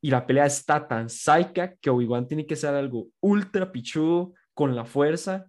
y 0.00 0.10
la 0.10 0.26
pelea 0.26 0.46
está 0.46 0.86
tan 0.88 1.08
psycha 1.08 1.74
que 1.76 1.90
Obi-Wan 1.90 2.26
tiene 2.26 2.46
que 2.46 2.56
ser 2.56 2.74
algo 2.74 3.08
ultra 3.20 3.70
pichudo 3.72 4.34
con 4.54 4.74
la 4.74 4.84
fuerza 4.84 5.46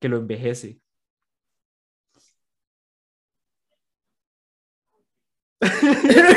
que 0.00 0.08
lo 0.08 0.18
envejece. 0.18 0.80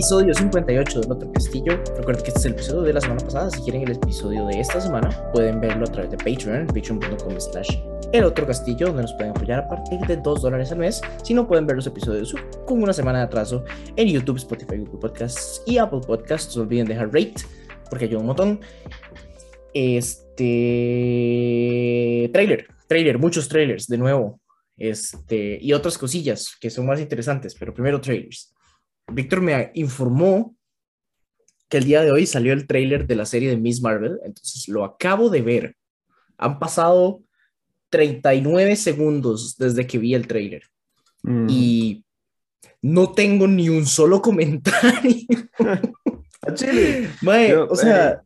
episodio 0.00 0.32
58 0.32 1.00
del 1.02 1.12
otro 1.12 1.30
castillo. 1.30 1.76
Recuerden 1.94 2.22
que 2.24 2.28
este 2.28 2.40
es 2.40 2.46
el 2.46 2.52
episodio 2.52 2.80
de 2.80 2.94
la 2.94 3.02
semana 3.02 3.20
pasada. 3.20 3.50
Si 3.50 3.60
quieren 3.60 3.82
el 3.82 3.92
episodio 3.92 4.46
de 4.46 4.58
esta 4.58 4.80
semana, 4.80 5.10
pueden 5.34 5.60
verlo 5.60 5.84
a 5.84 5.92
través 5.92 6.10
de 6.10 6.16
Patreon, 6.16 6.68
patreon.com 6.68 7.38
slash 7.38 7.76
el 8.14 8.24
otro 8.24 8.46
castillo, 8.46 8.86
donde 8.86 9.02
nos 9.02 9.12
pueden 9.12 9.32
apoyar 9.32 9.58
a 9.58 9.68
partir 9.68 10.00
de 10.00 10.16
2 10.16 10.40
dólares 10.40 10.72
al 10.72 10.78
mes. 10.78 11.02
Si 11.22 11.34
no, 11.34 11.46
pueden 11.46 11.66
ver 11.66 11.76
los 11.76 11.86
episodios 11.86 12.34
con 12.64 12.82
una 12.82 12.94
semana 12.94 13.18
de 13.18 13.24
atraso 13.26 13.62
en 13.94 14.08
YouTube, 14.08 14.38
Spotify, 14.38 14.78
Google 14.78 15.00
Podcasts 15.00 15.62
y 15.66 15.76
Apple 15.76 16.00
Podcasts. 16.06 16.56
No 16.56 16.62
olviden 16.62 16.86
dejar 16.86 17.08
rate, 17.08 17.34
porque 17.90 18.06
ayuda 18.06 18.20
un 18.20 18.26
montón. 18.26 18.58
Este. 19.74 20.40
Trailer, 22.32 22.68
trailer, 22.88 23.18
muchos 23.18 23.50
trailers, 23.50 23.86
de 23.86 23.98
nuevo. 23.98 24.40
Este, 24.78 25.58
y 25.60 25.74
otras 25.74 25.98
cosillas 25.98 26.56
que 26.58 26.70
son 26.70 26.86
más 26.86 27.00
interesantes, 27.00 27.54
pero 27.54 27.74
primero 27.74 28.00
trailers. 28.00 28.54
Víctor 29.12 29.40
me 29.40 29.70
informó 29.74 30.56
que 31.68 31.78
el 31.78 31.84
día 31.84 32.02
de 32.02 32.10
hoy 32.10 32.26
salió 32.26 32.52
el 32.52 32.66
tráiler 32.66 33.06
de 33.06 33.14
la 33.16 33.26
serie 33.26 33.48
de 33.50 33.56
Miss 33.56 33.80
Marvel, 33.80 34.18
entonces 34.24 34.68
lo 34.68 34.84
acabo 34.84 35.30
de 35.30 35.42
ver. 35.42 35.76
Han 36.36 36.58
pasado 36.58 37.22
39 37.90 38.76
segundos 38.76 39.56
desde 39.56 39.86
que 39.86 39.98
vi 39.98 40.14
el 40.14 40.26
tráiler 40.26 40.62
Mm. 41.22 41.46
y 41.50 42.04
no 42.82 43.12
tengo 43.12 43.46
ni 43.46 43.68
un 43.68 43.84
solo 43.86 44.22
comentario. 44.22 45.26
Mae, 47.22 47.50
Yo, 47.50 47.68
o 47.68 47.76
sea, 47.76 48.22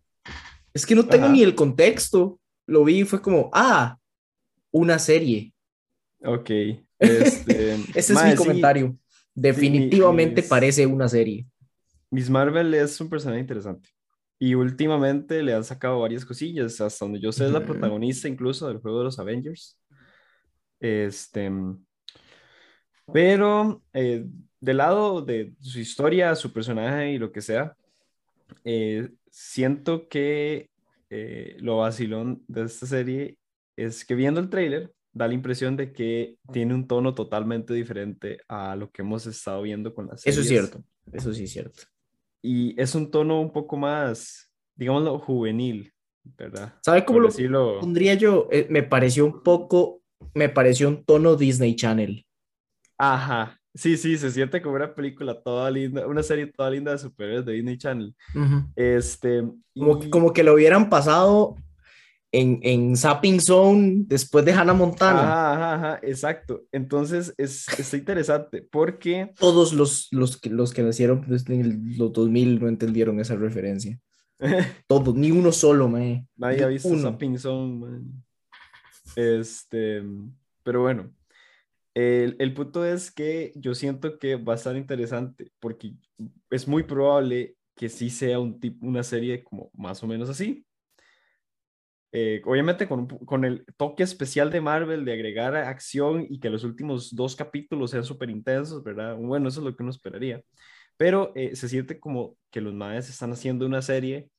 es 0.73 0.87
que 0.87 0.95
no 0.95 1.05
tengo 1.07 1.25
Ajá. 1.25 1.33
ni 1.33 1.43
el 1.43 1.55
contexto. 1.55 2.39
Lo 2.67 2.85
vi 2.85 3.01
y 3.01 3.05
fue 3.05 3.21
como, 3.21 3.51
ah, 3.53 3.99
una 4.71 4.99
serie. 4.99 5.53
Ok. 6.25 6.51
Este, 6.99 7.75
Ese 7.95 8.13
es 8.13 8.25
mi 8.25 8.37
sí, 8.37 8.97
Definitivamente 9.35 10.43
mis- 10.43 10.49
parece 10.49 10.87
una 10.87 11.09
serie. 11.09 11.47
Miss 12.11 12.31
Marvel 12.31 12.73
es 12.75 13.01
un 13.01 13.09
personaje 13.09 13.41
interesante. 13.41 13.89
Y 14.39 14.55
últimamente 14.55 15.43
le 15.43 15.55
han 15.55 15.65
sacado 15.65 16.01
varias 16.01 16.25
cosillas. 16.25 16.81
Hasta 16.81 17.05
donde 17.05 17.21
yo 17.21 17.33
sé, 17.33 17.47
es 17.47 17.53
la 17.53 17.65
protagonista 17.65 18.29
incluso 18.29 18.69
del 18.69 18.79
juego 18.79 18.99
de 18.99 19.05
los 19.05 19.19
Avengers. 19.19 19.79
Este. 20.81 21.51
Pero 23.13 23.83
eh, 23.93 24.27
del 24.61 24.77
lado 24.77 25.23
de 25.23 25.55
su 25.61 25.79
historia, 25.79 26.35
su 26.35 26.53
personaje 26.53 27.13
y 27.13 27.19
lo 27.19 27.33
que 27.33 27.41
sea, 27.43 27.77
eh, 28.65 29.11
siento 29.31 30.09
que 30.09 30.71
eh, 31.11 31.57
lo 31.61 31.79
vacilón 31.79 32.43
de 32.49 32.65
esta 32.65 32.87
serie 32.87 33.39
es 33.77 34.05
que 34.05 34.15
viendo 34.15 34.41
el 34.41 34.49
tráiler 34.49 34.93
da 35.15 35.29
la 35.29 35.35
impresión 35.35 35.77
de 35.77 35.93
que 35.93 36.37
tiene 36.53 36.75
un 36.75 36.87
tono 36.87 37.15
totalmente 37.15 37.73
diferente 37.73 38.39
a 38.49 38.75
lo 38.77 38.91
que 38.91 39.03
hemos 39.03 39.27
estado 39.27 39.63
viendo 39.63 39.95
con 39.95 40.09
las 40.09 40.21
series. 40.23 40.37
Eso 40.39 40.43
es 40.43 40.49
cierto. 40.49 40.85
Eso 41.13 41.33
sí 41.33 41.45
es 41.45 41.53
cierto. 41.53 41.83
Y 42.43 42.79
es 42.81 42.95
un 42.95 43.11
tono 43.11 43.41
un 43.41 43.53
poco 43.53 43.77
más, 43.77 44.51
digámoslo, 44.75 45.19
juvenil, 45.19 45.93
¿verdad? 46.25 46.75
¿Sabe 46.83 47.05
cómo 47.05 47.17
Por 47.19 47.23
lo 47.23 47.29
decirlo? 47.29 47.79
pondría 47.81 48.15
yo? 48.15 48.49
Eh, 48.51 48.67
me 48.69 48.83
pareció 48.83 49.25
un 49.25 49.43
poco, 49.43 50.03
me 50.35 50.49
pareció 50.49 50.89
un 50.89 51.05
tono 51.05 51.37
Disney 51.37 51.75
Channel. 51.77 52.27
Ajá. 52.99 53.59
Sí, 53.77 53.97
sí, 53.97 54.17
se 54.19 54.31
siente 54.31 54.63
como 54.63 54.77
una 54.77 54.95
película 54.95 55.41
toda 55.43 55.69
linda, 55.71 56.07
una 56.07 56.23
serie 56.23 56.47
toda 56.47 56.71
linda 56.71 56.93
de 56.93 56.99
superhéroes 56.99 57.45
de 57.45 57.53
Disney 57.55 57.77
Channel. 57.79 58.15
Este, 58.77 59.43
Como, 59.77 60.03
y- 60.05 60.11
como 60.11 60.33
que 60.33 60.45
lo 60.45 60.55
hubieran 60.55 60.89
pasado 60.89 61.57
en, 62.41 62.59
en 62.63 62.97
Zapping 62.97 63.41
Zone 63.41 64.05
después 64.07 64.45
de 64.45 64.53
Hannah 64.53 64.75
Montana. 64.75 65.21
Ajá, 65.23 65.53
ajá, 65.53 65.75
ajá, 65.75 66.01
exacto. 66.03 66.65
Entonces, 66.73 67.35
es, 67.39 67.67
está 67.79 67.97
interesante 67.97 68.63
porque, 68.63 69.33
Todos 69.39 69.73
los, 69.73 70.09
los, 70.11 70.37
que, 70.37 70.51
los 70.51 70.73
que 70.73 70.83
nacieron 70.83 71.25
desde 71.29 71.61
el- 71.61 71.97
los 71.97 72.13
2000 72.13 72.61
no 72.61 72.69
entendieron 72.69 73.21
esa 73.21 73.37
referencia. 73.37 73.99
Todos, 74.89 75.15
ni 75.15 75.31
uno 75.31 75.53
solo, 75.53 75.89
me. 75.89 76.27
Nadie 76.37 76.65
ha 76.65 76.67
visto. 76.67 76.97
Zapping 76.99 77.39
Zone, 77.39 77.79
man. 77.79 78.25
Este, 79.17 80.03
pero 80.63 80.83
bueno, 80.83 81.15
el, 81.95 82.37
el 82.39 82.53
punto 82.55 82.85
es 82.85 83.11
que 83.13 83.53
yo 83.55 83.75
siento 83.75 84.19
que 84.19 84.37
va 84.37 84.55
a 84.55 84.57
estar 84.57 84.77
interesante 84.77 85.53
porque 85.61 85.95
es 86.51 86.67
muy 86.67 86.83
probable 86.83 87.57
que 87.77 87.89
sí 87.89 88.11
sea 88.11 88.39
un 88.41 88.59
tipo, 88.59 88.87
una 88.87 89.03
serie 89.03 89.43
como 89.45 89.71
más 89.75 90.03
o 90.03 90.07
menos 90.07 90.29
así. 90.29 90.65
Eh, 92.17 92.41
obviamente 92.45 92.87
con, 92.87 93.09
con 93.09 93.45
el 93.45 93.67
toque 93.77 94.05
especial 94.05 94.49
de 94.49 94.61
Marvel 94.61 95.05
de 95.05 95.15
agregar 95.15 95.57
acción 95.57 96.25
y 96.31 96.39
que 96.39 96.49
los 96.49 96.63
últimos 96.63 97.13
dos 97.13 97.35
capítulos 97.35 97.91
sean 97.91 98.05
súper 98.05 98.31
intensos, 98.31 98.85
¿verdad? 98.85 99.17
Bueno, 99.17 99.49
eso 99.49 99.59
es 99.59 99.67
lo 99.67 99.75
que 99.75 99.83
uno 99.83 99.91
esperaría. 99.91 100.41
Pero 100.97 101.33
eh, 101.35 101.57
se 101.57 101.69
siente 101.69 101.99
como 101.99 102.37
que 102.53 102.61
los 102.61 102.73
maes 102.73 103.09
están 103.11 103.33
haciendo 103.33 103.67
una 103.67 103.83
serie 103.83 104.31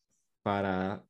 para 0.42 1.04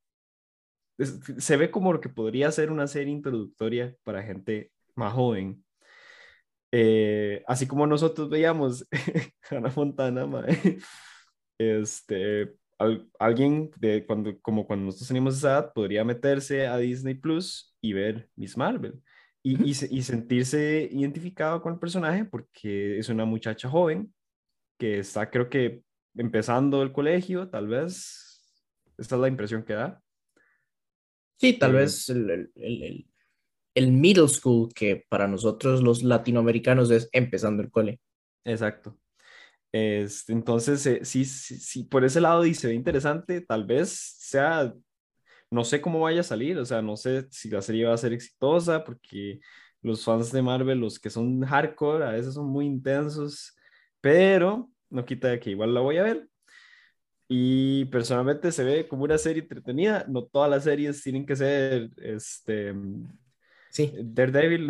se 0.97 1.57
ve 1.57 1.69
como 1.69 1.93
lo 1.93 2.01
que 2.01 2.09
podría 2.09 2.51
ser 2.51 2.71
una 2.71 2.87
serie 2.87 3.13
introductoria 3.13 3.95
para 4.03 4.23
gente 4.23 4.71
más 4.95 5.13
joven. 5.13 5.63
Eh, 6.71 7.43
así 7.47 7.67
como 7.67 7.85
nosotros 7.85 8.29
veíamos 8.29 8.87
Hannah 9.49 9.71
Montana, 9.75 10.25
este, 11.59 12.55
al- 12.77 13.09
alguien 13.19 13.71
de 13.79 14.05
cuando, 14.05 14.39
como 14.41 14.65
cuando 14.67 14.85
nosotros 14.85 15.07
teníamos 15.07 15.37
esa 15.37 15.49
edad, 15.51 15.73
podría 15.73 16.03
meterse 16.03 16.67
a 16.67 16.77
Disney 16.77 17.15
Plus 17.15 17.75
y 17.81 17.93
ver 17.93 18.29
Miss 18.35 18.57
Marvel 18.57 19.01
y, 19.43 19.69
y, 19.69 19.73
se- 19.75 19.87
y 19.93 20.01
sentirse 20.01 20.89
identificado 20.91 21.61
con 21.61 21.73
el 21.73 21.79
personaje 21.79 22.25
porque 22.25 22.97
es 22.99 23.09
una 23.09 23.25
muchacha 23.25 23.69
joven 23.69 24.13
que 24.77 24.99
está, 24.99 25.29
creo 25.29 25.49
que, 25.49 25.83
empezando 26.17 26.81
el 26.81 26.91
colegio, 26.91 27.49
tal 27.49 27.67
vez. 27.67 28.21
Esta 28.97 29.15
es 29.15 29.21
la 29.21 29.27
impresión 29.27 29.63
que 29.63 29.73
da. 29.73 30.01
Sí, 31.37 31.53
tal 31.53 31.71
Eh, 31.75 31.77
vez 31.79 32.09
el, 32.09 32.29
el, 32.29 32.51
el- 32.55 32.83
el- 32.83 33.07
el 33.75 33.91
middle 33.91 34.29
school, 34.29 34.69
que 34.73 35.05
para 35.09 35.27
nosotros 35.27 35.83
los 35.83 36.01
latinoamericanos 36.03 36.89
es 36.91 37.09
empezando 37.11 37.61
el 37.61 37.69
cole. 37.69 37.99
Exacto. 38.45 38.97
Este, 39.77 40.31
entonces, 40.31 40.85
eh, 40.85 41.01
sí, 41.03 41.25
sí, 41.25 41.57
sí, 41.57 41.83
por 41.83 42.05
ese 42.05 42.21
lado 42.21 42.43
dice, 42.43 42.73
interesante, 42.73 43.41
tal 43.41 43.65
vez 43.65 43.89
sea, 44.19 44.73
no 45.51 45.65
sé 45.65 45.81
cómo 45.81 45.99
vaya 45.99 46.21
a 46.21 46.23
salir, 46.23 46.57
o 46.57 46.63
sea, 46.63 46.81
no 46.81 46.95
sé 46.95 47.27
si 47.29 47.49
la 47.49 47.61
serie 47.61 47.83
va 47.83 47.93
a 47.93 47.97
ser 47.97 48.13
exitosa, 48.13 48.85
porque 48.85 49.41
los 49.81 50.05
fans 50.05 50.31
de 50.31 50.41
Marvel, 50.41 50.79
los 50.79 50.97
que 50.97 51.09
son 51.09 51.41
hardcore, 51.41 52.05
a 52.05 52.11
veces 52.11 52.35
son 52.35 52.45
muy 52.47 52.65
intensos, 52.65 53.53
pero 53.99 54.69
no 54.89 55.03
quita 55.03 55.27
de 55.27 55.41
que 55.41 55.49
igual 55.49 55.73
la 55.73 55.81
voy 55.81 55.97
a 55.97 56.03
ver. 56.03 56.25
Y 57.27 57.83
personalmente 57.85 58.53
se 58.53 58.63
ve 58.63 58.87
como 58.87 59.03
una 59.03 59.17
serie 59.17 59.41
entretenida, 59.41 60.05
no 60.07 60.23
todas 60.23 60.49
las 60.49 60.63
series 60.63 61.03
tienen 61.03 61.25
que 61.25 61.35
ser, 61.35 61.89
este, 61.97 62.73
Sí, 63.71 63.91
Daredevil. 64.01 64.67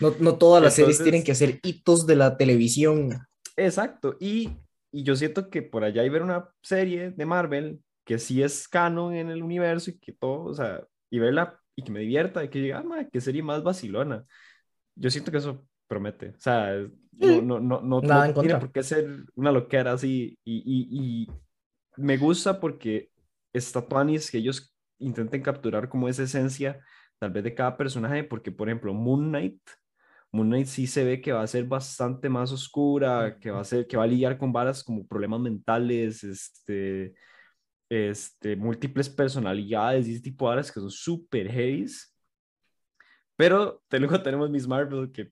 no, 0.00 0.14
no 0.20 0.38
todas 0.38 0.62
las 0.62 0.74
series 0.74 1.00
Entonces- 1.00 1.04
tienen 1.04 1.24
que 1.24 1.34
ser 1.34 1.58
hitos 1.64 2.06
de 2.06 2.14
la 2.14 2.36
televisión. 2.36 3.26
Exacto, 3.56 4.16
y, 4.20 4.50
y 4.92 5.02
yo 5.02 5.16
siento 5.16 5.48
que 5.50 5.62
por 5.62 5.82
allá 5.84 6.02
hay 6.02 6.08
ver 6.08 6.22
una 6.22 6.48
serie 6.62 7.10
de 7.10 7.26
Marvel 7.26 7.80
que 8.04 8.18
sí 8.18 8.42
es 8.42 8.68
canon 8.68 9.14
en 9.14 9.30
el 9.30 9.42
universo 9.42 9.90
y 9.90 9.98
que 9.98 10.12
todo, 10.12 10.44
o 10.44 10.54
sea, 10.54 10.86
y 11.10 11.18
verla 11.18 11.60
y 11.74 11.82
que 11.82 11.90
me 11.90 12.00
divierta 12.00 12.44
y 12.44 12.48
que 12.48 12.60
diga, 12.60 12.78
ah, 12.78 12.82
madre, 12.84 13.08
qué 13.12 13.20
serie 13.20 13.42
más 13.42 13.62
vacilona. 13.62 14.24
Yo 14.94 15.10
siento 15.10 15.30
que 15.30 15.38
eso 15.38 15.66
promete, 15.88 16.30
o 16.30 16.40
sea, 16.40 16.74
no, 17.12 17.40
no, 17.42 17.60
no, 17.60 17.80
no, 17.80 18.00
Nada 18.00 18.24
no 18.24 18.24
en 18.26 18.38
tiene 18.38 18.54
contra. 18.54 18.58
por 18.58 18.72
qué 18.72 18.82
ser 18.82 19.24
una 19.34 19.52
loquera 19.52 19.92
así, 19.92 20.38
y, 20.44 20.56
y, 20.64 21.24
y 21.24 21.28
me 21.96 22.16
gusta 22.16 22.60
porque 22.60 23.10
está 23.52 23.80
Tuanis 23.86 24.30
que 24.30 24.38
ellos 24.38 24.74
intenten 24.98 25.42
capturar 25.42 25.88
como 25.88 26.08
esa 26.08 26.22
esencia, 26.24 26.80
tal 27.18 27.30
vez 27.30 27.44
de 27.44 27.54
cada 27.54 27.76
personaje, 27.76 28.24
porque 28.24 28.52
por 28.52 28.68
ejemplo, 28.68 28.92
Moon 28.94 29.28
Knight. 29.28 29.60
Moon 30.32 30.48
Knight 30.48 30.66
sí 30.66 30.86
se 30.86 31.04
ve 31.04 31.20
que 31.20 31.32
va 31.32 31.42
a 31.42 31.46
ser 31.46 31.64
bastante 31.64 32.28
más 32.28 32.52
oscura, 32.52 33.38
que 33.40 33.50
va 33.50 33.60
a 33.60 33.64
ser, 33.64 33.86
que 33.86 33.96
va 33.96 34.04
a 34.04 34.08
lidiar 34.08 34.38
con 34.38 34.52
varas 34.52 34.82
como 34.82 35.06
problemas 35.06 35.40
mentales, 35.40 36.24
este, 36.24 37.14
este, 37.88 38.56
múltiples 38.56 39.08
personalidades 39.08 40.08
y 40.08 40.12
ese 40.12 40.22
tipo 40.22 40.44
de 40.44 40.48
varas 40.50 40.70
que 40.70 40.80
son 40.80 40.90
súper 40.90 41.50
heavies. 41.50 42.14
Pero 43.36 43.82
luego 43.90 44.22
tenemos 44.22 44.50
Miss 44.50 44.66
Marvel 44.66 45.12
que, 45.12 45.30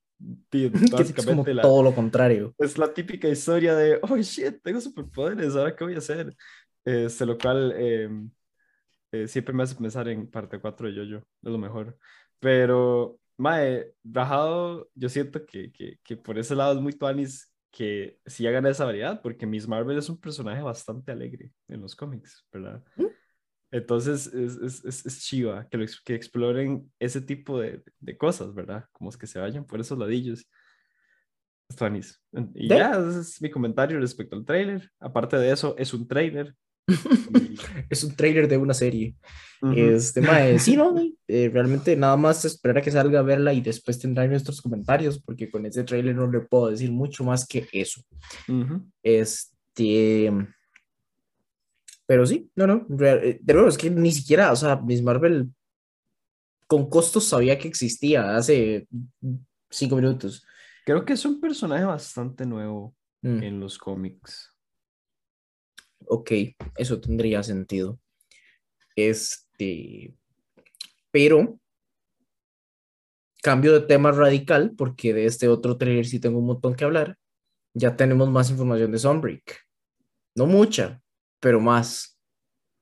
tío, 0.49 0.71
que 0.73 0.79
es 0.79 0.91
como 0.91 0.99
básicamente 0.99 1.55
la, 1.55 1.63
todo 1.63 1.83
lo 1.83 1.95
contrario. 1.95 2.55
es 2.59 2.79
la 2.79 2.93
típica 2.93 3.29
historia 3.29 3.75
de, 3.75 3.99
oh 4.03 4.17
shit, 4.19 4.63
tengo 4.63 4.81
superpoderes, 4.81 5.57
¿ahora 5.57 5.75
qué 5.75 5.85
voy 5.85 5.95
a 5.95 5.99
hacer? 5.99 6.35
Este, 6.85 7.25
lo 7.25 7.39
cual 7.39 7.73
eh, 7.77 8.11
eh, 9.13 9.29
siempre 9.29 9.55
me 9.55 9.63
hace 9.63 9.75
pensar 9.75 10.09
en 10.09 10.31
parte 10.31 10.61
4 10.61 10.93
de 10.93 10.95
Jojo, 10.95 11.27
es 11.43 11.51
lo 11.51 11.59
mejor. 11.59 11.97
Pero, 12.41 13.19
mae, 13.37 13.93
Rajado, 14.05 14.89
yo 14.95 15.09
siento 15.09 15.45
que, 15.45 15.73
que, 15.73 15.99
que 16.03 16.17
por 16.17 16.39
ese 16.39 16.55
lado 16.55 16.75
es 16.75 16.81
muy 16.81 16.93
tuanis 16.93 17.53
que 17.71 18.21
sí 18.25 18.47
hagan 18.47 18.67
esa 18.67 18.85
variedad, 18.85 19.21
porque 19.21 19.47
Miss 19.47 19.67
Marvel 19.67 19.99
es 19.99 20.09
un 20.09 20.21
personaje 20.21 20.63
bastante 20.63 21.11
alegre 21.11 21.51
en 21.67 21.81
los 21.81 21.97
cómics, 21.97 22.47
¿verdad? 22.53 22.85
¿Mm? 22.97 23.07
Entonces 23.73 24.29
es, 24.29 24.57
es, 24.59 24.85
es, 24.85 25.05
es 25.05 25.25
chiva 25.25 25.69
que, 25.69 25.79
lo, 25.79 25.87
que 26.05 26.15
exploren 26.15 26.93
ese 27.01 27.21
tipo 27.21 27.59
de, 27.59 27.83
de, 27.99 28.17
cosas, 28.17 28.55
¿verdad? 28.55 28.85
Como 28.93 29.11
es 29.11 29.17
que 29.17 29.27
se 29.27 29.41
vayan 29.41 29.65
por 29.67 29.81
esos 29.81 29.99
ladillos. 29.99 30.49
Funnies. 31.77 32.23
Y 32.55 32.69
¿De? 32.69 32.77
ya, 32.77 32.93
ese 32.93 33.21
es 33.21 33.43
mi 33.43 33.51
comentario 33.51 33.99
respecto 33.99 34.37
al 34.37 34.45
trailer. 34.45 34.89
Aparte 35.01 35.37
de 35.39 35.51
eso, 35.51 35.75
es 35.77 35.93
un 35.93 36.07
trailer. 36.07 36.55
Es 37.91 38.05
un 38.05 38.15
trailer 38.15 38.49
de 38.49 38.57
una 38.57 38.75
serie. 38.75 39.15
Uh 39.63 39.69
-huh. 39.69 39.95
Este, 39.97 40.21
mae, 40.21 40.59
sí, 40.59 40.77
no, 40.77 40.95
eh, 41.29 41.51
realmente 41.53 41.97
nada 41.97 42.17
más 42.17 42.45
esperar 42.45 42.79
a 42.79 42.83
que 42.83 42.91
salga 42.91 43.21
a 43.21 43.23
verla 43.23 43.53
y 43.53 43.61
después 43.61 43.99
tendrá 43.99 44.27
nuestros 44.27 44.61
comentarios, 44.61 45.19
porque 45.19 45.51
con 45.51 45.65
ese 45.67 45.85
trailer 45.85 46.15
no 46.15 46.31
le 46.31 46.41
puedo 46.41 46.71
decir 46.71 46.91
mucho 46.91 47.25
más 47.25 47.47
que 47.47 47.67
eso. 47.73 48.03
Uh 48.49 48.53
-huh. 48.53 48.85
Este. 49.03 50.31
Pero 52.07 52.27
sí, 52.27 52.51
no, 52.55 52.67
no. 52.67 52.87
De 52.89 53.41
nuevo, 53.55 53.69
es 53.69 53.79
que 53.79 53.91
ni 53.91 54.13
siquiera, 54.13 54.53
o 54.53 54.57
sea, 54.57 54.77
Miss 54.77 55.03
Marvel 55.03 55.49
con 56.67 56.89
costos 56.89 57.25
sabía 57.25 57.59
que 57.59 57.69
existía 57.69 58.37
hace 58.37 58.87
cinco 59.71 59.97
minutos. 59.97 60.45
Creo 60.85 61.05
que 61.05 61.15
es 61.15 61.25
un 61.25 61.41
personaje 61.41 61.85
bastante 61.85 62.45
nuevo 62.47 62.95
mm. 63.23 63.43
en 63.43 63.61
los 63.61 63.79
cómics. 63.79 64.54
Ok, 66.07 66.33
eso 66.77 67.01
tendría 67.01 67.43
sentido. 67.43 68.01
Este, 68.97 70.15
pero 71.11 71.59
cambio 73.43 73.75
de 73.75 73.87
tema 73.87 74.11
radical, 74.11 74.73
porque 74.77 75.13
de 75.13 75.27
este 75.27 75.49
otro 75.49 75.77
trailer 75.77 76.07
sí 76.07 76.19
tengo 76.19 76.39
un 76.39 76.47
montón 76.47 76.75
que 76.75 76.85
hablar. 76.85 77.19
Ya 77.75 77.95
tenemos 77.97 78.31
más 78.31 78.51
información 78.51 78.91
de 78.91 78.99
Sunbreak. 78.99 79.67
No 80.35 80.47
mucha, 80.47 81.03
pero 81.41 81.61
más. 81.61 82.14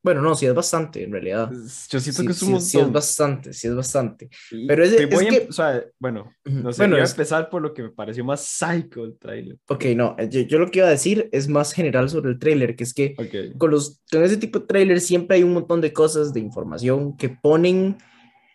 Bueno, 0.02 0.20
no, 0.20 0.34
sí 0.34 0.46
es 0.46 0.54
bastante, 0.54 1.04
en 1.04 1.12
realidad. 1.12 1.48
Yo 1.52 2.00
siento 2.00 2.22
sí, 2.22 2.26
que 2.26 2.32
es 2.32 2.42
un 2.42 2.46
sí, 2.48 2.52
montón. 2.52 2.60
Sí 2.62 2.78
es 2.80 2.92
bastante, 2.92 3.52
sí 3.52 3.68
es 3.68 3.74
bastante. 3.76 4.28
Y 4.50 4.66
pero 4.66 4.82
es, 4.82 4.92
es 4.94 5.06
que... 5.06 5.46
O 5.48 5.52
sea, 5.52 5.84
bueno, 6.00 6.32
no 6.44 6.72
sé, 6.72 6.82
bueno, 6.82 6.96
voy 6.96 7.04
a 7.04 7.08
empezar 7.08 7.48
por 7.48 7.62
lo 7.62 7.72
que 7.72 7.84
me 7.84 7.90
pareció 7.90 8.24
más 8.24 8.44
psycho 8.44 9.04
el 9.04 9.16
trailer. 9.16 9.58
Ok, 9.68 9.84
no, 9.94 10.16
yo, 10.28 10.40
yo, 10.40 10.58
lo 10.58 10.68
que 10.70 10.80
iba 10.80 10.88
a 10.88 10.90
decir 10.90 11.28
es 11.30 11.46
más 11.46 11.72
general 11.72 12.10
sobre 12.10 12.32
el 12.32 12.40
trailer, 12.40 12.74
que 12.74 12.82
es 12.82 12.92
que 12.92 13.14
okay. 13.16 13.52
con, 13.56 13.70
los, 13.70 14.02
con 14.10 14.24
ese 14.24 14.36
tipo 14.36 14.58
de 14.58 14.66
trailer 14.66 15.00
siempre 15.00 15.36
hay 15.36 15.44
un 15.44 15.52
montón 15.52 15.80
de 15.80 15.92
cosas, 15.92 16.32
de 16.32 16.40
información 16.40 17.16
que 17.16 17.28
ponen 17.28 17.96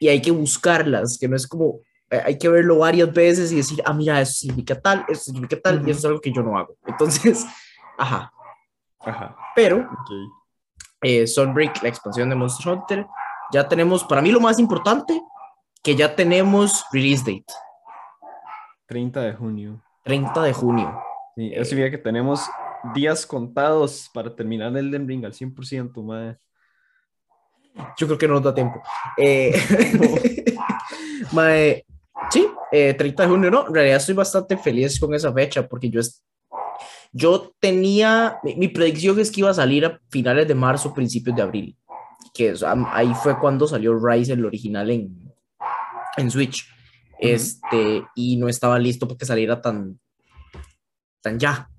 y 0.01 0.09
hay 0.09 0.21
que 0.21 0.31
buscarlas, 0.31 1.17
que 1.17 1.29
no 1.29 1.37
es 1.37 1.47
como, 1.47 1.79
eh, 2.09 2.21
hay 2.25 2.37
que 2.37 2.49
verlo 2.49 2.79
varias 2.79 3.13
veces 3.13 3.53
y 3.53 3.55
decir, 3.55 3.81
ah, 3.85 3.93
mira, 3.93 4.19
eso 4.19 4.33
significa 4.33 4.77
tal, 4.81 5.05
eso 5.07 5.23
significa 5.23 5.61
tal, 5.61 5.77
uh 5.77 5.79
-huh. 5.79 5.87
y 5.87 5.91
eso 5.91 5.99
es 5.99 6.05
algo 6.05 6.19
que 6.19 6.33
yo 6.33 6.43
no 6.43 6.57
hago. 6.57 6.75
Entonces, 6.85 7.45
ajá. 7.97 8.33
Ajá. 8.99 9.37
Pero... 9.55 9.77
Okay 9.77 10.25
eh, 11.01 11.27
Sunbreak, 11.27 11.81
la 11.83 11.89
expansión 11.89 12.29
de 12.29 12.35
Monster 12.35 12.73
Hunter. 12.73 13.07
Ya 13.51 13.67
tenemos, 13.67 14.03
para 14.03 14.21
mí 14.21 14.31
lo 14.31 14.39
más 14.39 14.59
importante, 14.59 15.21
que 15.83 15.95
ya 15.95 16.15
tenemos 16.15 16.85
release 16.91 17.23
date. 17.25 17.45
30 18.87 19.21
de 19.21 19.33
junio. 19.33 19.81
30 20.03 20.43
de 20.43 20.53
junio. 20.53 21.01
Sí, 21.35 21.51
eso 21.53 21.65
significa 21.65 21.97
que 21.97 22.03
tenemos 22.03 22.49
días 22.93 23.25
contados 23.25 24.09
para 24.13 24.33
terminar 24.33 24.75
el 24.77 24.91
Den 24.91 25.07
Ring 25.07 25.25
al 25.25 25.33
100%, 25.33 26.03
madre. 26.03 26.37
Yo 27.97 28.07
creo 28.07 28.17
que 28.17 28.27
no 28.27 28.35
nos 28.35 28.43
da 28.43 28.55
tiempo. 28.55 28.81
Eh, 29.17 29.53
madre, 31.31 31.85
sí, 32.29 32.47
eh, 32.71 32.93
30 32.93 33.23
de 33.23 33.29
junio, 33.29 33.51
no, 33.51 33.67
en 33.67 33.73
realidad 33.73 33.97
estoy 33.97 34.15
bastante 34.15 34.57
feliz 34.57 34.99
con 34.99 35.13
esa 35.13 35.31
fecha 35.31 35.67
porque 35.67 35.89
yo 35.89 36.01
yo 37.11 37.53
tenía, 37.59 38.37
mi, 38.43 38.55
mi, 38.55 38.67
predicción 38.67 39.19
es 39.19 39.31
que 39.31 39.41
iba 39.41 39.49
a 39.49 39.53
salir 39.53 39.85
a 39.85 39.99
finales 40.09 40.47
de 40.47 40.55
marzo, 40.55 40.93
principios 40.93 41.35
de 41.35 41.41
abril, 41.41 41.77
que 42.33 42.49
es, 42.49 42.63
ahí 42.63 43.13
fue 43.21 43.39
cuando 43.39 43.67
salió 43.67 43.97
Rise, 43.97 44.33
el 44.33 44.45
original 44.45 44.89
en, 44.89 45.33
en 46.17 46.31
Switch, 46.31 46.63
uh 46.63 47.25
-huh. 47.25 47.29
este, 47.33 48.03
y 48.15 48.37
no 48.37 48.47
estaba 48.47 48.77
listo 48.79 49.07
para 49.07 49.17
que 49.17 49.25
saliera 49.25 49.61
tan, 49.61 49.99
tan 51.21 51.39
ya. 51.39 51.69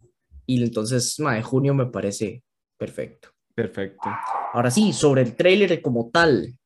Y 0.46 0.62
entonces, 0.62 1.18
ma, 1.20 1.34
de 1.34 1.42
junio 1.42 1.74
me 1.74 1.86
parece 1.86 2.42
perfecto. 2.76 3.28
Perfecto. 3.54 4.08
Ahora 4.52 4.70
sí, 4.70 4.92
sobre 4.92 5.22
el 5.22 5.34
tráiler 5.34 5.82
como 5.82 6.10
tal, 6.10 6.56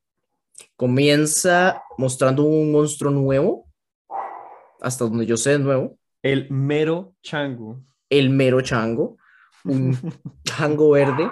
comienza 0.77 1.83
mostrando 1.97 2.45
un 2.45 2.71
monstruo 2.71 3.11
nuevo, 3.11 3.67
hasta 4.81 5.05
donde 5.05 5.27
yo 5.27 5.37
sé 5.37 5.59
nuevo. 5.59 5.99
El 6.23 6.51
mero 6.51 7.15
chango 7.23 7.81
el 8.13 8.29
mero 8.29 8.61
chango, 8.61 9.17
un 9.65 9.97
chango 10.45 10.91
verde. 10.91 11.31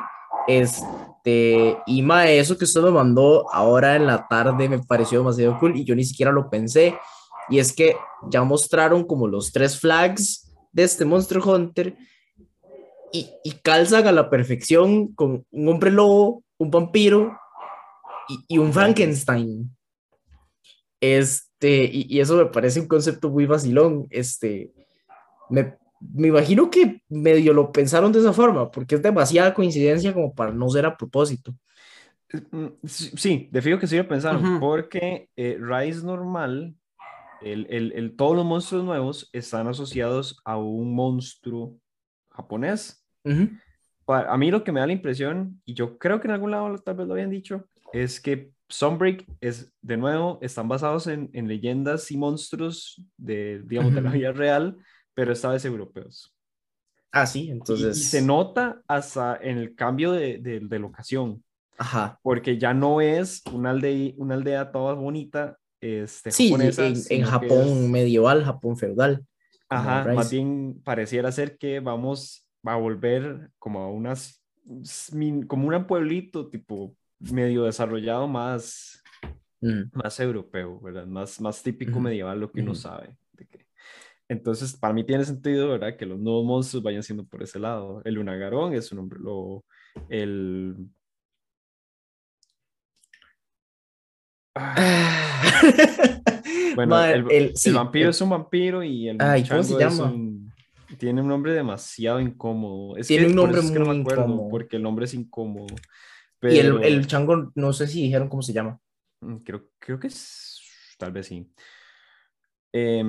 Este, 0.48 1.76
y 1.86 2.02
ma, 2.02 2.28
eso 2.28 2.56
que 2.56 2.64
usted 2.64 2.80
me 2.80 2.90
mandó 2.90 3.52
ahora 3.52 3.96
en 3.96 4.06
la 4.06 4.26
tarde 4.26 4.68
me 4.68 4.78
pareció 4.78 5.18
demasiado 5.18 5.58
cool 5.58 5.76
y 5.76 5.84
yo 5.84 5.94
ni 5.94 6.04
siquiera 6.04 6.32
lo 6.32 6.48
pensé. 6.48 6.96
Y 7.50 7.58
es 7.58 7.72
que 7.74 7.96
ya 8.30 8.42
mostraron 8.42 9.04
como 9.04 9.28
los 9.28 9.52
tres 9.52 9.78
flags 9.78 10.50
de 10.72 10.84
este 10.84 11.04
Monster 11.04 11.38
Hunter 11.38 11.96
y, 13.12 13.28
y 13.44 13.52
calzan 13.62 14.06
a 14.06 14.12
la 14.12 14.30
perfección 14.30 15.12
con 15.14 15.44
un 15.50 15.68
hombre 15.68 15.90
lobo, 15.90 16.42
un 16.56 16.70
vampiro 16.70 17.36
y, 18.28 18.54
y 18.54 18.58
un 18.58 18.72
Frankenstein. 18.72 19.76
Este, 21.00 21.84
y, 21.84 22.06
y, 22.08 22.20
eso 22.20 22.36
me 22.36 22.46
parece 22.46 22.80
un 22.80 22.86
concepto 22.86 23.28
muy 23.28 23.46
vacilón. 23.46 24.06
Este, 24.10 24.72
me, 25.48 25.79
me 26.00 26.28
imagino 26.28 26.70
que 26.70 27.02
medio 27.08 27.52
lo 27.52 27.70
pensaron 27.70 28.10
de 28.10 28.20
esa 28.20 28.32
forma, 28.32 28.70
porque 28.70 28.94
es 28.94 29.02
demasiada 29.02 29.54
coincidencia 29.54 30.12
como 30.12 30.34
para 30.34 30.52
no 30.52 30.68
ser 30.68 30.86
a 30.86 30.96
propósito. 30.96 31.54
Mm, 32.50 32.66
sí, 32.84 33.48
de 33.50 33.62
fijo 33.62 33.78
que 33.78 33.86
sí 33.86 33.96
lo 33.96 34.08
pensaron, 34.08 34.44
uh 34.44 34.48
-huh. 34.48 34.60
porque 34.60 35.28
eh, 35.36 35.58
Rise 35.60 36.04
normal, 36.04 36.74
el, 37.42 37.66
el, 37.70 37.92
el, 37.92 38.16
todos 38.16 38.36
los 38.36 38.44
monstruos 38.44 38.84
nuevos 38.84 39.28
están 39.32 39.66
asociados 39.66 40.40
a 40.44 40.56
un 40.56 40.94
monstruo 40.94 41.76
japonés. 42.30 43.04
Uh 43.24 43.30
-huh. 43.30 43.60
A 44.06 44.36
mí 44.36 44.50
lo 44.50 44.64
que 44.64 44.72
me 44.72 44.80
da 44.80 44.86
la 44.86 44.92
impresión, 44.92 45.60
y 45.64 45.74
yo 45.74 45.96
creo 45.98 46.20
que 46.20 46.28
en 46.28 46.34
algún 46.34 46.50
lado 46.50 46.76
tal 46.78 46.96
vez 46.96 47.06
lo 47.06 47.14
habían 47.14 47.30
dicho, 47.30 47.68
es 47.92 48.20
que 48.20 48.52
Sunbreak 48.68 49.26
es, 49.40 49.72
de 49.82 49.96
nuevo, 49.96 50.38
están 50.42 50.68
basados 50.68 51.06
en, 51.08 51.30
en 51.32 51.46
leyendas 51.48 52.10
y 52.10 52.16
monstruos 52.16 53.02
de, 53.16 53.62
digamos, 53.64 53.92
uh 53.92 53.94
-huh. 53.94 53.96
de 53.96 54.02
la 54.02 54.10
vida 54.12 54.32
real, 54.32 54.76
pero 55.20 55.34
esta 55.34 55.50
vez 55.50 55.62
europeos. 55.66 56.34
Ah, 57.12 57.26
sí, 57.26 57.50
entonces. 57.50 57.98
Y, 57.98 58.00
y 58.00 58.04
se 58.04 58.22
nota 58.22 58.80
hasta 58.88 59.36
en 59.36 59.58
el 59.58 59.74
cambio 59.74 60.12
de, 60.12 60.38
de, 60.38 60.60
de, 60.60 60.78
locación. 60.78 61.44
Ajá. 61.76 62.18
Porque 62.22 62.56
ya 62.56 62.72
no 62.72 63.02
es 63.02 63.42
una 63.52 63.68
aldea, 63.68 64.14
una 64.16 64.36
aldea 64.36 64.72
toda 64.72 64.94
bonita. 64.94 65.58
Este, 65.78 66.30
sí, 66.30 66.48
japonesa, 66.48 66.86
en, 66.86 66.94
en 67.10 67.24
Japón 67.24 67.68
es... 67.68 67.90
medieval, 67.90 68.44
Japón 68.44 68.78
feudal. 68.78 69.26
Ajá, 69.68 70.10
más 70.14 70.30
bien 70.30 70.80
pareciera 70.82 71.30
ser 71.30 71.58
que 71.58 71.80
vamos 71.80 72.48
a 72.64 72.76
volver 72.76 73.50
como 73.58 73.80
a 73.80 73.90
unas, 73.90 74.42
como 75.48 75.68
un 75.68 75.86
pueblito 75.86 76.48
tipo 76.48 76.96
medio 77.18 77.64
desarrollado 77.64 78.26
más, 78.26 79.02
mm. 79.60 79.82
más 79.92 80.18
europeo, 80.18 80.80
¿verdad? 80.80 81.04
Más, 81.04 81.42
más 81.42 81.62
típico 81.62 82.00
mm. 82.00 82.02
medieval 82.04 82.40
lo 82.40 82.50
que 82.50 82.62
uno 82.62 82.72
mm. 82.72 82.76
sabe. 82.76 83.14
De 83.34 83.46
que, 83.46 83.66
entonces, 84.30 84.76
para 84.76 84.94
mí 84.94 85.02
tiene 85.02 85.24
sentido, 85.24 85.70
¿verdad? 85.70 85.96
Que 85.96 86.06
los 86.06 86.16
nuevos 86.16 86.44
monstruos 86.44 86.84
vayan 86.84 87.02
siendo 87.02 87.26
por 87.26 87.42
ese 87.42 87.58
lado. 87.58 88.00
El 88.04 88.14
Lunagarón 88.14 88.72
es 88.74 88.92
un 88.92 89.00
hombre 89.00 89.18
lobo. 89.18 89.64
El. 90.08 90.76
Ah. 94.54 95.42
bueno, 96.76 96.90
Madre, 96.90 97.14
el, 97.18 97.30
el, 97.32 97.56
sí, 97.56 97.70
el, 97.70 97.74
vampiro 97.74 98.04
el... 98.04 98.10
es 98.10 98.20
un 98.20 98.30
vampiro 98.30 98.84
y 98.84 99.08
el 99.08 99.16
Ay, 99.20 99.44
¿cómo 99.48 99.64
se 99.64 99.76
llama? 99.76 100.04
Un... 100.04 100.52
tiene 100.96 101.22
un 101.22 101.26
nombre 101.26 101.52
demasiado 101.52 102.20
incómodo. 102.20 102.96
Es 102.96 103.08
tiene 103.08 103.24
que 103.24 103.30
un 103.30 103.36
nombre 103.36 103.58
es 103.58 103.64
muy 103.64 103.72
que 103.72 103.78
no 103.80 103.92
me 103.92 104.00
acuerdo, 104.00 104.22
incómodo. 104.26 104.48
Porque 104.48 104.76
el 104.76 104.82
nombre 104.84 105.06
es 105.06 105.14
incómodo. 105.14 105.74
Pero... 106.38 106.54
Y 106.54 106.58
el, 106.60 106.84
el 106.84 107.06
chango, 107.08 107.50
no 107.56 107.72
sé 107.72 107.88
si 107.88 108.04
dijeron 108.04 108.28
cómo 108.28 108.42
se 108.42 108.52
llama. 108.52 108.78
Mm, 109.22 109.38
creo, 109.38 109.66
creo 109.80 109.98
que 109.98 110.06
es. 110.06 110.60
Tal 110.98 111.10
vez 111.10 111.26
sí. 111.26 111.52
Eh, 112.72 113.02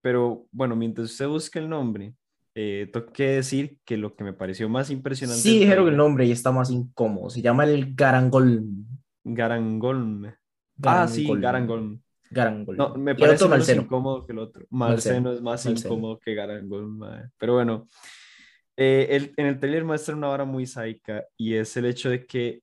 pero 0.00 0.46
bueno, 0.50 0.76
mientras 0.76 1.10
usted 1.10 1.28
busca 1.28 1.58
el 1.58 1.68
nombre, 1.68 2.14
eh, 2.54 2.88
tengo 2.92 3.12
que 3.12 3.28
decir 3.28 3.78
que 3.84 3.96
lo 3.96 4.14
que 4.14 4.24
me 4.24 4.32
pareció 4.32 4.68
más 4.68 4.90
impresionante. 4.90 5.42
Sí, 5.42 5.60
dijeron 5.60 5.88
el 5.88 5.96
nombre 5.96 6.26
y 6.26 6.32
está 6.32 6.50
más 6.50 6.70
incómodo. 6.70 7.30
Se 7.30 7.42
llama 7.42 7.64
el 7.64 7.94
Garangol. 7.94 8.64
Garangol. 9.24 10.34
Ah, 10.82 11.06
sí, 11.06 11.26
Garangol. 11.38 12.00
Garangol. 12.30 12.76
No, 12.76 12.94
me 12.96 13.14
parece 13.14 13.46
más 13.48 13.68
incómodo 13.68 14.26
que 14.26 14.32
el 14.32 14.38
otro. 14.38 14.66
Marceno 14.70 15.32
es 15.32 15.40
más 15.42 15.64
Malceno. 15.64 15.94
incómodo 15.94 16.18
que 16.18 16.34
Garangol. 16.34 16.88
Madre. 16.88 17.30
Pero 17.38 17.54
bueno, 17.54 17.86
eh, 18.76 19.08
el, 19.10 19.32
en 19.36 19.46
el 19.46 19.58
trailer 19.58 19.84
muestra 19.84 20.14
una 20.14 20.28
hora 20.28 20.44
muy 20.44 20.66
sádica 20.66 21.24
y 21.36 21.54
es 21.54 21.76
el 21.76 21.86
hecho 21.86 22.08
de 22.08 22.26
que 22.26 22.62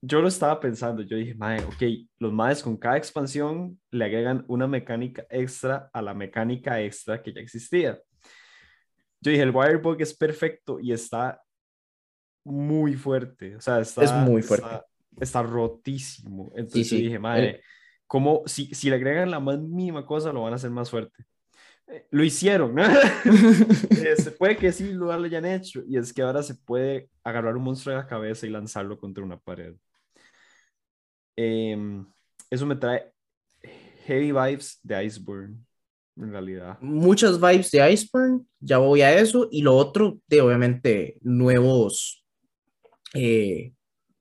yo 0.00 0.20
lo 0.20 0.28
estaba 0.28 0.60
pensando, 0.60 1.02
yo 1.02 1.16
dije, 1.16 1.34
madre, 1.34 1.64
ok, 1.64 1.82
los 2.18 2.32
madres 2.32 2.62
con 2.62 2.76
cada 2.76 2.96
expansión 2.96 3.78
le 3.90 4.04
agregan 4.04 4.44
una 4.48 4.66
mecánica 4.66 5.26
extra 5.28 5.90
a 5.92 6.02
la 6.02 6.14
mecánica 6.14 6.80
extra 6.80 7.22
que 7.22 7.32
ya 7.32 7.40
existía. 7.40 8.00
yo 9.20 9.30
dije, 9.30 9.42
el 9.42 9.50
Wirebug 9.50 10.00
es 10.00 10.14
perfecto 10.14 10.78
y 10.80 10.92
está 10.92 11.42
muy 12.44 12.94
fuerte. 12.94 13.56
O 13.56 13.60
sea, 13.60 13.80
está, 13.80 14.04
Es 14.04 14.12
muy 14.12 14.42
fuerte. 14.42 14.66
Está, 14.66 14.86
está 15.20 15.42
rotísimo. 15.42 16.52
Entonces 16.54 16.88
sí. 16.88 16.98
yo 16.98 17.04
dije, 17.04 17.18
madre, 17.18 17.62
¿cómo 18.06 18.42
si, 18.46 18.74
si 18.74 18.88
le 18.88 18.96
agregan 18.96 19.30
la 19.30 19.40
más 19.40 19.58
mínima 19.58 20.06
cosa 20.06 20.32
lo 20.32 20.42
van 20.42 20.52
a 20.52 20.56
hacer 20.56 20.70
más 20.70 20.90
fuerte? 20.90 21.24
Eh, 21.88 22.06
Lo 22.10 22.22
hicieron, 22.22 22.74
¿no? 22.74 22.84
Eh, 23.90 24.16
se 24.16 24.30
puede 24.30 24.56
que 24.56 24.72
sí 24.72 24.92
lo 24.92 25.12
hayan 25.12 25.44
hecho. 25.44 25.82
Y 25.86 25.96
es 25.96 26.12
que 26.12 26.22
ahora 26.22 26.42
se 26.42 26.54
puede 26.54 27.10
agarrar 27.24 27.56
un 27.56 27.64
monstruo 27.64 27.94
de 27.94 28.02
la 28.02 28.06
cabeza 28.06 28.46
y 28.46 28.50
lanzarlo 28.50 28.98
contra 28.98 29.24
una 29.24 29.38
pared. 29.38 29.74
Em, 31.40 32.04
eso 32.50 32.66
me 32.66 32.74
trae 32.74 33.12
heavy 34.06 34.32
vibes 34.32 34.80
de 34.82 35.04
Iceborne, 35.04 35.56
en 36.16 36.32
realidad. 36.32 36.76
Muchas 36.80 37.40
vibes 37.40 37.70
de 37.70 37.92
Iceburn, 37.92 38.44
ya 38.58 38.78
voy 38.78 39.02
a 39.02 39.16
eso. 39.16 39.46
Y 39.52 39.62
lo 39.62 39.76
otro, 39.76 40.18
de 40.26 40.40
obviamente 40.40 41.16
nuevos, 41.20 42.24
eh, 43.14 43.72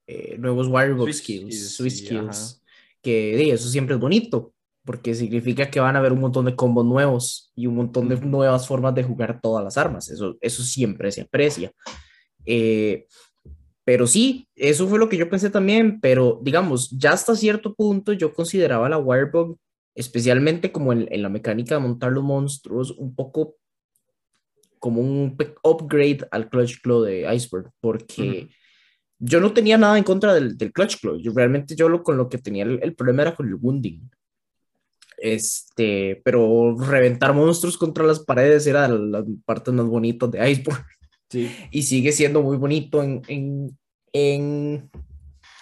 eh, 0.05 0.37
nuevos 0.37 0.67
Wirebox 0.67 1.17
skills, 1.17 1.75
sí, 1.75 1.89
skills, 1.89 2.61
que 3.01 3.51
eso 3.51 3.67
siempre 3.67 3.95
es 3.95 3.99
bonito, 4.01 4.53
porque 4.85 5.15
significa 5.15 5.71
que 5.71 5.79
van 5.79 5.95
a 5.95 5.99
haber 5.99 6.13
un 6.13 6.21
montón 6.21 6.45
de 6.45 6.55
combos 6.55 6.85
nuevos 6.85 7.51
y 7.55 7.65
un 7.65 7.77
montón 7.77 8.09
de 8.09 8.17
nuevas 8.17 8.67
formas 8.67 8.93
de 8.93 9.03
jugar 9.03 9.41
todas 9.41 9.63
las 9.63 9.75
armas. 9.75 10.07
Eso, 10.09 10.37
eso 10.39 10.61
siempre 10.61 11.11
se 11.11 11.21
aprecia. 11.21 11.71
Eh, 12.45 13.07
pero 13.87 14.05
sí, 14.05 14.49
eso 14.53 14.85
fue 14.89 14.99
lo 14.99 15.07
que 15.07 15.15
yo 15.15 15.29
pensé 15.29 15.49
también, 15.49 16.01
pero 16.01 16.41
digamos, 16.43 16.89
ya 16.89 17.13
hasta 17.13 17.37
cierto 17.37 17.73
punto 17.73 18.11
yo 18.11 18.33
consideraba 18.33 18.89
la 18.89 18.97
Wirebug, 18.97 19.57
especialmente 19.95 20.73
como 20.73 20.91
en, 20.91 21.07
en 21.09 21.21
la 21.21 21.29
mecánica 21.29 21.75
de 21.75 21.81
montar 21.81 22.11
los 22.11 22.21
monstruos, 22.21 22.91
un 22.91 23.15
poco 23.15 23.55
como 24.79 24.99
un 24.99 25.37
upgrade 25.63 26.27
al 26.31 26.49
Clutch 26.49 26.81
Claw 26.81 27.03
de 27.03 27.33
Iceberg, 27.33 27.71
porque 27.79 28.49
yo 29.19 29.39
no 29.39 29.53
tenía 29.53 29.77
nada 29.77 29.97
en 29.97 30.03
contra 30.03 30.33
del, 30.33 30.57
del 30.57 30.73
Clutch 30.73 30.99
Claw, 30.99 31.15
yo 31.21 31.31
realmente 31.33 31.73
yo 31.73 31.87
lo, 31.87 32.03
con 32.03 32.17
lo 32.17 32.27
que 32.27 32.39
tenía 32.39 32.65
el, 32.65 32.81
el 32.83 32.93
problema 32.93 33.21
era 33.21 33.35
con 33.35 33.47
el 33.47 33.55
wounding. 33.55 34.01
Este, 35.17 36.21
pero 36.25 36.75
reventar 36.77 37.33
monstruos 37.33 37.77
contra 37.77 38.03
las 38.03 38.19
paredes 38.19 38.67
era 38.67 38.89
de 38.89 38.99
las 38.99 39.23
partes 39.45 39.73
más 39.73 39.85
bonitas 39.85 40.29
de 40.29 40.51
Iceberg 40.51 40.85
Sí, 41.29 41.51
y 41.71 41.83
sigue 41.83 42.11
siendo 42.11 42.41
muy 42.41 42.57
bonito 42.57 43.03
en, 43.03 43.21
en, 43.27 43.77
en, 44.13 44.89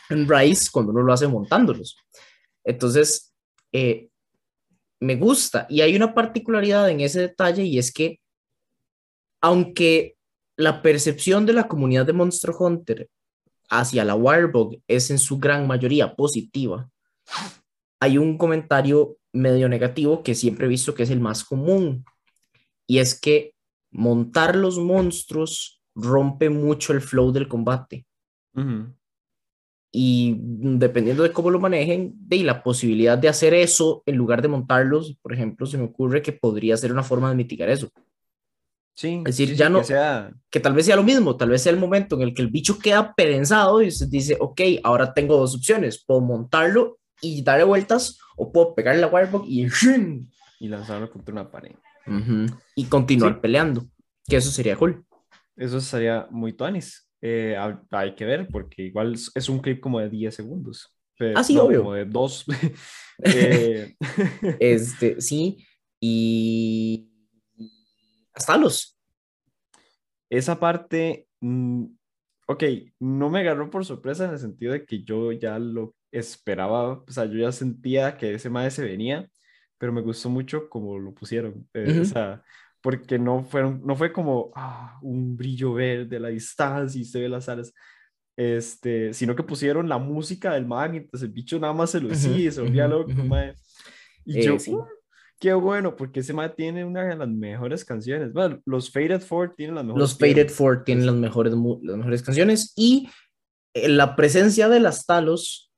en 0.09 0.29
Rise 0.29 0.69
cuando 0.71 0.91
uno 0.91 1.01
lo 1.01 1.13
hace 1.13 1.27
montándolos. 1.27 1.97
Entonces, 2.63 3.33
eh, 3.71 4.09
me 4.99 5.15
gusta. 5.15 5.65
Y 5.69 5.81
hay 5.81 5.95
una 5.95 6.13
particularidad 6.13 6.89
en 6.89 7.01
ese 7.01 7.21
detalle 7.21 7.63
y 7.63 7.77
es 7.77 7.91
que 7.91 8.19
aunque 9.41 10.17
la 10.57 10.81
percepción 10.81 11.45
de 11.45 11.53
la 11.53 11.67
comunidad 11.67 12.05
de 12.05 12.13
Monster 12.13 12.51
Hunter 12.57 13.09
hacia 13.69 14.05
la 14.05 14.15
Wirebug 14.15 14.81
es 14.87 15.11
en 15.11 15.19
su 15.19 15.37
gran 15.37 15.67
mayoría 15.67 16.15
positiva, 16.15 16.89
hay 17.99 18.17
un 18.17 18.37
comentario 18.37 19.17
medio 19.33 19.67
negativo 19.67 20.23
que 20.23 20.35
siempre 20.35 20.65
he 20.65 20.69
visto 20.69 20.93
que 20.93 21.03
es 21.03 21.09
el 21.09 21.19
más 21.19 21.43
común. 21.43 22.05
Y 22.87 22.99
es 22.99 23.19
que 23.19 23.54
montar 23.95 24.55
los 24.55 24.77
monstruos 24.79 25.81
rompe 25.95 26.49
mucho 26.49 26.93
el 26.93 27.01
flow 27.01 27.31
del 27.31 27.47
combate 27.47 28.05
Ujú. 28.55 28.93
y 29.91 30.35
dependiendo 30.39 31.23
de 31.23 31.31
cómo 31.31 31.49
lo 31.49 31.59
manejen, 31.59 32.13
de 32.17 32.43
la 32.43 32.61
posibilidad 32.63 33.17
de 33.17 33.29
hacer 33.29 33.53
eso 33.53 34.03
en 34.05 34.15
lugar 34.17 34.41
de 34.41 34.49
montarlos, 34.49 35.17
por 35.21 35.31
ejemplo, 35.33 35.65
se 35.65 35.77
me 35.77 35.85
ocurre 35.85 36.21
que 36.21 36.33
podría 36.33 36.75
ser 36.75 36.91
una 36.91 37.03
forma 37.03 37.29
de 37.29 37.35
mitigar 37.35 37.69
eso. 37.69 37.89
Sí, 38.97 39.15
Es 39.19 39.23
decir, 39.37 39.49
sí, 39.49 39.55
ya 39.55 39.69
no- 39.69 39.79
que 39.79 39.85
sea, 39.85 40.31
Que 40.49 40.59
tal 40.61 40.73
vez 40.73 40.85
sea 40.85 40.95
lo 40.95 41.03
mismo, 41.03 41.35
tal 41.35 41.49
vez 41.49 41.61
sea 41.61 41.71
el 41.73 41.79
momento 41.79 42.15
en 42.15 42.21
el 42.21 42.33
que 42.33 42.41
el 42.41 42.49
bicho 42.49 42.79
queda 42.79 43.13
perenzado 43.13 43.81
y 43.81 43.91
se 43.91 44.07
dice, 44.07 44.37
ok, 44.39 44.61
ahora 44.83 45.13
tengo 45.13 45.37
dos 45.37 45.53
opciones, 45.55 46.03
puedo 46.05 46.21
montarlo 46.21 46.97
y 47.21 47.43
darle 47.43 47.65
vueltas 47.65 48.17
o 48.37 48.51
puedo 48.51 48.73
pegarle 48.75 49.01
la 49.01 49.07
Wirebug 49.07 49.45
y, 49.47 49.67
y 50.59 50.67
lanzarlo 50.67 51.09
contra 51.09 51.33
una 51.33 51.51
pared. 51.51 51.71
Ujú, 52.07 52.45
y 52.75 52.85
continuar 52.85 53.33
Sí. 53.35 53.39
peleando, 53.41 53.87
que 54.27 54.37
eso 54.37 54.51
sería 54.51 54.75
cool. 54.75 55.05
Eso 55.55 55.79
sería 55.81 56.27
muy 56.31 56.53
tuanis. 56.53 57.09
Eh, 57.21 57.55
ha- 57.57 57.81
hay 57.91 58.13
que 58.15 58.25
ver, 58.25 58.47
porque 58.51 58.83
igual 58.83 59.13
es- 59.13 59.49
un 59.49 59.59
clip 59.59 59.79
como 59.79 59.99
de 59.99 60.09
10 60.09 60.35
segundos. 60.35 60.93
Pero, 61.17 61.39
Ah, 61.39 61.43
sí, 61.43 61.55
no, 61.55 61.63
obvio. 61.63 61.79
Como 61.79 61.93
de 61.93 62.05
2. 62.05 62.45
Eh, 63.23 63.95
Este, 64.59 65.21
sí, 65.21 65.65
y 66.01 67.09
hasta 68.33 68.57
los. 68.57 68.99
esa 70.29 70.59
parte, 70.59 71.27
mm, 71.39 71.85
ok, 72.47 72.63
no 72.99 73.29
me 73.29 73.39
agarró 73.39 73.69
por 73.69 73.85
sorpresa 73.85 74.25
en 74.25 74.31
el 74.31 74.39
sentido 74.39 74.73
de 74.73 74.85
que 74.85 75.03
yo 75.03 75.31
ya 75.31 75.57
lo 75.59 75.95
esperaba, 76.11 76.89
o 76.89 77.05
sea, 77.09 77.25
yo 77.25 77.39
ya 77.39 77.51
sentía 77.51 78.17
que 78.17 78.33
ese 78.33 78.49
mae 78.49 78.69
se 78.71 78.83
venía, 78.83 79.29
pero 79.77 79.91
me 79.91 80.01
gustó 80.01 80.29
mucho 80.29 80.69
como 80.69 80.97
lo 80.99 81.13
pusieron, 81.13 81.67
eh, 81.73 81.91
Ujú. 81.91 82.01
o 82.01 82.05
sea, 82.05 82.43
porque 82.81 83.17
no, 83.17 83.43
fueron, 83.43 83.81
no 83.85 83.95
fue 83.95 84.11
como 84.13 84.51
ah, 84.55 84.99
un 85.01 85.35
brillo 85.35 85.73
verde 85.73 86.17
a 86.17 86.19
la 86.19 86.29
distancia 86.29 86.99
y 87.01 87.05
se 87.05 87.19
ve 87.19 87.27
las 87.29 87.49
alas, 87.49 87.73
este, 88.37 89.13
sino 89.13 89.35
que 89.35 89.43
pusieron 89.43 89.87
la 89.89 89.97
música 89.97 90.53
del 90.53 90.65
mae 90.65 90.89
mientras 90.89 91.23
el 91.23 91.29
bicho 91.29 91.59
nada 91.59 91.73
más 91.73 91.91
se 91.91 91.99
lucía 92.01 92.37
y 92.37 92.51
se 92.51 92.61
volvía 92.61 92.87
ujú, 92.87 92.97
loco, 92.99 93.11
ujú. 93.11 93.23
mae. 93.23 93.55
Y 94.25 94.39
Eh, 94.39 94.43
yo, 94.43 94.59
sí. 94.59 94.71
"Uh, 94.73 94.83
qué 95.39 95.53
bueno, 95.53 95.95
porque 95.95 96.19
ese 96.19 96.33
mae 96.33 96.49
tiene 96.49 96.83
una 96.85 97.03
de 97.05 97.15
las 97.15 97.27
mejores 97.29 97.85
canciones. 97.85 98.33
Bueno, 98.33 98.59
los 98.65 98.91
Faded 98.91 99.21
Four 99.21 99.53
tienen 99.55 99.75
las 99.75 99.85
mejores. 99.85 100.01
Los 100.01 100.17
Faded. 100.17 100.49
Four 100.49 100.83
tienen 100.83 101.05
las 101.05 101.15
mejores, 101.15 101.53
las 101.53 101.97
mejores 101.97 102.23
canciones 102.23 102.73
y 102.75 103.09
eh, 103.73 103.87
la 103.89 104.15
presencia 104.15 104.69
de 104.69 104.79
las 104.79 105.05
Talos 105.05 105.71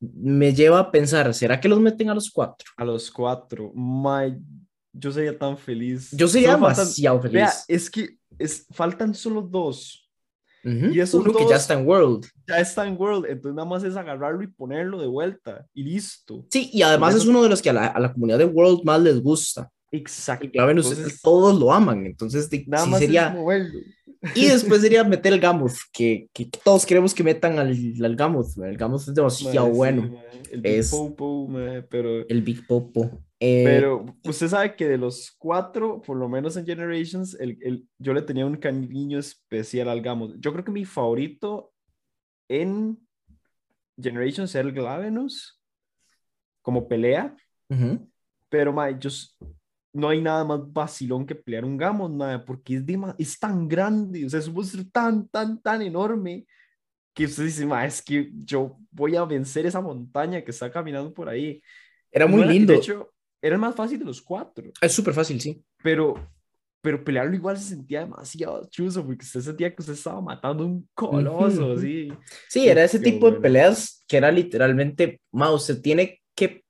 me 0.00 0.54
lleva 0.54 0.78
a 0.78 0.90
pensar, 0.90 1.32
¿será 1.34 1.60
que 1.60 1.68
los 1.68 1.80
meten 1.80 2.10
a 2.10 2.14
los 2.14 2.30
cuatro? 2.30 2.66
A 2.76 2.84
los 2.84 3.10
cuatro. 3.10 3.72
My, 3.74 4.36
yo 4.92 5.10
sería 5.12 5.36
tan 5.38 5.56
feliz. 5.58 6.10
Yo 6.12 6.28
sería 6.28 6.52
Solo 6.52 6.66
faltan- 6.66 6.84
demasiado 6.84 7.20
feliz. 7.22 7.32
Vea, 7.34 7.52
es 7.68 7.90
que 7.90 8.16
es, 8.38 8.66
faltan 8.72 9.14
solo 9.14 9.42
dos. 9.42 10.04
Y 10.64 11.00
esos 11.00 11.24
Uno 11.24 11.32
que 11.32 11.46
ya 11.48 11.56
está 11.56 11.74
en 11.74 11.86
World. 11.86 12.26
Ya 12.46 12.58
está 12.58 12.86
en 12.86 13.00
World, 13.00 13.24
entonces 13.26 13.54
nada 13.54 13.66
más 13.66 13.84
es 13.84 13.96
agarrarlo 13.96 14.42
y 14.42 14.48
ponerlo 14.48 15.00
de 15.00 15.06
vuelta 15.06 15.64
y 15.72 15.82
listo. 15.84 16.44
Sí, 16.50 16.68
y 16.72 16.82
además 16.82 17.14
eso- 17.14 17.22
es 17.22 17.28
uno 17.28 17.42
de 17.42 17.48
los 17.48 17.62
que 17.62 17.70
a 17.70 17.72
la, 17.72 17.86
a 17.86 17.98
la 18.00 18.12
comunidad 18.12 18.38
de 18.38 18.44
World 18.44 18.80
más 18.84 19.00
les 19.00 19.22
gusta. 19.22 19.70
Exacto. 19.90 20.44
Y 20.44 20.50
Claven, 20.50 20.76
Entonces, 20.76 21.22
todos 21.22 21.58
lo 21.58 21.72
aman, 21.72 22.04
entonces 22.04 22.50
de- 22.50 22.64
nada 22.66 22.84
sí 22.84 22.90
más 22.90 23.00
sería... 23.00 23.28
es 23.28 23.34
moverlo. 23.34 23.78
Y 24.34 24.46
después 24.46 24.80
sería 24.82 25.04
meter 25.04 25.32
el 25.32 25.40
Gammoth, 25.40 25.76
que, 25.92 26.28
que 26.32 26.46
todos 26.46 26.84
queremos 26.84 27.14
que 27.14 27.22
metan 27.22 27.58
al, 27.58 27.70
al 28.02 28.16
Gammoth. 28.16 28.58
El 28.58 28.76
Gammoth 28.76 29.02
es 29.08 29.14
demasiado 29.14 29.66
sí, 29.68 29.72
bueno. 29.72 30.02
mae, 30.02 30.42
el 30.50 30.60
Big 30.60 30.72
Es- 30.72 30.90
Popo, 30.90 31.46
mae, 31.46 31.82
pero, 31.82 32.26
El 32.28 32.42
Big 32.42 32.66
Popo. 32.66 33.22
Eh, 33.40 33.62
pero 33.64 34.04
usted 34.24 34.48
sabe 34.48 34.74
que 34.74 34.88
de 34.88 34.98
los 34.98 35.30
cuatro, 35.38 36.02
por 36.02 36.16
lo 36.16 36.28
menos 36.28 36.56
en 36.56 36.66
Generations, 36.66 37.34
el, 37.38 37.56
el- 37.62 37.86
yo 37.98 38.12
le 38.12 38.22
tenía 38.22 38.44
un 38.44 38.56
cariño 38.56 39.20
especial 39.20 39.88
al 39.88 40.00
Gamut. 40.02 40.34
Yo 40.40 40.52
creo 40.52 40.64
que 40.64 40.72
mi 40.72 40.84
favorito 40.84 41.72
en 42.48 42.98
Generations 44.00 44.52
era 44.54 44.66
el 44.68 44.74
Glavenus, 44.74 45.60
como 46.62 46.88
pelea, 46.88 47.36
ujú. 47.70 48.10
pero 48.48 48.72
mae, 48.72 48.96
yo, 48.98 49.10
no 49.98 50.08
hay 50.08 50.22
nada 50.22 50.44
más 50.44 50.60
vacilón 50.72 51.26
que 51.26 51.34
pelear 51.34 51.64
un 51.64 51.76
Gamut, 51.76 52.12
mae, 52.12 52.38
porque 52.38 52.76
es, 52.76 52.86
dema- 52.86 53.14
es 53.18 53.38
tan 53.38 53.68
grande, 53.68 54.24
o 54.24 54.30
sea, 54.30 54.40
es 54.40 54.48
un 54.48 54.54
monstruo 54.54 54.84
tan, 54.92 55.28
tan, 55.28 55.60
tan 55.60 55.82
enorme 55.82 56.46
que 57.14 57.24
usted 57.24 57.44
dice, 57.44 57.66
mae, 57.66 57.88
es 57.88 58.00
que 58.00 58.30
yo 58.32 58.78
voy 58.92 59.16
a 59.16 59.24
vencer 59.24 59.66
esa 59.66 59.80
montaña 59.80 60.42
que 60.42 60.52
está 60.52 60.70
caminando 60.70 61.12
por 61.12 61.28
ahí. 61.28 61.60
Era 62.12 62.26
muy 62.26 62.44
lindo. 62.44 62.72
De 62.72 62.78
hecho, 62.78 63.12
era 63.42 63.56
el 63.56 63.60
más 63.60 63.74
fácil 63.74 63.98
de 63.98 64.04
los 64.04 64.22
cuatro, 64.22 64.70
es 64.80 64.92
súper 64.92 65.14
fácil, 65.14 65.40
sí. 65.40 65.62
pero, 65.82 66.14
pero 66.80 67.02
pelearlo 67.02 67.34
igual 67.34 67.56
se 67.56 67.70
sentía 67.70 68.00
demasiado 68.00 68.68
chuzo 68.70 69.04
porque 69.04 69.24
usted 69.24 69.40
sentía 69.40 69.74
que 69.74 69.82
usted 69.82 69.94
estaba 69.94 70.20
matando 70.20 70.64
un 70.64 70.88
coloso, 70.94 71.72
así. 71.72 72.08
Sí, 72.48 72.68
era 72.68 72.84
ese 72.84 73.00
tipo 73.00 73.26
de 73.26 73.32
bueno. 73.32 73.42
peleas 73.42 74.04
que 74.06 74.16
era 74.16 74.30
literalmente, 74.30 75.20
ma, 75.32 75.50
usted 75.50 75.80
tiene 75.80 76.20
que 76.36 76.64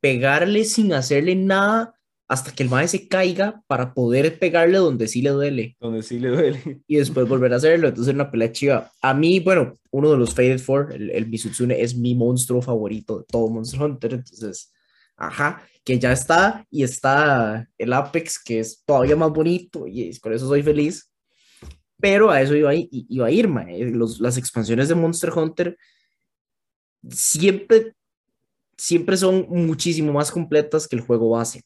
pegarle 0.00 0.64
sin 0.64 0.92
hacerle 0.92 1.36
nada 1.36 1.94
hasta 2.32 2.50
que 2.54 2.62
el 2.62 2.70
mae 2.70 2.88
se 2.88 3.08
caiga 3.08 3.62
para 3.66 3.92
poder 3.92 4.38
pegarle 4.38 4.78
donde 4.78 5.06
sí 5.06 5.20
le 5.20 5.30
duele 5.30 5.76
Donde 5.78 6.02
sí 6.02 6.18
le 6.18 6.28
duele. 6.30 6.80
y 6.86 6.96
después 6.96 7.28
volver 7.28 7.52
a 7.52 7.56
hacerlo. 7.56 7.88
Entonces 7.88 8.14
una 8.14 8.30
pelea 8.30 8.50
chiva. 8.50 8.90
A 9.02 9.12
mí, 9.12 9.38
bueno, 9.40 9.76
uno 9.90 10.10
de 10.10 10.16
los 10.16 10.34
Faded 10.34 10.58
Four, 10.58 10.94
el, 10.94 11.10
el 11.10 11.26
Misutsune, 11.28 11.82
es 11.82 11.94
mi 11.94 12.14
monstruo 12.14 12.62
favorito 12.62 13.18
de 13.18 13.24
todo 13.28 13.50
Monster 13.50 13.82
Hunter. 13.82 14.14
Entonces, 14.14 14.72
ajá, 15.14 15.62
que 15.84 15.98
ya 15.98 16.12
está 16.12 16.64
y 16.70 16.84
está 16.84 17.68
el 17.76 17.92
Apex, 17.92 18.42
que 18.42 18.60
es 18.60 18.82
todavía 18.86 19.14
más 19.16 19.30
bonito 19.30 19.86
y 19.86 20.18
con 20.18 20.32
eso 20.32 20.48
soy 20.48 20.62
feliz. 20.62 21.10
Pero 22.00 22.30
a 22.30 22.40
eso 22.40 22.56
iba 22.56 22.70
a, 22.70 22.74
iba 22.74 23.26
a 23.26 23.30
ir, 23.30 23.46
mae. 23.46 23.78
Los- 23.90 24.20
las 24.20 24.38
expansiones 24.38 24.88
de 24.88 24.94
Monster 24.94 25.30
Hunter 25.36 25.76
siempre, 27.10 27.94
siempre 28.76 29.18
son 29.18 29.46
muchísimo 29.50 30.12
más 30.14 30.30
completas 30.30 30.88
que 30.88 30.96
el 30.96 31.02
juego 31.02 31.28
base. 31.28 31.62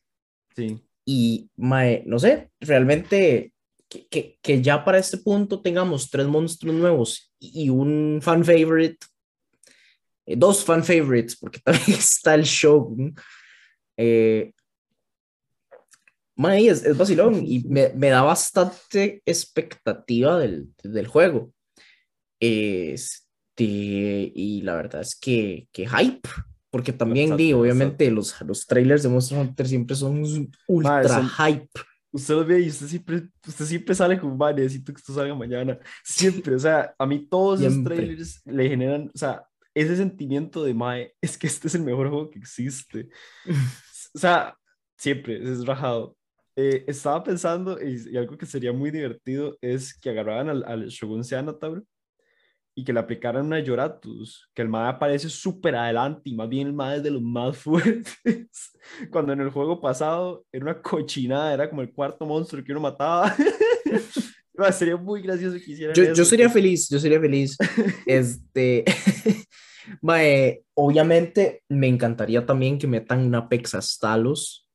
Y, 1.05 1.51
no 1.57 2.19
sé, 2.19 2.51
realmente 2.61 3.53
que, 3.89 4.39
que, 4.43 4.63
ya 4.63 4.85
para 4.85 4.99
este 4.99 5.19
punto 5.19 5.61
tengamos 5.61 6.11
tres 6.11 6.27
monstruos 6.27 6.75
nuevos 6.75 7.33
y 7.39 7.69
un 7.69 8.19
fan 8.21 8.45
favorite, 8.45 8.99
eh, 10.27 10.35
dos 10.37 10.65
fan 10.65 10.85
favorites, 10.85 11.37
porque 11.37 11.61
también 11.65 11.99
está 11.99 12.35
el 12.35 12.45
show. 12.45 12.97
Eh, 13.97 14.53
mae, 16.37 16.69
es, 16.69 16.85
es 16.85 16.97
vacilón 16.97 17.43
y 17.45 17.61
me, 17.61 17.91
me, 17.91 18.09
da 18.09 18.23
bastante 18.23 19.23
expectativa 19.25 20.39
del, 20.39 20.69
del 20.83 21.07
juego. 21.07 21.53
Este, 22.41 23.65
y 23.65 24.61
la 24.63 24.75
verdad 24.75 25.01
es 25.03 25.17
que, 25.19 25.69
que 25.73 25.89
hype, 25.89 26.29
porque 26.77 26.93
también, 26.93 27.39
di, 27.39 27.55
obviamente, 27.55 28.11
los, 28.11 28.39
los 28.43 28.67
trailers 28.67 29.03
de 29.03 29.09
Monster 29.09 29.39
Hunter 29.39 29.67
siempre 29.67 29.97
son 29.97 30.23
ultra 30.69 30.93
Mae, 30.93 31.09
son, 31.09 31.27
hype. 31.31 31.71
Usted 32.13 32.35
lo 32.35 32.45
ve 32.45 32.61
y 32.61 32.69
usted 32.69 32.87
siempre, 32.87 33.23
usted 33.47 33.65
siempre 33.65 33.95
sale 33.95 34.21
con, 34.21 34.37
Mae, 34.37 34.53
necesito 34.53 34.93
que 34.93 34.99
esto 34.99 35.15
salga 35.15 35.35
mañana. 35.35 35.79
Siempre, 36.05 36.55
o 36.55 36.59
sea, 36.59 36.95
a 36.99 37.07
mí 37.07 37.27
todos 37.31 37.63
los 37.63 37.83
trailers 37.83 38.43
le 38.45 38.69
generan, 38.69 39.11
o 39.15 39.17
sea, 39.17 39.43
ese 39.73 39.97
sentimiento 39.97 40.65
de 40.65 40.75
Mae, 40.75 41.15
es 41.19 41.39
que 41.39 41.47
este 41.47 41.69
es 41.69 41.75
el 41.77 41.83
mejor 41.83 42.11
juego 42.11 42.29
que 42.29 42.41
existe. 42.41 43.09
o 44.15 44.19
sea, 44.19 44.55
siempre, 44.99 45.43
es 45.51 45.65
rajado. 45.65 46.15
Eh, 46.57 46.85
estaba 46.87 47.25
pensando, 47.25 47.83
y, 47.83 48.13
y, 48.13 48.19
algo 48.19 48.37
que 48.37 48.45
sería 48.45 48.75
muy 48.75 48.91
divertido 48.91 49.57
es 49.63 49.99
que 49.99 50.11
agarraran 50.11 50.51
al, 50.51 50.65
al 50.67 50.89
Shogun 50.89 51.25
Seanotauro 51.25 51.85
y 52.79 52.85
que 52.85 52.93
le 52.93 53.01
aplicaran 53.01 53.47
una 53.47 53.59
Lloratus, 53.59 54.51
que 54.55 54.61
el 54.61 54.69
MAE 54.69 54.91
aparece 54.91 55.31
súper 55.31 55.75
adelante 55.75 56.21
y 56.27 56.35
más 56.35 56.47
bien 56.47 56.67
el 56.67 56.75
MAE 56.75 56.99
es 56.99 57.03
de 57.03 57.11
los 57.11 57.23
más 57.23 57.57
fuertes. 57.57 58.77
Cuando 59.11 59.33
en 59.33 59.41
el 59.41 59.49
juego 59.49 59.81
pasado 59.81 60.45
era 60.53 60.67
una 60.67 60.83
cochinada, 60.83 61.55
era 61.55 61.71
como 61.71 61.81
el 61.81 61.91
cuarto 61.91 62.27
monstruo 62.27 62.63
que 62.63 62.73
uno 62.73 62.83
mataba. 62.83 63.35
sería 64.73 64.97
muy 64.99 65.23
gracioso 65.23 65.57
que 65.57 65.73
hicieran 65.73 65.95
yo, 65.97 66.03
eso. 66.03 66.13
Yo 66.13 66.25
sería 66.27 66.51
feliz, 66.51 66.87
yo 66.91 66.99
sería 66.99 67.19
feliz. 67.19 67.57
este. 68.07 68.85
mae, 70.03 70.63
obviamente 70.75 71.63
me 71.71 71.89
encantaría 71.89 72.45
también 72.45 72.79
que 72.79 72.87
metan 72.87 73.25
un 73.25 73.35
Apex 73.35 73.75
a 73.75 73.81
Stalos 73.81 74.69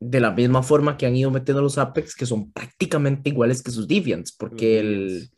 de 0.00 0.20
la 0.20 0.32
misma 0.32 0.62
forma 0.62 0.98
que 0.98 1.06
han 1.06 1.16
ido 1.16 1.30
metiendo 1.30 1.62
los 1.62 1.78
Apex, 1.78 2.14
que 2.14 2.26
son 2.26 2.52
prácticamente 2.52 3.30
iguales 3.30 3.62
que 3.62 3.70
sus 3.70 3.88
Deviants, 3.88 4.32
porque 4.32 4.80
el 4.80 5.30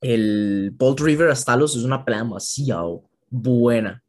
el 0.00 0.72
Bolt 0.74 1.00
River 1.00 1.30
Astalos 1.30 1.76
es 1.76 1.84
una 1.84 2.04
pelea 2.04 2.22
demasiado 2.22 3.04
buena. 3.28 4.02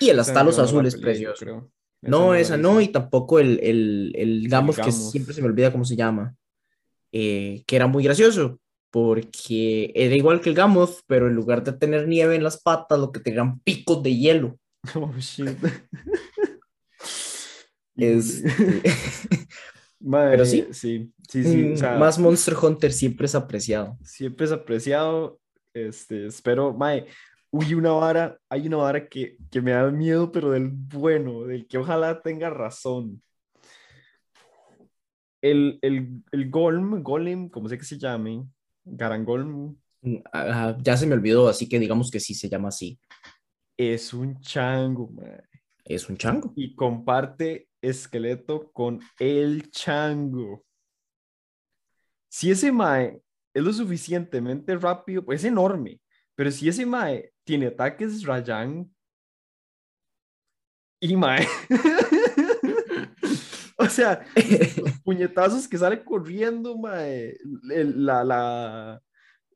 Y 0.00 0.08
el 0.08 0.18
Astalos 0.18 0.58
azul 0.58 0.86
es 0.86 0.96
precioso. 0.96 1.44
Creo. 1.44 1.70
No, 2.02 2.34
esa 2.34 2.56
no, 2.56 2.80
y 2.80 2.88
tampoco 2.88 3.38
el, 3.38 3.58
el, 3.62 4.12
el 4.14 4.48
Gamos, 4.48 4.76
que 4.76 4.92
siempre 4.92 5.34
se 5.34 5.40
me 5.40 5.48
olvida 5.48 5.72
cómo 5.72 5.84
se 5.84 5.96
llama, 5.96 6.34
eh, 7.12 7.62
que 7.66 7.76
era 7.76 7.86
muy 7.86 8.04
gracioso, 8.04 8.60
porque 8.90 9.90
era 9.94 10.14
igual 10.14 10.40
que 10.40 10.50
el 10.50 10.54
Gamoth, 10.54 11.00
pero 11.06 11.28
en 11.28 11.34
lugar 11.34 11.64
de 11.64 11.72
tener 11.72 12.06
nieve 12.06 12.36
en 12.36 12.44
las 12.44 12.60
patas, 12.60 12.98
lo 12.98 13.10
que 13.10 13.20
tenían 13.20 13.60
picos 13.60 14.02
de 14.02 14.16
hielo. 14.16 14.58
Oh, 14.94 15.14
shit. 15.18 15.48
es, 17.96 18.44
Madre, 20.04 20.32
Pero 20.32 20.44
sí, 20.44 20.66
sí, 20.72 21.10
sí, 21.26 21.42
sí 21.42 21.72
o 21.72 21.76
sea, 21.78 21.96
más 21.96 22.18
Monster 22.18 22.54
Hunter 22.60 22.92
siempre 22.92 23.24
es 23.24 23.34
apreciado. 23.34 23.96
Siempre 24.02 24.44
es 24.44 24.52
apreciado. 24.52 25.40
Este, 25.72 26.26
espero, 26.26 26.74
mae, 26.74 27.06
uy, 27.50 27.72
una 27.72 27.92
vara, 27.92 28.38
hay 28.50 28.66
una 28.66 28.76
vara 28.76 29.08
que, 29.08 29.38
que 29.50 29.62
me 29.62 29.70
da 29.70 29.90
miedo, 29.90 30.30
pero 30.30 30.50
del 30.50 30.68
bueno, 30.68 31.44
del 31.44 31.66
que 31.66 31.78
ojalá 31.78 32.20
tenga 32.20 32.50
razón. 32.50 33.22
El, 35.40 35.78
el, 35.80 36.22
el 36.32 36.50
Golem, 36.50 37.02
Golem, 37.02 37.48
como 37.48 37.70
sé 37.70 37.78
que 37.78 37.84
se 37.84 37.98
llame, 37.98 38.46
Garangolm. 38.84 39.74
Uh, 40.02 40.20
ya 40.82 40.98
se 40.98 41.06
me 41.06 41.14
olvidó, 41.14 41.48
así 41.48 41.66
que 41.66 41.78
digamos 41.78 42.10
que 42.10 42.20
sí 42.20 42.34
se 42.34 42.50
llama 42.50 42.68
así. 42.68 43.00
Es 43.74 44.12
un 44.12 44.38
chango, 44.40 45.08
mae. 45.08 45.44
Es 45.82 46.10
un 46.10 46.18
chango. 46.18 46.52
Y 46.56 46.74
comparte 46.74 47.68
esqueleto 47.88 48.70
con 48.72 49.00
el 49.18 49.70
chango. 49.70 50.64
Si 52.28 52.50
ese 52.50 52.72
mae 52.72 53.22
es 53.52 53.62
lo 53.62 53.72
suficientemente 53.72 54.76
rápido, 54.76 55.24
pues 55.24 55.40
es 55.40 55.48
enorme, 55.48 56.00
pero 56.34 56.50
si 56.50 56.68
ese 56.68 56.84
mae 56.84 57.32
tiene 57.44 57.66
ataques 57.66 58.24
Rayan 58.24 58.90
y 61.00 61.16
mae, 61.16 61.46
o 63.78 63.86
sea, 63.86 64.26
los 64.34 64.98
puñetazos 65.04 65.68
que 65.68 65.78
sale 65.78 66.02
corriendo, 66.02 66.76
mae, 66.78 67.36
la, 67.62 68.24
la, 68.24 69.02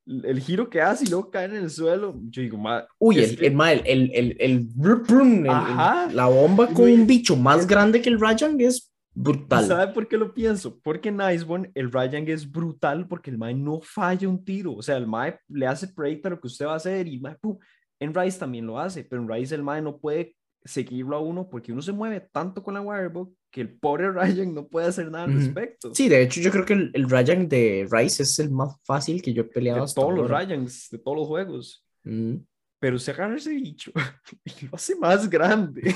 el 0.08 0.40
giro 0.40 0.70
que 0.70 0.80
hace 0.80 1.04
y 1.04 1.08
luego 1.08 1.30
cae 1.30 1.44
en 1.44 1.56
el 1.56 1.70
suelo, 1.70 2.18
yo 2.30 2.40
digo, 2.40 2.56
ma, 2.56 2.86
uy, 2.98 3.18
el, 3.18 3.36
que... 3.36 3.46
el, 3.46 3.60
el, 3.60 3.82
el, 3.84 4.36
el, 4.40 4.68
el, 4.74 5.44
la 5.44 6.26
bomba 6.26 6.68
con 6.68 6.90
un 6.90 7.06
bicho 7.06 7.36
más 7.36 7.66
grande 7.66 8.00
que 8.00 8.08
el 8.08 8.18
Rajang 8.18 8.58
es 8.60 8.92
brutal. 9.14 9.66
¿Sabe 9.66 9.92
por 9.92 10.08
qué 10.08 10.16
lo 10.16 10.32
pienso? 10.32 10.78
Porque 10.80 11.10
en 11.10 11.20
Iceborne 11.20 11.70
el 11.74 11.92
Rajang 11.92 12.28
es 12.28 12.50
brutal 12.50 13.06
porque 13.06 13.30
el 13.30 13.38
Mae 13.38 13.54
no 13.54 13.80
falla 13.82 14.28
un 14.28 14.42
tiro, 14.42 14.74
o 14.74 14.82
sea, 14.82 14.96
el 14.96 15.06
Mae 15.06 15.38
le 15.48 15.66
hace 15.66 15.88
prey 15.88 16.20
a 16.24 16.30
lo 16.30 16.40
que 16.40 16.46
usted 16.46 16.66
va 16.66 16.72
a 16.72 16.76
hacer 16.76 17.06
y 17.06 17.20
mae, 17.20 17.36
pum. 17.36 17.58
en 18.00 18.14
Rise 18.14 18.38
también 18.38 18.66
lo 18.66 18.78
hace, 18.78 19.04
pero 19.04 19.22
en 19.22 19.28
Rise 19.28 19.54
el 19.54 19.62
Mae 19.62 19.82
no 19.82 19.98
puede 19.98 20.34
seguirlo 20.64 21.16
a 21.16 21.20
uno 21.20 21.48
porque 21.48 21.72
uno 21.72 21.82
se 21.82 21.92
mueve 21.92 22.28
tanto 22.32 22.62
con 22.62 22.74
la 22.74 22.80
Wirebook 22.80 23.34
que 23.50 23.60
el 23.62 23.78
pobre 23.78 24.10
Ryan 24.12 24.54
no 24.54 24.66
puede 24.66 24.88
hacer 24.88 25.10
nada 25.10 25.24
al 25.24 25.34
respecto. 25.34 25.94
Sí, 25.94 26.08
de 26.08 26.22
hecho 26.22 26.40
yo 26.40 26.50
creo 26.50 26.64
que 26.64 26.74
el, 26.74 26.90
el 26.94 27.08
Ryan 27.08 27.48
de 27.48 27.88
Rice 27.90 28.22
es 28.22 28.38
el 28.38 28.50
más 28.50 28.76
fácil 28.84 29.22
que 29.22 29.32
yo 29.32 29.42
he 29.42 29.46
peleado. 29.46 29.80
De 29.80 29.84
hasta 29.84 30.00
todos 30.00 30.18
ahora. 30.18 30.22
los 30.22 30.48
Ryans, 30.48 30.88
de 30.90 30.98
todos 30.98 31.18
los 31.18 31.26
juegos. 31.26 31.84
Mm. 32.04 32.36
Pero 32.80 32.98
se 32.98 33.10
agarra 33.10 33.36
ese 33.36 33.50
bicho 33.50 33.90
y 34.44 34.66
lo 34.66 34.74
hace 34.74 34.94
más 34.96 35.28
grande. 35.28 35.94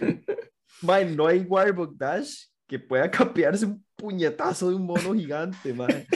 man, 0.82 1.16
no 1.16 1.26
hay 1.26 1.40
Wirebook 1.40 1.96
Dash 1.96 2.44
que 2.66 2.78
pueda 2.78 3.10
capearse 3.10 3.66
un 3.66 3.84
puñetazo 3.94 4.70
de 4.70 4.76
un 4.76 4.86
mono 4.86 5.14
gigante, 5.14 5.72
man. 5.72 6.06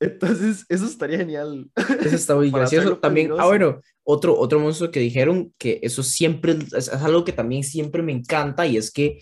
Entonces, 0.00 0.64
eso 0.68 0.86
estaría 0.86 1.18
genial. 1.18 1.70
Eso 1.76 2.16
está 2.16 2.34
muy 2.34 2.50
gracioso. 2.50 2.96
También, 2.98 3.32
ah, 3.38 3.46
bueno, 3.46 3.80
otro, 4.02 4.36
otro 4.38 4.58
monstruo 4.58 4.90
que 4.90 5.00
dijeron 5.00 5.52
que 5.58 5.78
eso 5.82 6.02
siempre 6.02 6.52
es, 6.52 6.72
es, 6.72 6.88
algo 6.88 7.24
que 7.24 7.32
también 7.32 7.62
siempre 7.62 8.02
me 8.02 8.12
encanta 8.12 8.66
y 8.66 8.78
es 8.78 8.90
que 8.90 9.20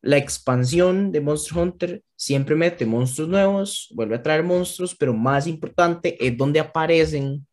la 0.00 0.16
expansión 0.16 1.12
de 1.12 1.20
Monster 1.20 1.58
Hunter 1.58 2.02
siempre 2.16 2.54
mete 2.54 2.86
monstruos 2.86 3.28
nuevos, 3.28 3.88
vuelve 3.94 4.16
a 4.16 4.22
traer 4.22 4.44
monstruos, 4.44 4.96
pero 4.96 5.12
más 5.12 5.46
importante 5.46 6.16
es 6.24 6.36
donde 6.36 6.60
aparecen 6.60 7.46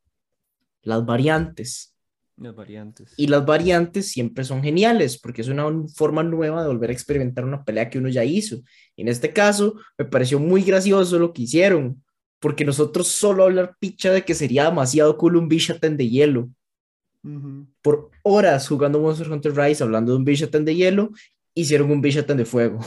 las 0.81 1.05
variantes. 1.05 1.93
Las 2.37 2.55
variantes. 2.55 3.13
Y 3.17 3.27
las 3.27 3.45
variantes 3.45 4.11
siempre 4.11 4.43
son 4.43 4.61
geniales 4.61 5.17
porque 5.17 5.41
es 5.41 5.47
una 5.47 5.65
forma 5.93 6.23
nueva 6.23 6.61
de 6.61 6.67
volver 6.67 6.89
a 6.89 6.93
experimentar 6.93 7.43
una 7.43 7.63
pelea 7.63 7.89
que 7.89 7.97
uno 7.97 8.09
ya 8.09 8.23
hizo. 8.23 8.61
En 8.95 9.07
este 9.07 9.33
caso, 9.33 9.75
me 9.97 10.05
pareció 10.05 10.39
muy 10.39 10.61
gracioso 10.61 11.17
lo 11.17 11.33
que 11.33 11.43
hicieron 11.43 12.03
porque 12.45 12.63
nosotros 12.63 13.07
solo 13.07 13.43
hablar 13.43 13.75
picha 13.79 14.13
de 14.13 14.23
que 14.23 14.35
sería 14.35 14.65
demasiado 14.65 15.17
cool 15.17 15.35
un 15.35 15.47
Bishaten 15.47 15.97
de 15.97 16.07
hielo. 16.07 16.41
Uh 17.23 17.29
-huh. 17.29 17.67
Por 17.81 18.11
horas 18.21 18.67
jugando 18.67 18.99
Monster 18.99 19.31
Hunter 19.31 19.55
Rise, 19.55 19.83
hablando 19.83 20.11
de 20.11 20.19
un 20.19 20.25
Bishaten 20.25 20.63
de 20.63 20.75
hielo, 20.75 21.09
hicieron 21.55 21.89
un 21.89 22.01
Bishaten 22.01 22.37
de 22.37 22.45
fuego. 22.45 22.81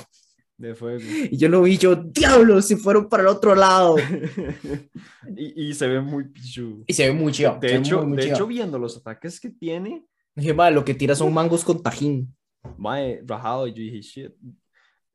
De 0.56 0.76
fuego. 0.76 1.00
Y 1.32 1.36
yo 1.36 1.48
lo 1.48 1.62
vi, 1.62 1.76
yo, 1.76 1.96
diablo, 1.96 2.62
si 2.62 2.76
fueron 2.76 3.08
para 3.08 3.24
el 3.24 3.28
otro 3.30 3.56
lado. 3.56 3.96
y, 5.36 5.70
y, 5.70 5.74
se 5.74 5.88
ve 5.88 6.00
muy 6.00 6.28
pichu. 6.28 6.84
Y 6.86 6.92
se 6.92 7.08
ve 7.08 7.12
muy 7.12 7.32
chido. 7.32 7.58
De, 7.60 7.74
hecho, 7.74 7.98
muy, 7.98 8.06
muy 8.06 8.16
de 8.18 8.30
hecho, 8.30 8.46
viendo 8.46 8.78
los 8.78 8.96
ataques 8.96 9.40
que 9.40 9.50
tiene. 9.50 10.04
Dije, 10.36 10.54
madre, 10.54 10.76
lo 10.76 10.84
que 10.84 10.94
tira 10.94 11.16
son 11.16 11.34
mangos 11.34 11.64
con 11.64 11.82
tajín. 11.82 12.32
Mae, 12.76 13.24
rajado, 13.26 13.66
yo 13.66 13.74
dije, 13.74 14.02
shit. 14.02 14.32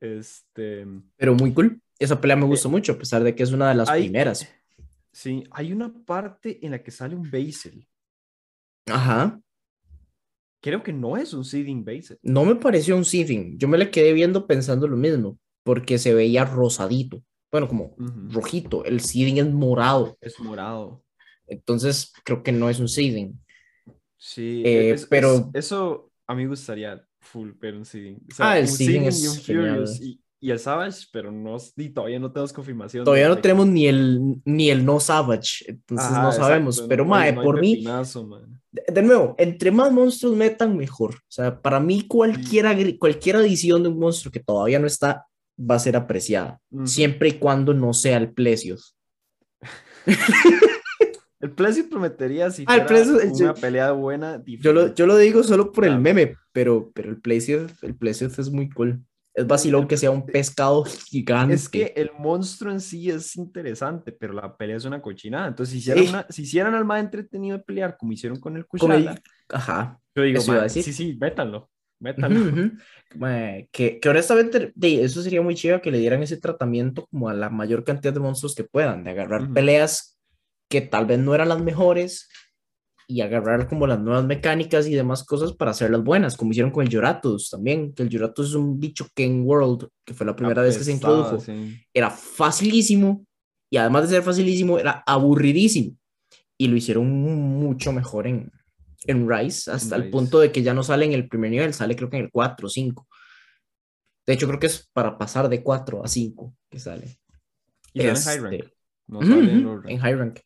Este. 0.01 0.85
Pero 1.15 1.33
muy 1.33 1.53
cool. 1.53 1.81
Esa 2.03 2.19
pelea 2.19 2.35
me 2.35 2.45
gustó 2.45 2.67
eh, 2.67 2.71
mucho, 2.71 2.91
a 2.91 2.97
pesar 2.97 3.23
de 3.23 3.33
que 3.33 3.43
es 3.43 3.53
una 3.53 3.69
de 3.69 3.75
las 3.75 3.87
hay, 3.87 4.03
primeras. 4.03 4.45
Sí, 5.13 5.45
hay 5.51 5.71
una 5.71 5.93
parte 6.05 6.59
en 6.65 6.71
la 6.71 6.83
que 6.83 6.91
sale 6.91 7.15
un 7.15 7.31
Basil. 7.31 7.87
Ajá. 8.87 9.39
Creo 10.61 10.83
que 10.83 10.91
no 10.91 11.15
es 11.15 11.33
un 11.33 11.45
Seeding 11.45 11.85
Basil. 11.85 12.17
No 12.21 12.43
me 12.43 12.55
pareció 12.55 12.97
un 12.97 13.05
Seeding. 13.05 13.57
Yo 13.57 13.69
me 13.69 13.77
le 13.77 13.89
quedé 13.89 14.11
viendo 14.11 14.47
pensando 14.47 14.85
lo 14.85 14.97
mismo, 14.97 15.39
porque 15.63 15.97
se 15.97 16.13
veía 16.13 16.43
rosadito. 16.43 17.23
Bueno, 17.49 17.69
como 17.69 17.85
uh 17.85 17.95
-huh. 17.97 18.33
rojito. 18.33 18.83
El 18.83 18.99
Seeding 18.99 19.37
es 19.37 19.53
morado. 19.53 20.17
Es 20.19 20.37
morado. 20.41 21.05
Entonces, 21.47 22.11
creo 22.25 22.43
que 22.43 22.51
no 22.51 22.69
es 22.69 22.79
un 22.79 22.89
Seeding. 22.89 23.39
Sí, 24.17 24.61
eh, 24.65 24.91
es, 24.91 25.05
pero. 25.05 25.51
Es, 25.53 25.65
eso 25.65 26.11
a 26.27 26.35
mí 26.35 26.45
gustaría 26.47 27.01
full 27.21 27.51
ver 27.51 27.75
un 27.75 27.85
Seeding. 27.85 28.25
O 28.29 28.33
sea, 28.33 28.51
ah, 28.51 28.59
el 28.59 28.67
Seeding 28.67 29.03
es. 29.03 29.23
Y 29.23 29.27
un 29.27 29.35
Furious, 29.35 30.01
y, 30.01 30.22
y 30.43 30.51
el 30.51 30.59
Savage, 30.59 31.07
pero 31.13 31.31
no, 31.31 31.55
y 31.77 31.89
todavía 31.89 32.19
no 32.19 32.29
tenemos 32.29 32.51
confirmación. 32.51 33.05
Todavía 33.05 33.29
no 33.29 33.37
tenemos 33.37 33.65
ni 33.65 33.87
el, 33.87 34.41
ni 34.43 34.69
el 34.69 34.83
no 34.83 34.99
Savage, 34.99 35.63
entonces 35.69 36.07
Ajá, 36.07 36.21
no 36.21 36.31
sabemos. 36.33 36.75
Exacto, 36.75 36.89
pero, 36.89 37.05
no, 37.05 37.11
mae, 37.11 37.31
no 37.31 37.43
por 37.43 37.61
mí, 37.61 37.81
man. 37.81 38.03
De, 38.69 38.83
de, 38.91 39.01
nuevo, 39.01 39.35
entre 39.37 39.71
más 39.71 39.89
monstruos 39.89 40.35
metan, 40.35 40.75
mejor. 40.75 41.15
O 41.15 41.31
sea, 41.31 41.61
para 41.61 41.79
mí, 41.79 42.05
cualquiera, 42.05 42.75
sí. 42.75 42.97
cualquier 42.97 43.37
adición 43.37 43.83
de 43.83 43.89
un 43.89 43.97
monstruo 43.99 44.33
que 44.33 44.41
todavía 44.41 44.79
no 44.79 44.87
está 44.87 45.25
va 45.57 45.75
a 45.75 45.79
ser 45.79 45.95
apreciada, 45.95 46.59
siempre 46.83 47.29
y 47.29 47.33
cuando 47.33 47.73
no 47.73 47.93
sea 47.93 48.17
el 48.17 48.33
precio. 48.33 48.75
El 51.39 51.51
Plessis 51.51 51.83
prometería 51.83 52.49
si 52.51 52.63
Ah, 52.67 52.85
una 52.89 53.33
yo- 53.37 53.53
pelea 53.53 53.91
buena. 53.91 54.41
Yo 54.45 54.71
lo, 54.71 54.93
yo 54.95 55.05
lo 55.05 55.17
digo 55.17 55.43
solo 55.43 55.73
por 55.73 55.83
el 55.83 55.89
Claro. 55.91 56.01
meme, 56.01 56.35
pero, 56.53 56.89
pero 56.95 57.09
el 57.09 57.19
precio 57.19 57.67
el 57.81 57.95
precio 57.95 58.27
es 58.27 58.49
muy 58.49 58.69
cool. 58.69 59.03
Es 59.35 59.47
vacilón 59.47 59.87
que 59.87 59.97
sea 59.97 60.11
un 60.11 60.25
pescado 60.25 60.83
gigante. 60.85 61.55
Es 61.55 61.67
que 61.67 61.91
el 61.95 62.11
monstruo 62.19 62.71
en 62.71 62.79
sí 62.79 63.09
es 63.09 63.35
interesante, 63.35 64.11
pero 64.11 64.31
la 64.33 64.55
pelea 64.55 64.77
es 64.77 64.85
una 64.85 65.01
cochinada. 65.01 65.47
Entonces, 65.47 65.73
si 65.73 65.79
hicieran, 65.79 66.03
Sí. 66.03 66.09
una- 66.09 66.25
si 66.29 66.41
hicieran 66.43 66.75
al 66.75 66.85
más 66.85 66.99
entretenido 67.03 67.57
de 67.57 67.63
pelear 67.63 67.97
como 67.97 68.11
hicieron 68.11 68.39
con 68.39 68.55
el 68.57 68.65
Kushala, 68.67 69.19
Ajá. 69.49 69.99
yo 70.15 70.21
digo, 70.23 70.43
"Man, 70.45 70.61
decir". 70.63 70.83
sí, 70.83 70.93
sí, 70.93 71.17
métanlo, 71.19 71.69
métanlo. 71.99 72.39
ujú. 72.41 72.71
Mae, 73.15 73.69
que, 73.71 73.99
que 73.99 74.09
honestamente, 74.09 74.71
de, 74.75 75.03
eso 75.03 75.21
sería 75.23 75.41
muy 75.41 75.55
chido 75.55 75.81
que 75.81 75.89
le 75.89 75.97
dieran 75.97 76.21
ese 76.21 76.37
tratamiento 76.37 77.07
como 77.07 77.27
a 77.29 77.33
la 77.33 77.49
mayor 77.49 77.83
cantidad 77.83 78.13
de 78.13 78.19
monstruos 78.19 78.53
que 78.53 78.63
puedan, 78.65 79.03
de 79.03 79.11
agarrar 79.11 79.51
peleas 79.51 80.19
que 80.69 80.81
tal 80.81 81.05
vez 81.07 81.17
no 81.19 81.33
eran 81.33 81.49
las 81.49 81.61
mejores 81.61 82.29
y 83.07 83.21
agarrar 83.21 83.67
como 83.67 83.87
las 83.87 83.99
nuevas 83.99 84.25
mecánicas 84.25 84.87
y 84.87 84.95
demás 84.95 85.23
cosas 85.23 85.53
para 85.53 85.71
hacerlas 85.71 86.03
buenas, 86.03 86.37
como 86.37 86.51
hicieron 86.51 86.71
con 86.71 86.83
el 86.83 86.89
Yoratus 86.89 87.49
también, 87.49 87.93
que 87.93 88.03
el 88.03 88.09
Yoratus 88.09 88.49
es 88.49 88.55
un 88.55 88.79
bicho 88.79 89.07
que 89.13 89.25
en 89.25 89.45
World, 89.45 89.87
que 90.05 90.13
fue 90.13 90.25
la 90.25 90.35
primera 90.35 90.61
vez 90.61 90.77
que 90.77 90.83
se 90.83 90.91
introdujo, 90.91 91.39
sí. 91.39 91.79
era 91.93 92.09
facilísimo 92.09 93.25
y 93.69 93.77
además 93.77 94.03
de 94.03 94.15
ser 94.15 94.23
facilísimo, 94.23 94.77
era 94.77 95.03
aburridísimo. 95.05 95.97
Y 96.57 96.67
lo 96.67 96.75
hicieron 96.75 97.09
mucho 97.09 97.91
mejor 97.91 98.27
en, 98.27 98.51
en 99.05 99.27
Rise, 99.27 99.71
hasta 99.71 99.95
el 99.95 100.11
punto 100.11 100.39
de 100.39 100.51
que 100.51 100.61
ya 100.61 100.73
no 100.73 100.83
sale 100.83 101.05
en 101.05 101.13
el 101.13 101.27
primer 101.27 101.49
nivel, 101.49 101.73
sale 101.73 101.95
creo 101.95 102.09
que 102.09 102.17
en 102.17 102.25
el 102.25 102.31
4 102.31 102.67
o 102.67 102.69
5. 102.69 103.07
De 104.27 104.33
hecho, 104.33 104.47
creo 104.47 104.59
que 104.59 104.67
es 104.67 104.89
para 104.93 105.17
pasar 105.17 105.49
de 105.49 105.63
4 105.63 106.03
a 106.03 106.07
5 106.07 106.55
que 106.69 106.79
sale. 106.79 107.17
Y 107.93 108.01
sale 108.01 108.09
en 108.09 108.15
Este, 108.15 108.29
high 108.29 108.39
rank. 108.39 108.63
No 109.07 109.21
sale 109.21 109.51
en 109.51 109.89
en 109.89 109.97
High 109.97 110.15
Rank. 110.15 110.39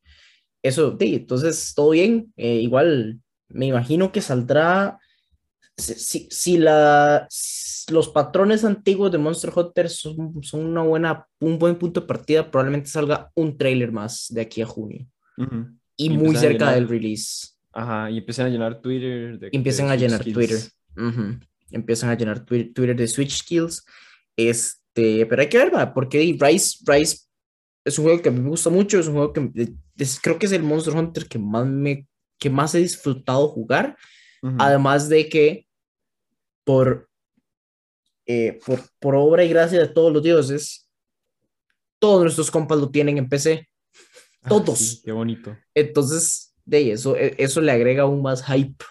Eso, 0.63 0.91
de, 0.91 1.15
entonces, 1.15 1.73
todo 1.75 1.91
bien. 1.91 2.33
Eh, 2.35 2.55
igual, 2.61 3.19
me 3.49 3.67
imagino 3.67 4.11
que 4.11 4.21
saldrá. 4.21 4.99
Si, 5.77 5.93
si, 5.93 6.27
si 6.31 6.57
la, 6.57 7.27
si 7.29 7.93
los 7.93 8.09
patrones 8.09 8.63
antiguos 8.65 9.11
de 9.11 9.19
Monster 9.19 9.51
Hunter 9.55 9.89
son, 9.89 10.41
son 10.43 10.65
una 10.65 10.81
buena, 10.81 11.27
un 11.39 11.59
buen 11.59 11.75
punto 11.77 12.01
de 12.01 12.07
partida, 12.07 12.49
probablemente 12.49 12.89
salga 12.89 13.31
un 13.35 13.57
trailer 13.57 13.91
más 13.91 14.27
de 14.29 14.41
aquí 14.41 14.61
a 14.61 14.65
junio. 14.65 15.05
Ujú. 15.37 15.67
Y, 15.95 16.05
Y 16.07 16.09
muy 16.17 16.35
cerca 16.35 16.65
llenar- 16.65 16.75
del 16.75 16.87
release. 16.89 17.49
Ajá, 17.71 18.09
y 18.09 18.17
empiezan 18.17 18.47
a 18.47 18.49
llenar 18.49 18.81
Twitter. 18.81 19.37
De, 19.37 19.49
Empiezan 19.51 19.87
de 19.87 19.93
a 19.93 19.95
llenar 19.95 20.23
Switch 20.23 20.33
Twitter. 20.33 20.57
Skills. 20.57 20.75
Ujú. 20.97 21.39
Empiezan 21.69 22.09
a 22.09 22.15
llenar 22.17 22.43
Twi- 22.45 22.73
Twitter 22.73 22.95
de 22.95 23.07
Switch 23.07 23.37
Skills. 23.41 23.85
Este, 24.35 25.25
pero 25.27 25.41
hay 25.41 25.49
que 25.49 25.57
ver, 25.57 25.73
va, 25.73 25.93
porque 25.93 26.17
di, 26.19 26.37
Rise, 26.39 26.77
Rise 26.85 27.26
es 27.87 27.97
un 27.97 28.05
juego 28.05 28.21
que 28.21 28.29
a 28.29 28.31
mí 28.31 28.39
me 28.39 28.49
gusta 28.49 28.69
mucho, 28.69 28.99
es 28.99 29.07
un 29.07 29.13
juego 29.15 29.33
que 29.33 29.51
eh, 29.55 29.73
es- 29.97 30.19
creo 30.21 30.37
que 30.37 30.45
es 30.45 30.51
el 30.51 30.63
Monster 30.63 30.93
Hunter 30.95 31.27
que 31.27 31.39
más 31.39 31.65
me 31.65 32.07
que 32.39 32.49
más 32.51 32.75
he 32.75 32.79
disfrutado 32.79 33.47
jugar, 33.47 33.97
Ujú. 34.43 34.55
además 34.59 35.09
de 35.09 35.27
que 35.27 35.67
por, 36.63 37.09
eh, 38.27 38.59
por, 38.65 38.79
por 38.99 39.15
obra 39.15 39.43
y 39.43 39.49
gracia 39.49 39.79
de 39.79 39.87
todos 39.87 40.11
los 40.13 40.21
dioses, 40.21 40.87
todos 41.99 42.21
nuestros 42.21 42.51
compas 42.51 42.77
lo 42.77 42.89
tienen 42.91 43.17
en 43.17 43.27
PC. 43.29 43.67
Ah, 44.43 44.49
todos. 44.49 44.77
sí, 44.77 45.01
qué 45.03 45.11
bonito. 45.11 45.57
Entonces, 45.73 46.53
de 46.65 46.91
eso, 46.91 47.15
e- 47.17 47.35
eso 47.37 47.59
le 47.61 47.71
agrega 47.71 48.03
aún 48.03 48.21
más 48.21 48.43
hype 48.45 48.85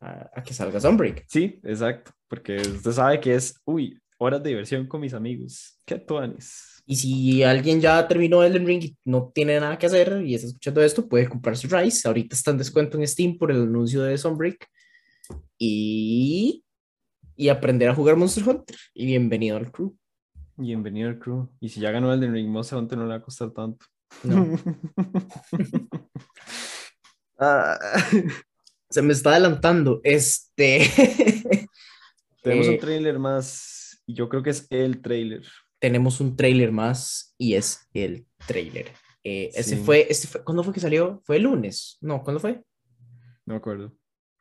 a, 0.00 0.30
a 0.34 0.42
que 0.42 0.54
salga 0.54 0.80
Sunbreak. 0.80 1.24
Sí, 1.28 1.58
exacto. 1.64 2.12
Porque 2.28 2.56
usted 2.58 2.92
sabe 2.92 3.20
que 3.20 3.34
es, 3.34 3.60
uy, 3.64 4.00
horas 4.18 4.42
de 4.42 4.50
diversión 4.50 4.86
con 4.86 5.00
mis 5.00 5.12
amigos. 5.14 5.78
Qué 5.84 5.98
tuanis. 5.98 6.71
Y 6.92 6.96
si 6.96 7.42
alguien 7.42 7.80
ya 7.80 8.06
terminó 8.06 8.42
Elden 8.44 8.66
Ring 8.66 8.84
y 8.84 8.96
no 9.06 9.32
tiene 9.34 9.58
nada 9.58 9.78
que 9.78 9.86
hacer 9.86 10.22
y 10.26 10.34
está 10.34 10.46
escuchando 10.48 10.82
esto, 10.82 11.08
puede 11.08 11.26
comprarse 11.26 11.66
Rise. 11.66 12.06
Ahorita 12.06 12.36
está 12.36 12.50
en 12.50 12.58
descuento 12.58 12.98
en 12.98 13.08
Steam 13.08 13.38
por 13.38 13.50
el 13.50 13.62
anuncio 13.62 14.02
de 14.02 14.18
Sunbreak. 14.18 14.68
Y, 15.56 16.62
y 17.34 17.48
aprender 17.48 17.88
a 17.88 17.94
jugar 17.94 18.16
Monster 18.16 18.46
Hunter. 18.46 18.76
Y 18.92 19.06
bienvenido 19.06 19.56
al 19.56 19.72
crew. 19.72 19.96
Bienvenido 20.54 21.08
al 21.08 21.18
crew. 21.18 21.48
Y 21.60 21.70
si 21.70 21.80
ya 21.80 21.90
ganó 21.92 22.12
el 22.12 22.20
de 22.20 22.30
Ring 22.30 22.50
Monster 22.50 22.78
Hunter 22.78 22.98
no 22.98 23.04
le 23.04 23.10
va 23.12 23.16
a 23.16 23.22
costar 23.22 23.52
tanto. 23.52 23.86
No, 24.24 24.54
Ah, 27.38 27.78
se 28.90 29.00
me 29.00 29.14
está 29.14 29.30
adelantando. 29.30 30.02
Este. 30.04 30.90
Tenemos 32.42 32.66
Eh, 32.66 32.70
un 32.72 32.78
trailer 32.78 33.18
más. 33.18 34.02
Y 34.06 34.12
yo 34.12 34.28
creo 34.28 34.42
que 34.42 34.50
es 34.50 34.66
el 34.68 35.00
trailer. 35.00 35.42
Tenemos 35.82 36.20
un 36.20 36.36
trailer 36.36 36.70
más 36.70 37.34
y 37.36 37.54
es 37.54 37.88
el 37.92 38.24
trailer. 38.46 38.92
Eh, 39.24 39.50
ese 39.52 39.76
fue, 39.76 40.06
este 40.08 40.28
fue, 40.28 40.44
¿cuándo 40.44 40.62
fue 40.62 40.72
que 40.72 40.78
salió? 40.78 41.20
¿Fue 41.24 41.38
el 41.38 41.42
lunes? 41.42 41.98
No, 42.00 42.22
¿cuándo 42.22 42.38
fue? 42.38 42.62
No 43.44 43.54
me 43.54 43.56
acuerdo. 43.56 43.92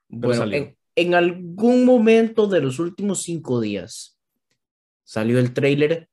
Bueno, 0.08 0.41
salió. 0.41 0.58
en, 0.60 0.77
en 0.95 1.15
algún 1.15 1.84
momento 1.84 2.45
de 2.45 2.62
los 2.62 2.77
últimos 2.77 3.23
cinco 3.23 3.60
días 3.60 4.19
salió 5.04 5.39
el 5.39 5.51
tráiler 5.51 6.10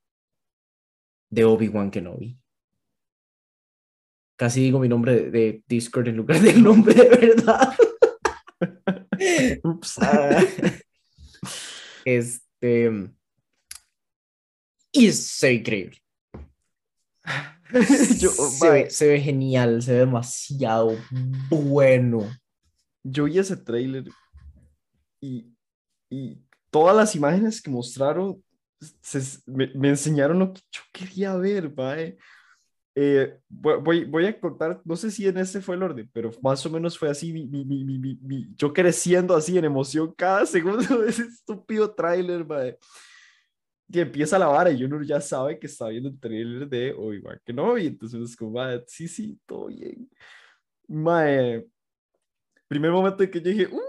de 1.28 1.44
Obi-Wan 1.44 1.90
Kenobi. 1.90 2.38
Casi 4.36 4.62
digo 4.62 4.78
mi 4.78 4.88
nombre 4.88 5.14
de, 5.14 5.30
de 5.30 5.62
Discord 5.68 6.08
en 6.08 6.16
lugar 6.16 6.40
del 6.40 6.62
nombre 6.62 6.94
de 6.94 7.08
verdad. 7.10 7.76
Ups. 9.62 9.98
Este. 12.06 13.10
Y 14.92 15.10
se 15.12 15.46
ve 15.48 15.52
increíble. 15.54 15.98
yo, 18.18 18.30
se, 18.30 18.70
ve, 18.70 18.90
se 18.90 19.08
ve 19.08 19.20
genial, 19.20 19.82
se 19.82 19.92
ve 19.92 19.98
demasiado 20.00 20.96
bueno. 21.50 22.26
yo 23.04 23.24
vi 23.24 23.38
ese 23.38 23.56
trailer 23.56 24.04
y, 25.20 25.52
y 26.08 26.38
todas 26.70 26.96
las 26.96 27.14
imágenes 27.14 27.60
que 27.60 27.70
mostraron 27.70 28.42
se- 29.02 29.40
me, 29.46 29.66
me 29.74 29.88
enseñaron 29.90 30.38
lo 30.38 30.52
que 30.54 30.60
yo 30.72 30.80
quería 30.92 31.34
ver, 31.36 31.74
mae. 31.74 32.16
Eh, 32.94 33.38
voy, 33.48 34.04
voy- 34.06 34.26
a 34.26 34.40
contar, 34.40 34.80
no 34.84 34.96
sé 34.96 35.10
si 35.10 35.26
en 35.26 35.36
ese 35.38 35.60
fue 35.60 35.76
el 35.76 35.82
orden, 35.84 36.10
pero 36.12 36.30
más 36.42 36.64
o 36.66 36.70
menos 36.70 36.98
fue 36.98 37.08
así, 37.10 37.32
mi, 37.32 37.46
mi- 37.46 37.64
mi- 37.64 37.84
mi- 37.84 37.98
mi- 37.98 38.18
mi- 38.22 38.48
yo 38.56 38.72
creciendo 38.72 39.36
así 39.36 39.56
en 39.58 39.64
emoción 39.66 40.12
cada 40.16 40.46
segundo 40.46 40.98
de 41.00 41.10
ese 41.10 41.22
estúpido 41.24 41.90
tráiler, 41.94 42.44
mae. 42.46 42.78
Y 43.90 44.00
empieza 44.00 44.38
la 44.38 44.48
vara 44.48 44.70
y 44.70 44.84
uno 44.84 45.02
ya 45.02 45.20
sabe 45.20 45.58
que 45.58 45.66
está 45.66 45.88
viendo 45.88 46.10
el 46.10 46.20
tráiler 46.20 46.68
de 46.68 46.92
Obi-Wan 46.92 47.40
Kenobi, 47.44 47.86
entonces 47.86 48.30
es 48.30 48.36
como, 48.36 48.52
mae, 48.52 48.84
sí, 48.86 49.08
sí, 49.08 49.40
todo 49.46 49.68
bien. 49.68 50.10
Mae, 50.86 51.66
primer 52.68 52.90
momento 52.90 53.22
en 53.22 53.30
que 53.30 53.40
yo 53.40 53.50
dije, 53.50 53.66
uh, 53.66 53.80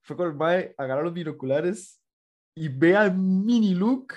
fue 0.00 0.16
cuando 0.16 0.32
el 0.32 0.38
mae 0.38 0.74
agarra 0.78 1.02
los 1.02 1.12
binoculares 1.12 2.00
y 2.54 2.68
ve 2.68 2.96
a 2.96 3.10
mini 3.10 3.74
Luke, 3.74 4.14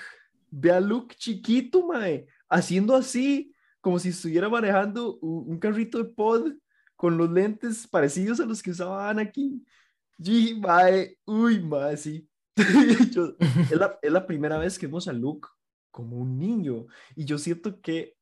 ve 0.48 0.70
a 0.70 0.80
Luke 0.80 1.16
chiquito, 1.18 1.84
mae, 1.86 2.26
haciendo 2.48 2.94
así, 2.94 3.52
como 3.80 3.98
si 3.98 4.10
estuviera 4.10 4.48
manejando 4.48 5.16
un 5.18 5.58
carrito 5.58 5.98
de 5.98 6.04
pod 6.04 6.52
con 6.96 7.16
los 7.16 7.30
lentes 7.30 7.86
parecidos 7.86 8.40
a 8.40 8.46
los 8.46 8.62
que 8.62 8.70
usaba 8.70 9.10
Anakin. 9.10 9.64
Dije, 10.18 10.54
mae, 10.54 11.18
uy, 11.24 11.60
mae, 11.62 11.96
sí. 11.96 12.28
Yo- 13.10 13.34
es, 13.68 13.78
la, 13.78 13.98
es 14.02 14.12
la 14.12 14.26
primera 14.26 14.58
vez 14.58 14.78
que 14.78 14.86
vemos 14.86 15.08
a 15.08 15.12
Luke 15.12 15.48
como 15.90 16.16
un 16.18 16.38
niño 16.38 16.86
y 17.14 17.24
yo 17.24 17.38
siento 17.38 17.80
que 17.80 18.14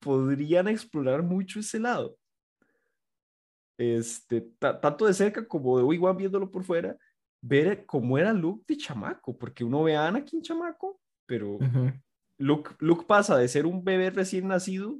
podrían 0.00 0.68
explorar 0.68 1.22
mucho 1.22 1.60
ese 1.60 1.80
lado 1.80 2.18
este, 3.76 4.40
ta- 4.58 4.80
tanto 4.80 5.06
de 5.06 5.14
cerca 5.14 5.46
como 5.46 5.78
de 5.78 5.84
Obi-Wan 5.84 6.16
viéndolo 6.16 6.50
por 6.50 6.64
fuera, 6.64 6.96
ver 7.40 7.86
cómo 7.86 8.18
era 8.18 8.32
Luke 8.32 8.64
de 8.68 8.76
chamaco, 8.76 9.36
porque 9.38 9.64
uno 9.64 9.82
ve 9.84 9.96
a 9.96 10.06
Anakin 10.08 10.42
chamaco, 10.42 11.00
pero 11.26 11.64
Ujú, 11.64 11.92
Luke, 12.38 12.72
Luke 12.80 13.06
pasa 13.06 13.36
de 13.38 13.48
ser 13.48 13.66
un 13.66 13.84
bebé 13.84 14.10
recién 14.10 14.48
nacido 14.48 14.98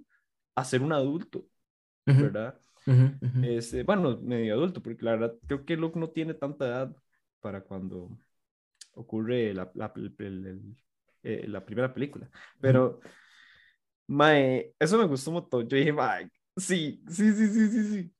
a 0.55 0.65
ser 0.65 0.83
un 0.83 0.93
adulto, 0.93 1.47
ujú, 2.07 2.25
¿verdad? 2.25 2.61
ujú, 2.87 3.05
ujú. 3.27 3.43
Este, 3.43 3.83
bueno, 3.85 4.19
medio 4.23 4.55
adulto, 4.55 4.83
porque 4.83 5.05
la 5.05 5.13
verdad 5.13 5.35
creo 5.47 5.65
que 5.65 5.77
Luke 5.77 5.99
no 6.01 6.11
tiene 6.11 6.35
tanta 6.35 6.67
edad 6.69 6.97
para 7.41 7.63
cuando 7.65 8.11
ocurre 8.99 9.55
la, 9.55 9.71
la, 9.75 9.93
el- 9.97 10.15
el- 10.19 10.47
el- 10.47 10.77
eh, 11.23 11.47
la 11.49 11.65
primera 11.65 11.93
película, 11.93 12.31
pero 12.61 13.01
mae, 14.07 14.75
eso 14.79 14.99
me 14.99 15.05
gustó 15.07 15.31
montón, 15.33 15.69
yo 15.69 15.77
dije, 15.77 15.93
mae, 15.93 16.31
sí, 16.57 17.03
sí, 17.09 17.33
sí, 17.33 17.47
sí, 17.49 17.69
sí, 17.71 17.85
sí. 17.85 18.15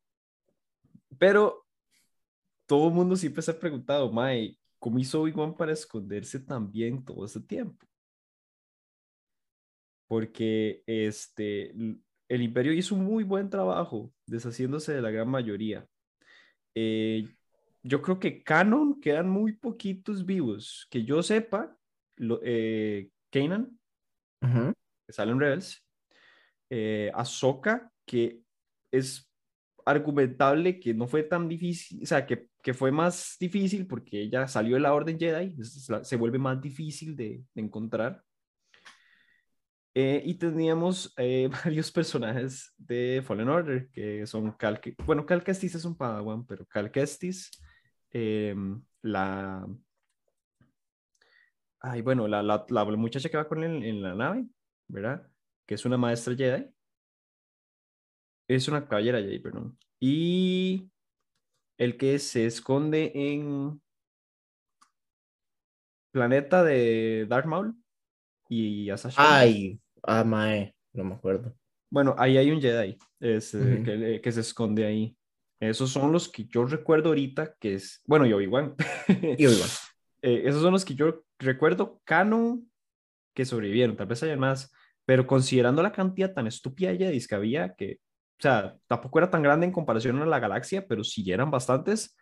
Pero 1.19 1.65
todo 2.67 2.89
el 2.89 2.95
mundo 2.95 3.17
siempre 3.17 3.43
se 3.43 3.51
ha 3.51 3.59
preguntado, 3.59 4.13
Mae, 4.13 4.59
¿cómo 4.79 4.99
hizo 4.99 5.21
Obi-Wan 5.23 5.57
para 5.57 5.73
esconderse 5.73 6.39
tan 6.41 6.71
bien 6.71 7.05
todo 7.05 7.25
ese 7.25 7.41
tiempo? 7.41 7.87
Porque 10.07 10.83
este, 10.87 11.71
el 12.29 12.43
Imperio 12.43 12.73
hizo 12.73 12.95
un 12.95 13.05
muy 13.05 13.25
buen 13.25 13.51
trabajo 13.51 14.13
deshaciéndose 14.27 14.93
de 14.95 15.03
la 15.03 15.11
gran 15.11 15.29
mayoría. 15.29 15.87
Eh, 16.75 17.29
yo 17.89 18.03
creo 18.03 18.21
que 18.21 18.43
Canon 18.43 19.01
quedan 19.01 19.29
muy 19.31 19.53
poquitos 19.53 20.25
vivos. 20.27 20.87
Que 20.91 21.05
yo 21.05 21.23
sepa, 21.23 21.77
lo, 22.17 22.41
eh, 22.43 23.11
Kanan 23.31 23.79
Ujú. 24.43 24.75
que 25.07 25.13
sale 25.13 25.33
en 25.33 25.41
Rebels. 25.41 25.85
Eh, 26.71 27.11
Ahsoka, 27.15 27.91
que 28.07 28.43
es 28.93 29.27
argumentable 29.87 30.79
que 30.79 30.93
no 30.93 31.07
fue 31.07 31.23
tan 31.23 31.49
difícil, 31.49 32.03
o 32.03 32.07
sea, 32.07 32.27
que, 32.27 32.49
que 32.63 32.75
fue 32.75 32.93
más 32.93 33.37
difícil 33.41 33.87
porque 33.87 34.21
ella 34.21 34.47
salió 34.47 34.75
de 34.75 34.81
la 34.81 34.93
Orden 34.93 35.19
Jedi, 35.19 35.57
se 35.63 36.17
vuelve 36.17 36.39
más 36.39 36.61
difícil 36.61 37.17
de, 37.17 37.43
de 37.55 37.63
encontrar. 37.63 38.23
Eh, 39.95 40.23
y 40.25 40.35
teníamos 40.35 41.15
eh, 41.17 41.49
varios 41.65 41.91
personajes 41.91 42.73
de 42.77 43.23
Fallen 43.25 43.49
Order, 43.49 43.89
que 43.91 44.27
son 44.27 44.53
Cal, 44.53 44.79
bueno, 45.07 45.25
Cal 45.25 45.43
Kestis 45.43 45.75
es 45.75 45.85
un 45.87 45.97
Padawan, 45.97 46.47
pero 46.47 46.67
Cal 46.67 46.91
Kestis, 46.91 47.51
em, 48.13 48.83
la, 49.03 49.67
ay, 51.81 52.03
bueno, 52.03 52.29
la, 52.29 52.43
la, 52.43 52.67
la 52.69 52.85
muchacha 52.97 53.29
que 53.29 53.37
va 53.37 53.49
con 53.49 53.63
él 53.63 53.83
en 53.85 54.03
la 54.03 54.15
nave, 54.15 54.47
¿verdad? 54.89 55.29
Que 55.67 55.75
es 55.75 55.85
una 55.85 55.97
maestra 55.97 56.35
Jedi. 56.35 56.67
Es 58.49 58.69
una 58.69 58.87
caballera 58.87 59.21
Jedi, 59.21 59.39
perdón. 59.39 59.79
Y 60.01 60.91
el 61.77 61.97
que 61.97 62.19
se 62.19 62.47
esconde 62.47 63.13
en 63.15 63.81
planeta 66.11 66.65
de 66.65 67.27
Darth 67.29 67.47
Maul 67.47 67.77
y 68.49 68.91
Asajj. 68.91 69.15
Ay, 69.19 69.81
ah, 70.03 70.25
mae, 70.25 70.75
no 70.93 71.05
me 71.05 71.15
acuerdo. 71.15 71.55
Bueno, 71.91 72.15
ahí 72.19 72.37
hay 72.37 72.51
un 72.51 72.61
Jedi 72.61 72.99
es, 73.21 73.55
eh, 73.55 73.83
que, 73.85 74.21
que 74.23 74.33
se 74.33 74.41
esconde 74.41 74.87
ahí. 74.87 75.18
Esos 75.61 75.91
son 75.91 76.13
los 76.13 76.29
que 76.29 76.45
yo 76.47 76.65
recuerdo 76.65 77.09
ahorita, 77.11 77.55
que 77.59 77.75
es, 77.75 78.01
bueno, 78.07 78.27
y 78.27 78.33
Obi-Wan. 78.33 78.75
Y 79.09 79.47
Obi-Wan. 79.47 79.69
Eh, 80.21 80.43
esos 80.47 80.63
son 80.63 80.73
los 80.73 80.85
que 80.85 80.97
yo 80.97 81.23
recuerdo 81.39 82.01
canon 82.05 82.69
que 83.35 83.45
sobrevivieron, 83.45 83.97
tal 83.97 84.09
vez 84.09 84.21
haya 84.25 84.37
más, 84.37 84.73
pero 85.05 85.29
considerando 85.29 85.81
la 85.81 85.93
cantidad 85.93 86.33
tan 86.35 86.49
estúpida 86.49 86.93
de 86.93 87.25
que 87.29 87.35
había, 87.37 87.73
que, 87.77 88.01
o 88.37 88.43
sea, 88.43 88.77
tampoco 88.89 89.21
era 89.21 89.31
tan 89.31 89.45
grande 89.45 89.67
en 89.67 89.71
comparación 89.73 90.21
a 90.21 90.27
la 90.27 90.41
galaxia, 90.41 90.85
pero 90.89 91.05
sí 91.05 91.31
eran 91.31 91.53
bastantes 91.53 92.17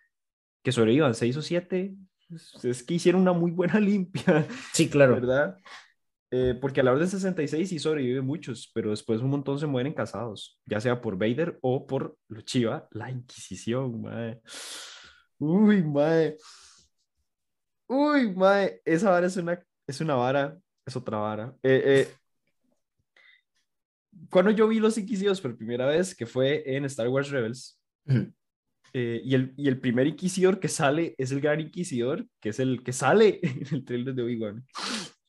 que 0.63 0.73
sobrevivan, 0.73 1.15
seis 1.15 1.39
o 1.39 1.43
siete, 1.43 1.95
es- 2.29 2.63
es 2.67 2.83
que 2.83 2.93
hicieron 2.93 3.23
una 3.23 3.33
muy 3.33 3.51
buena 3.51 3.81
limpia, 3.81 4.47
Sí, 4.75 4.91
claro. 4.91 5.15
¿verdad? 5.15 5.57
Eh, 6.39 6.55
porque 6.61 6.81
a 6.81 6.85
la 6.85 6.93
Orden 6.93 7.09
66 7.09 7.67
sí 7.67 7.79
sobreviven 7.79 8.27
muchos, 8.27 8.71
pero 8.75 8.91
después 8.91 9.23
un 9.23 9.31
montón 9.31 9.59
se 9.59 9.67
mueren 9.67 9.95
casados, 9.95 10.61
ya 10.67 10.81
sea 10.81 11.01
por 11.01 11.17
Vader 11.17 11.59
o 11.63 11.87
por 11.87 12.19
lo 12.29 12.43
chiva, 12.43 12.87
la 12.91 13.11
Inquisición, 13.11 14.03
mae. 14.03 14.43
Uy, 15.39 15.83
mae. 15.83 16.37
Uy, 17.87 18.35
mae, 18.35 18.83
esa 18.85 19.11
vara 19.11 19.27
es 19.27 19.37
una, 19.39 19.65
es 19.87 20.01
una 20.03 20.15
vara, 20.15 20.59
es 20.85 20.95
otra 20.95 21.17
vara. 21.17 21.57
Eh, 21.63 21.83
eh, 21.87 22.09
cuando 24.29 24.51
yo 24.51 24.69
vi 24.69 24.79
Los 24.79 24.99
Inquisidos 24.99 25.41
por 25.41 25.57
primera 25.57 25.87
vez, 25.87 26.15
que 26.15 26.27
fue 26.27 26.65
en 26.77 26.85
Star 26.85 27.09
Wars 27.09 27.31
Rebels, 27.31 27.81
eh, 28.93 29.23
y, 29.25 29.35
el, 29.35 29.55
y 29.57 29.69
el 29.69 29.81
primer 29.81 30.07
Inquisidor 30.07 30.61
que 30.61 30.69
sale 30.69 31.15
es 31.17 31.33
el 31.33 31.41
Gran 31.41 31.61
Inquisidor, 31.61 32.27
que 32.41 32.51
es 32.51 32.61
el 32.61 32.83
que 32.83 32.93
sale 32.93 33.41
en 33.43 33.75
el 33.75 33.85
trailer 33.87 34.15
de 34.15 34.23
Obi-Wan, 34.23 34.67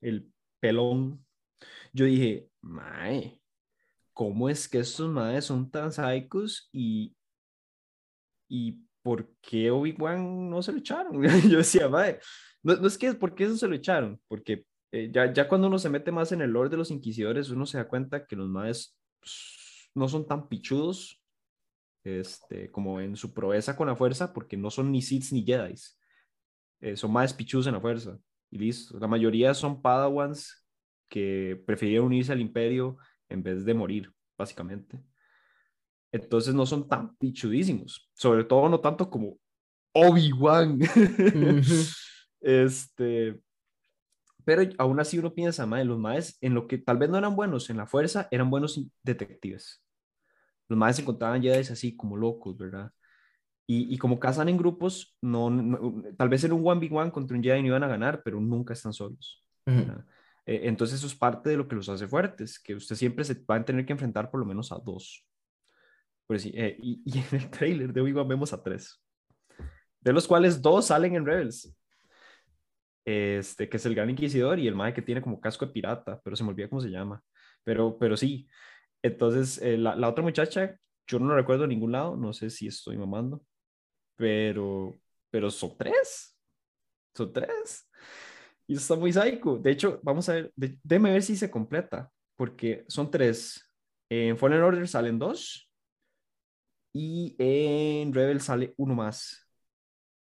el 0.02 0.30
pelón. 0.60 1.26
Yo 1.93 2.06
dije, 2.06 2.50
mae, 2.62 3.41
¿cómo 4.13 4.50
es 4.50 4.67
que 4.67 4.80
estos 4.80 5.10
maes 5.10 5.46
son 5.46 5.70
tan 5.70 5.91
psicos 5.91 6.70
y, 6.72 7.15
y 8.48 8.84
por 9.02 9.30
qué 9.41 9.72
Obi-Wan 9.72 10.50
no 10.50 10.62
se 10.62 10.72
lo 10.72 10.80
echaron? 10.80 11.22
Yo 11.50 11.58
decía, 11.58 11.88
mae, 11.89 12.20
no, 12.63 12.74
es 12.86 12.98
que 12.98 13.13
por 13.13 13.36
qué 13.36 13.46
eso 13.46 13.58
se 13.58 13.67
lo 13.67 13.76
echaron, 13.76 14.20
porque 14.28 14.65
eh, 14.91 15.10
ya, 15.12 15.32
ya 15.32 15.48
cuando 15.48 15.67
uno 15.67 15.80
se 15.80 15.89
mete 15.89 16.12
más 16.12 16.32
en 16.32 16.41
el 16.41 16.52
lore 16.52 16.70
de 16.70 16.78
los 16.78 16.91
inquisidores, 16.91 17.50
uno 17.50 17.65
se 17.65 17.78
da 17.78 17.88
cuenta 17.88 18.26
que 18.26 18.36
los 18.36 18.50
maes 18.50 18.98
pues, 19.20 19.89
no 19.93 20.08
son 20.08 20.28
tan 20.28 20.48
pichudos 20.48 21.22
este, 22.04 22.72
como 22.72 23.02
en 23.02 23.15
su 23.15 23.34
proeza 23.34 23.76
con 23.76 23.88
la 23.88 23.96
fuerza, 23.96 24.34
porque 24.34 24.58
no 24.58 24.72
son 24.72 24.91
ni 24.91 25.02
Sith 25.02 25.32
ni 25.32 25.46
Jedis. 25.46 26.00
Eh, 26.80 26.96
son 26.96 27.12
más 27.12 27.34
pichudos 27.34 27.67
en 27.67 27.74
la 27.74 27.82
fuerza. 27.82 28.17
Y 28.49 28.57
listo. 28.57 28.99
La 28.99 29.07
mayoría 29.07 29.53
son 29.53 29.81
Padawans 29.81 30.65
que 31.10 31.62
prefirieron 31.65 32.07
unirse 32.07 32.31
al 32.31 32.41
imperio 32.41 32.97
en 33.29 33.43
vez 33.43 33.65
de 33.65 33.73
morir, 33.73 34.13
básicamente. 34.38 35.01
Entonces 36.12 36.53
no 36.53 36.65
son 36.65 36.88
tan 36.88 37.15
pichudísimos. 37.17 38.10
Sobre 38.13 38.43
todo 38.43 38.69
no 38.69 38.79
tanto 38.79 39.10
como 39.10 39.38
Obi-Wan. 39.93 40.79
Este, 42.39 43.41
pero 44.45 44.62
aún 44.77 44.99
así 44.99 45.19
uno 45.19 45.33
piensa, 45.33 45.65
madre, 45.65 45.86
los 45.86 45.99
maes 45.99 46.38
en 46.39 46.53
lo 46.53 46.67
que 46.67 46.77
tal 46.77 46.97
vez 46.97 47.10
no 47.10 47.17
eran 47.17 47.36
buenos 47.36 47.69
en 47.69 47.75
la 47.75 47.88
fuerza, 47.88 48.27
eran 48.31 48.49
buenos 48.49 48.79
detectives. 49.03 49.83
Los 50.69 50.77
maes 50.79 50.99
encontraban 50.99 51.41
Jedi 51.41 51.60
así 51.60 51.97
como 51.97 52.15
locos, 52.15 52.57
¿verdad? 52.57 52.91
Y, 53.69 53.93
y 53.93 53.97
como 53.97 54.17
cazan 54.19 54.47
en 54.49 54.58
grupos, 54.58 55.17
no, 55.21 55.49
no- 55.49 56.01
tal 56.17 56.30
vez 56.30 56.43
en 56.45 56.53
un 56.53 56.63
1v1 56.63 57.12
contra 57.12 57.36
un 57.36 57.43
Jedi 57.43 57.62
no 57.62 57.67
iban 57.67 57.84
a 57.84 57.88
ganar, 57.88 58.21
pero 58.23 58.39
nunca 58.39 58.73
están 58.73 58.93
solos. 58.93 59.43
Ujú. 59.65 59.80
¿verdad? 59.80 60.06
Eh, 60.45 60.62
entonces 60.63 60.97
eso 60.99 61.08
es 61.08 61.15
parte 61.15 61.49
de 61.49 61.58
lo 61.58 61.67
que 61.67 61.75
los 61.75 61.89
hace 61.89 62.08
fuertes, 62.08 62.60
que 62.60 62.75
usted 62.75 62.95
siempre 62.95 63.25
se 63.25 63.34
va 63.43 63.56
a 63.56 63.65
tener 63.65 63.86
que 63.86 63.91
enfrentar 63.91 64.32
por 64.32 64.39
lo 64.39 64.45
menos 64.45 64.71
a 64.71 64.77
dos. 64.77 65.27
Pues 66.25 66.41
sí, 66.43 66.51
eh, 66.56 66.77
y, 66.82 67.01
y 67.06 67.19
en 67.19 67.41
el 67.41 67.49
trailer 67.49 67.91
de 67.93 68.01
Obi-Wan 68.01 68.27
vemos 68.27 68.53
a 68.53 68.63
tres, 68.63 69.01
de 69.99 70.13
los 70.13 70.25
cuales 70.27 70.62
dos 70.62 70.86
salen 70.88 71.15
en 71.15 71.25
Rebels. 71.25 71.73
Este, 73.06 73.69
que 73.69 73.77
es 73.77 73.86
el 73.86 73.95
Gran 73.95 74.10
Inquisidor 74.10 74.60
y 74.60 74.67
el 74.67 74.75
Mae 74.75 74.93
que 74.93 75.01
tiene 75.01 75.21
como 75.21 75.39
casco 75.39 75.65
de 75.65 75.71
pirata, 75.71 76.19
pero 76.23 76.36
se 76.36 76.43
me 76.43 76.49
olvida 76.49 76.67
cómo 76.67 76.82
se 76.82 76.89
llama. 76.89 77.23
Pero, 77.63 77.97
pero 77.97 78.17
sí, 78.17 78.47
entonces 79.01 79.62
eh, 79.62 79.77
la, 79.77 79.95
la 79.95 80.10
otra 80.10 80.23
muchacha, 80.23 80.77
yo 81.08 81.19
no 81.19 81.30
la 81.30 81.36
recuerdo 81.36 81.63
en 81.63 81.69
ningún 81.69 81.93
lado, 81.93 82.17
no 82.17 82.34
sé 82.34 82.49
si 82.49 82.67
estoy 82.67 82.97
mamando, 82.97 83.41
pero, 84.17 84.99
pero 85.32 85.51
son 85.51 85.77
tres, 85.77 86.38
son 87.15 87.34
tres. 87.34 87.88
Y 88.67 88.73
eso 88.75 88.82
está 88.84 88.95
muy 88.95 89.13
psycho. 89.13 89.58
De 89.58 89.71
hecho, 89.71 89.99
vamos 90.03 90.30
a 90.30 90.36
ver, 90.36 90.53
de- 90.56 90.80
déjeme 90.84 91.12
ver 91.13 91.23
si 91.23 91.38
se 91.38 91.51
completa, 91.51 92.12
porque 92.36 92.86
son 92.89 93.12
tres. 93.12 93.63
En 94.10 94.38
Fallen 94.38 94.62
Order 94.63 94.88
salen 94.88 95.19
dos 95.19 95.69
y 96.93 97.36
en 97.39 98.13
Rebel 98.13 98.41
sale 98.41 98.73
uno 98.77 98.95
más. 98.95 99.47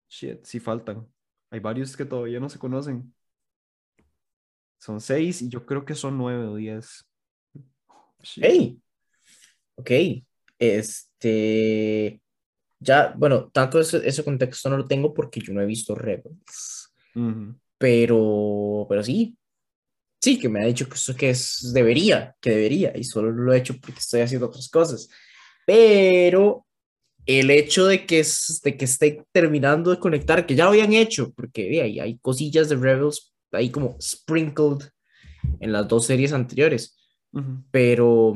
Shit, 0.10 0.46
sí 0.46 0.60
faltan. 0.60 1.08
Hay 1.50 1.60
varios 1.60 1.96
que 1.98 2.06
todavía 2.06 2.40
no 2.40 2.50
se 2.50 2.60
conocen. 2.60 3.14
Son 4.80 5.00
seis 5.00 5.42
y 5.42 5.48
yo 5.50 5.66
creo 5.66 5.86
que 5.86 5.96
son 5.96 6.18
nueve 6.18 6.46
o 6.46 6.56
diez. 6.56 7.06
Shit. 8.24 8.44
Hey, 8.44 8.82
ok. 9.76 9.92
Este, 10.60 12.22
ya, 12.82 13.14
bueno, 13.16 13.50
tanto 13.54 13.80
ese, 13.80 14.06
ese 14.08 14.24
contexto 14.24 14.70
no 14.70 14.78
lo 14.78 14.86
tengo 14.86 15.14
porque 15.14 15.40
yo 15.40 15.54
no 15.54 15.62
he 15.62 15.66
visto 15.66 15.96
Rebels, 15.96 16.94
Ujú. 17.16 17.56
pero, 17.78 18.86
pero 18.90 19.04
sí, 19.04 19.38
sí, 20.20 20.40
que 20.40 20.50
me 20.50 20.62
ha 20.62 20.66
dicho 20.66 20.90
que 20.90 20.96
eso 20.96 21.16
que 21.16 21.30
es, 21.30 21.72
debería, 21.74 22.36
que 22.42 22.50
debería, 22.50 22.92
y 22.98 23.04
solo 23.04 23.32
lo 23.32 23.54
he 23.54 23.58
hecho 23.58 23.76
porque 23.80 24.00
estoy 24.00 24.22
haciendo 24.22 24.48
otras 24.48 24.68
cosas. 24.70 25.10
Pero 25.66 26.66
el 27.26 27.52
hecho 27.52 27.86
de 27.86 28.06
que, 28.06 28.20
es, 28.20 28.60
de 28.64 28.76
que 28.76 28.86
esté 28.86 29.24
terminando 29.32 29.92
de 29.92 30.00
conectar, 30.00 30.46
que 30.46 30.56
ya 30.56 30.66
lo 30.66 30.72
habían 30.72 30.94
hecho, 30.94 31.32
porque 31.34 31.70
de 31.70 31.82
ahí 31.82 32.00
hay 32.00 32.18
cosillas 32.18 32.68
de 32.68 32.76
Rebels 32.76 33.32
ahí 33.52 33.70
como 33.70 33.96
sprinkled 34.02 34.90
en 35.60 35.72
las 35.72 35.88
dos 35.88 36.06
series 36.06 36.34
anteriores 36.34 36.98
Ujú. 37.34 37.64
pero, 37.72 38.34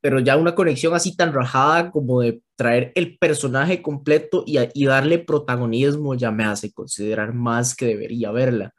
pero 0.00 0.20
ya 0.20 0.36
una 0.36 0.54
conexión 0.54 0.94
así 0.94 1.16
tan 1.16 1.32
rajada 1.32 1.90
como 1.90 2.20
de 2.20 2.41
traer 2.56 2.92
el 2.94 3.18
personaje 3.18 3.82
completo 3.82 4.44
y, 4.46 4.58
y 4.74 4.86
darle 4.86 5.18
protagonismo 5.18 6.14
ya 6.14 6.30
me 6.30 6.44
hace 6.44 6.72
considerar 6.72 7.34
más 7.34 7.74
que 7.74 7.86
debería 7.86 8.30
verla. 8.30 8.74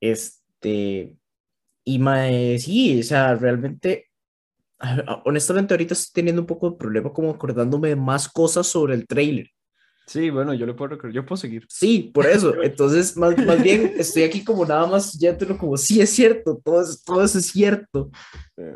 Este, 0.00 1.16
y 1.84 1.98
mae, 1.98 2.58
sí, 2.58 3.00
o 3.00 3.02
sea, 3.02 3.34
realmente, 3.36 4.10
honestamente 5.24 5.74
ahorita 5.74 5.94
estoy 5.94 6.12
teniendo 6.22 6.42
un 6.42 6.46
poco 6.46 6.70
de 6.70 6.76
problema 6.76 7.12
como 7.12 7.30
acordándome 7.30 7.88
de 7.88 7.96
más 7.96 8.28
cosas 8.28 8.66
sobre 8.66 8.94
el 8.94 9.06
trailer. 9.06 9.50
Sí, 10.06 10.30
bueno, 10.30 10.54
yo 10.54 10.66
le 10.66 10.72
puedo 10.74 10.90
recordar, 10.90 11.12
yo 11.14 11.26
puedo 11.26 11.36
seguir. 11.36 11.66
Sí, 11.68 12.10
por 12.14 12.26
eso. 12.26 12.54
Entonces, 12.62 13.16
más, 13.16 13.36
más 13.44 13.60
bien 13.62 13.94
estoy 13.98 14.22
aquí 14.22 14.44
como 14.44 14.64
nada 14.64 14.86
más 14.86 15.12
yéndolo 15.14 15.58
como, 15.58 15.76
sí, 15.76 16.00
es 16.00 16.10
cierto, 16.10 16.60
todo, 16.64 16.80
eso- 16.82 16.98
todo 17.04 17.24
eso 17.24 17.38
es 17.38 17.46
cierto. 17.46 18.10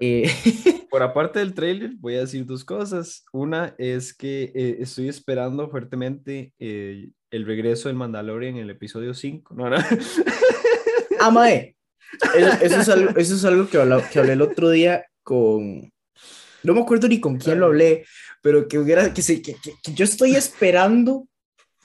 Eh, 0.00 0.28
Por 0.90 1.04
aparte 1.04 1.38
del 1.38 1.54
trailer, 1.54 1.92
voy 1.98 2.16
a 2.16 2.20
decir 2.20 2.44
dos 2.44 2.64
cosas. 2.64 3.24
Una 3.32 3.76
es 3.78 4.12
que 4.12 4.50
eh, 4.56 4.78
estoy 4.80 5.08
esperando 5.08 5.70
fuertemente 5.70 6.52
eh, 6.58 7.10
el 7.30 7.46
regreso 7.46 7.88
del 7.88 7.96
Mandalorian 7.96 8.56
en 8.56 8.62
el 8.64 8.70
episodio 8.70 9.14
5. 9.14 9.54
No, 9.54 9.70
no. 9.70 9.76
Ah, 11.20 11.30
mae. 11.30 11.76
Eso, 12.36 12.48
eso 12.64 12.80
es 12.80 12.88
algo, 12.88 13.10
eso 13.16 13.34
es 13.36 13.44
algo 13.44 13.68
que, 13.68 13.78
habla- 13.78 14.08
que 14.10 14.18
hablé 14.18 14.32
el 14.32 14.42
otro 14.42 14.68
día 14.70 15.04
con. 15.22 15.92
No 16.62 16.74
me 16.74 16.80
acuerdo 16.80 17.08
ni 17.08 17.20
con 17.20 17.36
quién 17.38 17.60
lo 17.60 17.66
hablé, 17.66 18.04
pero 18.42 18.68
que 18.68 18.78
hubiera. 18.78 19.12
Que, 19.14 19.22
se, 19.22 19.40
que, 19.42 19.54
que- 19.54 19.74
que 19.82 19.94
yo 19.94 20.04
estoy 20.04 20.36
esperando 20.36 21.26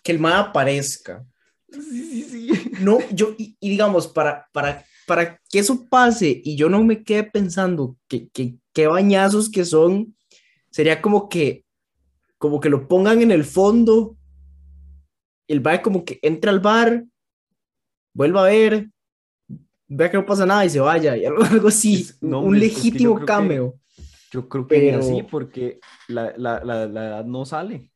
que 0.03 0.11
el 0.11 0.19
mae 0.19 0.33
aparezca. 0.35 1.25
Sí, 1.71 2.23
sí, 2.23 2.23
sí. 2.23 2.71
No, 2.81 2.99
yo, 3.11 3.35
y, 3.37 3.55
y 3.59 3.69
digamos, 3.69 4.07
para, 4.07 4.47
para 4.53 4.85
para 5.07 5.39
que 5.51 5.59
eso 5.59 5.85
pase 5.87 6.41
y 6.43 6.55
yo 6.55 6.67
no 6.67 6.83
me 6.83 7.03
quede 7.03 7.23
pensando 7.25 7.95
que, 8.07 8.27
que, 8.29 8.55
qué 8.73 8.87
bañazos 8.87 9.51
que 9.51 9.63
son, 9.63 10.15
sería 10.71 10.99
como 10.99 11.29
que, 11.29 11.63
como 12.39 12.59
que 12.59 12.69
lo 12.69 12.87
pongan 12.87 13.21
en 13.21 13.29
el 13.31 13.43
fondo, 13.45 14.17
el 15.47 15.59
bar 15.59 15.83
como 15.83 16.03
que 16.03 16.17
entra 16.23 16.51
al 16.51 16.59
bar, 16.59 17.05
vuelva 18.13 18.41
a 18.45 18.49
ver, 18.49 18.89
vea 19.87 20.09
que 20.09 20.17
no 20.17 20.25
pasa 20.25 20.45
nada 20.45 20.65
y 20.65 20.69
se 20.69 20.79
vaya, 20.79 21.15
y 21.15 21.25
algo, 21.25 21.43
algo 21.51 21.67
así, 21.67 22.07
no, 22.21 22.41
un 22.41 22.59
legítimo 22.59 23.15
cameo. 23.25 23.75
Yo 24.35 24.49
creo 24.49 24.67
que 24.67 24.75
pero... 24.75 24.99
así, 24.99 25.23
porque 25.23 25.79
la, 26.09 26.33
la, 26.35 26.61
la, 26.63 26.85
la, 26.87 27.07
edad 27.07 27.25
no 27.25 27.45
sale. 27.45 27.89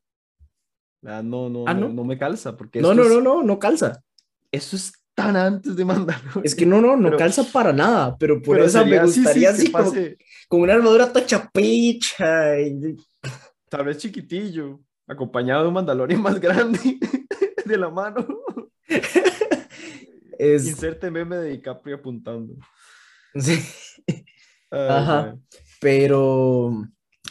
La 1.01 1.15
edad 1.15 1.23
no, 1.23 1.49
no, 1.49 1.65
¿Ah, 1.67 1.73
no? 1.73 1.89
no, 1.89 2.03
me 2.05 2.17
calza. 2.17 2.55
Porque 2.55 2.79
no, 2.81 2.93
no, 2.93 3.03
no, 3.09 3.19
no, 3.19 3.43
no 3.43 3.59
calza. 3.59 4.01
Eso 4.49 4.77
es 4.77 4.93
tan 5.13 5.35
antes 5.35 5.75
de 5.75 5.83
Mandalorian. 5.83 6.45
Es 6.45 6.55
que 6.55 6.65
no, 6.65 6.79
no, 6.79 6.95
no 6.95 7.09
pero, 7.09 7.17
calza 7.17 7.43
para 7.43 7.73
nada, 7.73 8.17
pero 8.17 8.41
por 8.41 8.55
pero 8.55 8.67
eso 8.67 8.79
sería, 8.79 9.01
me 9.01 9.05
gustaría 9.05 9.53
sí, 9.53 9.63
sí, 9.63 9.63
así 9.63 9.71
como, 9.71 9.91
con 10.47 10.61
una 10.61 10.73
armadura 10.75 11.11
tachapicha. 11.11 12.57
Y... 12.61 12.95
Tal 13.67 13.85
vez 13.85 13.97
chiquitillo, 13.97 14.79
acompañado 15.07 15.63
de 15.63 15.67
un 15.67 15.73
Mandalorian 15.73 16.21
más 16.21 16.39
grande 16.39 16.79
de 17.65 17.77
la 17.77 17.89
mano. 17.89 18.25
es... 20.37 20.67
Inserte 20.67 21.11
meme 21.11 21.35
de 21.35 21.49
DiCaprio 21.49 21.97
apuntando. 21.97 22.53
Sí. 23.35 23.61
Ay, 24.71 24.87
Ajá. 24.89 25.21
Man. 25.23 25.43
Pero, 25.79 26.87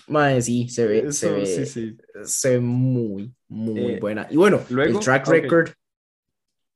madre, 0.07 0.43
sí, 0.43 0.69
se 0.69 0.87
ve, 0.87 0.99
Eso, 1.01 1.13
se 1.13 1.33
ve, 1.33 1.47
sí, 1.47 1.67
sí. 1.67 1.97
se 2.25 2.51
ve 2.51 2.61
muy, 2.61 3.35
muy 3.49 3.93
eh, 3.93 4.01
buena. 4.01 4.27
Y 4.31 4.37
bueno, 4.37 4.63
luego, 4.71 4.99
el 4.99 5.05
track 5.05 5.29
record. 5.29 5.69
Okay. 5.69 5.75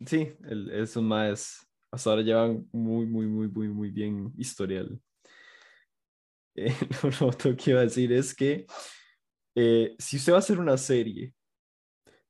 Sí, 0.07 0.33
el, 0.49 0.71
esos 0.71 1.03
más 1.03 1.67
hasta 1.93 2.11
ahora 2.11 2.23
llevan 2.23 2.67
muy, 2.73 3.07
muy, 3.07 3.27
muy, 3.27 3.49
muy, 3.49 3.69
muy 3.69 3.91
bien 3.91 4.33
historial. 4.37 4.99
Eh, 6.55 6.71
lo 7.19 7.29
otro 7.29 7.57
que 7.57 7.71
iba 7.71 7.81
a 7.81 7.85
decir 7.85 8.13
es 8.13 8.35
que 8.35 8.67
eh, 9.55 9.97
si 9.99 10.19
usted 10.19 10.33
va 10.33 10.37
a 10.37 10.41
hacer 10.41 10.59
una 10.59 10.77
serie 10.77 11.33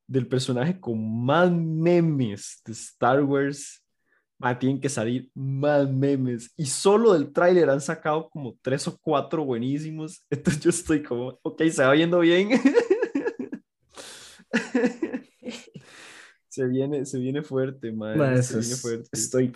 del 0.07 0.29
personaje 0.29 0.79
con 0.79 1.25
más 1.25 1.51
memes 1.51 2.63
de 2.65 2.73
Star 2.73 3.25
Wars, 3.25 3.82
ah, 4.43 4.59
tienen 4.59 4.81
que 4.81 4.89
salir 4.89 5.31
más 5.35 5.91
memes. 5.91 6.53
Y 6.57 6.67
solo 6.67 7.15
del 7.15 7.33
tráiler 7.33 7.71
han 7.71 7.81
sacado 7.81 8.29
como 8.29 8.59
tres 8.61 8.87
o 8.89 8.99
cuatro 8.99 9.45
buenísimos. 9.45 10.25
Entonces 10.31 10.63
yo 10.63 10.71
estoy 10.71 11.03
como, 11.03 11.39
ok, 11.43 11.63
se 11.71 11.85
va 11.85 11.93
viendo 11.93 12.19
bien. 12.21 12.51
se, 16.49 16.67
viene, 16.67 17.07
se 17.07 17.19
viene 17.19 17.43
fuerte, 17.43 17.93
madre. 17.93 18.19
Man, 18.19 18.43
se 18.43 18.59
viene 18.59 18.77
fuerte. 18.77 19.09
Estoy... 19.13 19.55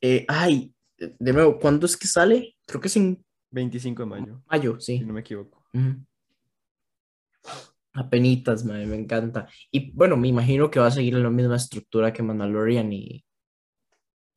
Eh, 0.00 0.24
ay, 0.28 0.74
de 0.96 1.32
nuevo, 1.32 1.58
¿cuándo 1.58 1.86
es 1.86 1.96
que 1.96 2.08
sale? 2.08 2.56
Creo 2.66 2.80
que 2.80 2.88
es 2.88 2.96
en 2.96 3.24
25 3.50 4.02
de 4.02 4.06
mayo. 4.06 4.42
Mayo, 4.50 4.80
sí. 4.80 4.98
Si 4.98 5.04
no 5.04 5.12
me 5.12 5.20
equivoco. 5.20 5.64
Uh 5.72 5.78
-huh. 5.78 6.04
Apenitas, 7.94 8.64
me, 8.64 8.84
me 8.86 8.96
encanta. 8.96 9.48
Y 9.70 9.92
bueno, 9.92 10.16
me 10.16 10.26
imagino 10.26 10.70
que 10.70 10.80
va 10.80 10.86
a 10.86 10.90
seguir 10.90 11.14
en 11.14 11.22
la 11.22 11.30
misma 11.30 11.56
estructura 11.56 12.12
que 12.12 12.22
Mandalorian 12.22 12.92
y. 12.92 13.24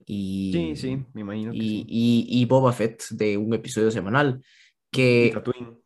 y 0.06 0.52
sí, 0.54 0.76
sí, 0.76 1.06
me 1.14 1.22
imagino. 1.22 1.52
Que 1.52 1.58
y, 1.58 1.62
sí. 1.62 1.86
y, 1.88 2.42
y, 2.42 2.46
Boba 2.46 2.72
Fett 2.72 3.04
de 3.10 3.38
un 3.38 3.54
episodio 3.54 3.90
semanal. 3.90 4.44
Que... 4.92 5.28
Y 5.28 5.32
Tatooine. 5.32 5.78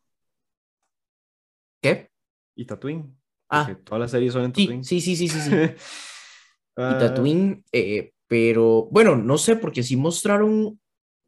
¿Qué? 1.80 2.10
Y 2.54 2.64
Tatooine. 2.66 3.16
Ah. 3.48 3.74
Todas 3.84 4.00
las 4.00 4.10
series 4.10 4.32
son 4.32 4.44
en 4.44 4.52
Tatooine. 4.52 4.84
Sí, 4.84 5.00
sí, 5.00 5.16
sí, 5.16 5.28
sí, 5.28 5.40
sí. 5.40 5.50
sí. 5.50 5.56
y 6.76 6.98
Tatooine, 6.98 7.64
eh, 7.72 8.12
pero 8.26 8.88
bueno, 8.90 9.16
no 9.16 9.38
sé, 9.38 9.56
porque 9.56 9.82
sí 9.82 9.96
mostraron 9.96 10.78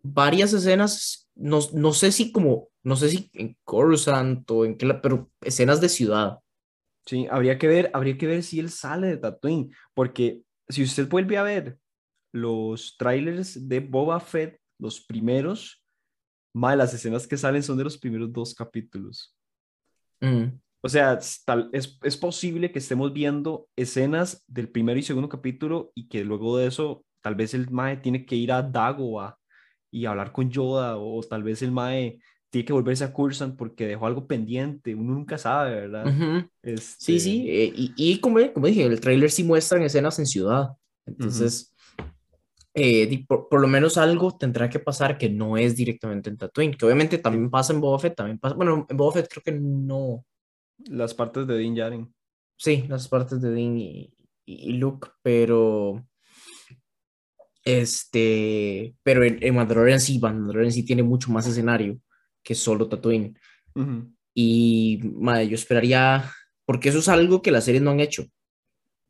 varias 0.03 0.53
escenas, 0.53 1.31
no, 1.35 1.61
no 1.73 1.93
sé 1.95 2.13
si 2.13 2.31
como, 2.31 2.69
no 2.83 2.97
sé 2.97 3.09
si 3.09 3.31
en 3.33 3.57
Coruscant 3.65 4.49
o 4.51 4.65
en 4.65 4.77
qué, 4.77 4.93
pero 4.95 5.31
escenas 5.41 5.81
de 5.81 5.89
ciudad. 5.89 6.39
Sí, 7.07 7.27
habría 7.31 7.59
que 7.59 7.67
ver, 7.67 7.91
habría 7.95 8.19
que 8.19 8.27
ver 8.27 8.43
si 8.43 8.61
él 8.61 8.71
sale 8.71 9.09
de 9.09 9.17
Tatooine, 9.17 9.73
porque 9.95 10.43
si 10.69 10.83
usted 10.83 11.09
vuelve 11.09 11.39
a 11.39 11.43
ver 11.43 11.79
los 12.33 12.97
trailers 12.97 13.69
de 13.69 13.81
Boba 13.81 14.19
Fett, 14.21 14.59
los 14.79 15.01
primeros, 15.01 15.85
más 16.55 16.77
las 16.77 16.93
escenas 16.95 17.27
que 17.27 17.37
salen 17.37 17.63
son 17.63 17.79
de 17.79 17.85
los 17.85 17.99
primeros 17.99 18.33
dos 18.33 18.55
capítulos. 18.55 19.35
Mm. 20.21 20.59
O 20.85 20.89
sea, 20.89 21.19
tal, 21.45 21.71
es, 21.73 21.99
es 22.03 22.17
posible 22.17 22.73
que 22.73 22.81
estemos 22.81 23.13
viendo 23.13 23.69
escenas 23.77 24.45
del 24.49 24.69
primero 24.69 24.99
y 24.99 25.03
segundo 25.03 25.29
capítulo 25.29 25.93
y 25.95 26.09
que 26.09 26.25
luego 26.25 26.59
de 26.59 26.67
eso, 26.67 27.05
tal 27.21 27.37
vez 27.37 27.55
el 27.55 27.71
Mae 27.71 27.99
tiene 27.99 28.27
que 28.27 28.35
ir 28.35 28.51
a 28.51 28.63
Dagoba 28.63 29.39
y 29.93 30.07
hablar 30.07 30.33
con 30.33 30.51
Yoda 30.51 30.97
o, 30.97 31.23
tal 31.23 31.45
vez 31.45 31.63
el 31.63 31.71
Mae 31.71 32.19
tiene 32.51 32.65
que 32.65 32.73
volverse 32.73 33.05
a 33.05 33.13
Cursan 33.13 33.57
porque 33.57 33.87
dejó 33.87 34.07
algo 34.07 34.27
pendiente, 34.27 34.95
uno 34.95 35.15
nunca 35.15 35.39
sabe, 35.39 35.83
¿verdad? 35.83 36.07
Uh 36.07 36.11
-huh. 36.11 36.51
este... 36.63 36.97
Sí, 36.99 37.21
sí, 37.21 37.47
eh, 37.49 37.73
y, 37.75 37.93
y, 37.97 38.19
como, 38.19 38.53
como 38.53 38.67
dije, 38.67 38.85
el 38.85 39.01
trailer 39.01 39.31
sí 39.31 39.45
muestran 39.45 39.83
escenas 39.83 40.19
en 40.19 40.27
ciudad, 40.27 40.71
entonces. 41.07 41.72
Eh, 42.75 43.25
por, 43.27 43.49
por, 43.49 43.61
lo 43.61 43.69
menos 43.69 43.99
algo 43.99 44.37
tendrá 44.37 44.71
que 44.71 44.79
pasar 44.79 45.19
que 45.19 45.29
no 45.29 45.57
es 45.57 45.77
directamente 45.77 46.31
en 46.31 46.39
Tatooine, 46.39 46.75
que 46.75 46.87
obviamente 46.87 47.19
también 47.19 47.51
pasa 47.51 47.73
en 47.73 47.81
Boba 47.81 47.99
Fett, 47.99 48.17
también 48.17 48.39
pasa, 48.39 48.55
bueno, 48.55 48.87
en 48.89 48.97
Boba 48.97 49.13
Fett 49.13 49.29
creo 49.29 49.43
que 49.43 49.53
no. 49.53 50.25
Las 50.87 51.15
partes 51.15 51.47
de 51.47 51.59
Din 51.59 51.75
Djarin. 51.75 52.13
Sí, 52.57 52.85
las 52.89 53.09
partes 53.09 53.41
de 53.41 53.53
Din 53.53 53.79
y, 53.79 54.15
y 54.45 54.73
Luke, 54.73 55.09
pero 55.23 56.05
este, 57.65 58.95
pero 59.03 59.25
en, 59.25 59.39
en, 59.41 59.55
Mandalorian 59.55 60.01
sí, 60.01 60.19
Mandalorian 60.19 60.73
sí 60.73 60.85
tiene 60.85 61.03
mucho 61.03 61.31
más 61.31 61.47
escenario 61.47 62.01
que 62.43 62.55
solo 62.55 62.89
Tatooine. 62.89 63.39
Uh 63.75 63.81
-huh. 63.81 64.15
Y 64.35 65.01
madre, 65.15 65.49
yo 65.49 65.55
esperaría, 65.55 66.31
porque 66.65 66.89
eso 66.89 66.99
es 66.99 67.09
algo 67.09 67.43
que 67.43 67.51
las 67.51 67.65
series 67.65 67.83
no 67.83 67.91
han 67.91 68.01
hecho. 68.01 68.25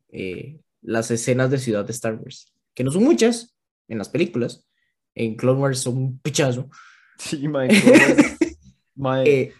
Eh, 0.08 0.60
las 0.82 1.10
escenas 1.10 1.50
de 1.50 1.58
ciudad 1.58 1.84
de 1.84 1.92
Star 1.92 2.16
Wars, 2.16 2.51
que 2.74 2.84
no 2.84 2.90
son 2.90 3.04
muchas 3.04 3.56
en 3.88 3.98
las 3.98 4.08
películas. 4.08 4.66
En 5.14 5.36
Clone 5.36 5.60
Wars 5.60 5.80
son 5.80 5.96
un 5.96 6.18
pichazo. 6.18 6.70
Sí, 7.18 7.46
madre. 7.48 7.80
Wars, 7.86 8.38
madre. 8.94 9.40
Eh, 9.40 9.54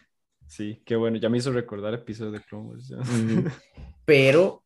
sí, 0.47 0.83
qué 0.85 0.97
bueno. 0.97 1.19
Ya 1.19 1.29
me 1.29 1.39
hizo 1.39 1.53
recordar 1.53 1.95
episodios 1.95 2.33
de 2.33 2.43
Clone 2.43 2.69
Wars. 2.71 2.93
Pero 4.05 4.63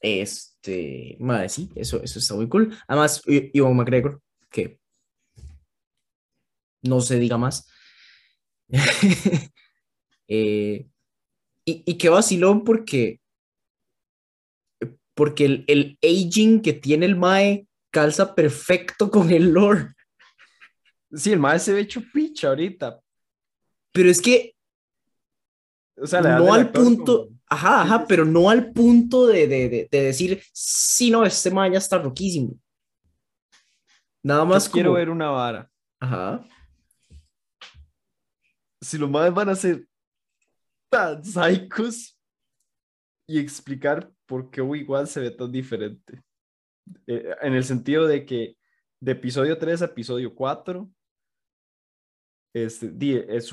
este, 0.00 1.16
madre, 1.18 1.48
sí, 1.48 1.70
eso, 1.74 2.02
eso 2.02 2.18
está 2.18 2.34
muy 2.34 2.48
cool. 2.48 2.76
Además, 2.86 3.22
Ivan 3.26 3.76
McGregor, 3.76 4.20
que 4.50 4.78
no 6.82 7.00
se 7.00 7.18
diga 7.18 7.36
más. 7.36 7.68
eh, 10.28 10.86
y, 11.64 11.82
y 11.86 11.98
qué 11.98 12.08
vacilón 12.08 12.64
porque, 12.64 13.20
porque 15.14 15.44
el, 15.44 15.64
el, 15.66 15.98
aging 16.02 16.60
que 16.60 16.74
tiene 16.74 17.06
el 17.06 17.16
Mae 17.16 17.67
calza 17.90 18.34
perfecto 18.34 19.10
con 19.10 19.30
el 19.30 19.50
lore. 19.50 19.94
Sí, 21.12 21.32
el 21.32 21.38
Mae 21.38 21.58
se 21.58 21.72
ve 21.72 21.80
hecho 21.80 22.02
picha 22.12 22.48
ahorita. 22.48 23.00
Pero 23.92 24.10
es 24.10 24.20
que 24.20 24.54
o 26.00 26.06
sea, 26.06 26.20
no 26.20 26.52
al 26.52 26.70
punto, 26.70 27.26
como... 27.26 27.40
ajá, 27.48 27.82
ajá, 27.82 28.06
pero 28.06 28.24
no 28.24 28.48
al 28.48 28.72
punto 28.72 29.26
de, 29.26 29.48
de, 29.48 29.68
de, 29.68 29.88
de 29.90 30.02
decir, 30.02 30.40
sí, 30.52 31.10
no, 31.10 31.24
este 31.24 31.50
man 31.50 31.72
ya 31.72 31.78
está 31.78 31.98
roquísimo. 31.98 32.54
Nada 34.22 34.44
más 34.44 34.66
Yo 34.66 34.72
quiero 34.72 34.92
ver 34.92 35.10
una 35.10 35.30
vara. 35.30 35.70
Ajá. 36.00 36.44
Si 38.80 38.96
los 38.96 39.10
madres 39.10 39.34
van 39.34 39.48
a 39.48 39.56
ser 39.56 39.88
tan 40.88 41.24
psicos 41.24 42.16
y 43.26 43.38
explicar 43.38 44.10
por 44.26 44.50
qué 44.50 44.62
igual 44.62 45.06
se 45.08 45.20
ve 45.20 45.30
tan 45.30 45.50
diferente. 45.50 46.22
Eh, 47.06 47.34
en 47.42 47.54
el 47.54 47.64
sentido 47.64 48.06
de 48.06 48.24
que 48.24 48.56
de 49.00 49.12
episodio 49.12 49.58
3 49.58 49.82
a 49.82 49.84
episodio 49.86 50.34
4 50.34 50.90
este, 52.54 53.36
es 53.36 53.52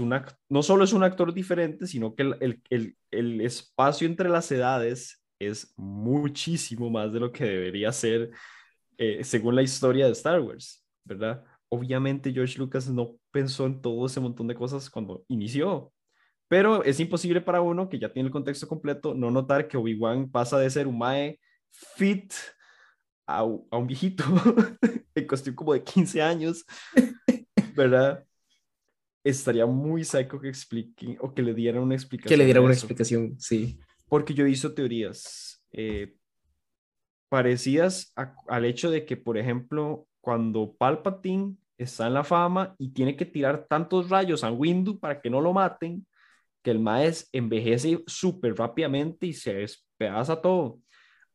no 0.49 0.63
solo 0.63 0.83
es 0.83 0.93
un 0.93 1.03
actor 1.03 1.33
diferente, 1.33 1.86
sino 1.88 2.15
que 2.15 2.23
el, 2.23 2.38
el, 2.39 2.63
el, 2.69 2.97
el, 3.11 3.41
espacio 3.41 4.07
entre 4.07 4.29
las 4.29 4.51
edades 4.51 5.23
es 5.39 5.73
muchísimo 5.75 6.89
más 6.89 7.11
de 7.11 7.19
lo 7.19 7.31
que 7.31 7.43
debería 7.45 7.91
ser 7.91 8.31
eh, 8.97 9.23
según 9.23 9.55
la 9.55 9.63
historia 9.63 10.05
de 10.05 10.13
Star 10.13 10.39
Wars, 10.39 10.86
¿verdad? 11.03 11.43
Obviamente 11.69 12.31
George 12.31 12.57
Lucas 12.57 12.89
no 12.89 13.17
pensó 13.31 13.65
en 13.65 13.81
todo 13.81 14.05
ese 14.05 14.19
montón 14.19 14.47
de 14.47 14.55
cosas 14.55 14.89
cuando 14.89 15.25
inició, 15.27 15.91
pero 16.47 16.83
es 16.83 16.99
imposible 16.99 17.41
para 17.41 17.61
uno 17.61 17.89
que 17.89 17.99
ya 17.99 18.11
tiene 18.13 18.27
el 18.27 18.33
contexto 18.33 18.67
completo 18.67 19.13
no 19.13 19.31
notar 19.31 19.67
que 19.67 19.77
Obi-Wan 19.77 20.31
pasa 20.31 20.57
de 20.59 20.69
ser 20.69 20.88
un 20.88 20.97
mae 20.97 21.39
fit 21.69 22.33
a, 23.28 23.39
a 23.39 23.78
un 23.78 23.88
viejito 23.88 24.23
en 25.15 25.28
cuestión 25.28 25.55
como 25.55 25.73
de 25.73 25.84
15 25.84 26.21
años, 26.21 26.65
¿verdad? 27.76 28.26
estaría 29.26 29.65
muy 29.65 30.03
psycho 30.03 30.39
que 30.39 30.47
expliquen 30.47 31.17
o 31.19 31.34
que 31.34 31.41
le 31.41 31.53
dieran 31.53 31.82
una 31.82 31.95
explicación. 31.95 32.30
Que 32.30 32.38
le 32.38 32.45
dieran 32.45 32.63
una 32.63 32.73
explicación, 32.73 33.36
sí. 33.39 33.80
Porque 34.07 34.36
yo 34.36 34.45
hizo 34.45 34.76
teorías 34.76 35.63
eh, 35.71 36.15
parecidas 37.28 38.13
a, 38.15 38.36
al 38.47 38.65
hecho 38.65 38.91
de 38.91 39.03
que, 39.03 39.17
por 39.17 39.39
ejemplo, 39.39 40.07
cuando 40.21 40.76
Palpatine 40.78 41.55
está 41.76 42.05
en 42.05 42.13
la 42.13 42.23
fama 42.23 42.76
y 42.78 42.89
tiene 42.89 43.17
que 43.17 43.26
tirar 43.26 43.65
tantos 43.67 44.09
rayos 44.09 44.43
a 44.43 44.51
Windu 44.51 44.99
para 44.99 45.19
que 45.19 45.32
no 45.32 45.41
lo 45.41 45.53
maten, 45.53 46.05
que 46.61 46.69
el 46.69 46.80
maes 46.80 47.28
envejece 47.32 48.03
súper 48.05 48.55
rápidamente 48.55 49.26
y 49.26 49.34
se 49.34 49.55
despedaza 49.55 50.39
todo. 50.39 50.80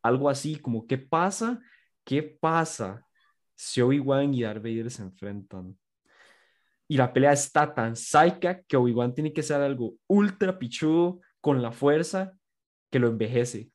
Algo 0.00 0.30
así 0.30 0.56
como, 0.56 0.86
¿qué 0.86 0.96
pasa? 0.96 1.60
¿Qué 2.04 2.22
pasa 2.22 3.06
si 3.54 3.80
Obi-Wan 3.80 4.34
y 4.34 4.42
Darth 4.42 4.62
Vader 4.62 4.90
se 4.90 5.02
enfrentan? 5.02 5.78
Y 6.88 6.96
la 6.96 7.12
pelea 7.12 7.32
está 7.32 7.72
tan 7.72 7.94
psycha 7.94 8.62
que 8.62 8.76
Obi-Wan 8.76 9.14
tiene 9.14 9.32
que 9.32 9.42
ser 9.42 9.60
algo 9.60 9.94
ultra 10.08 10.58
pichudo 10.58 11.20
con 11.40 11.62
la 11.62 11.72
fuerza 11.72 12.32
que 12.90 12.98
lo 12.98 13.08
envejece. 13.08 13.70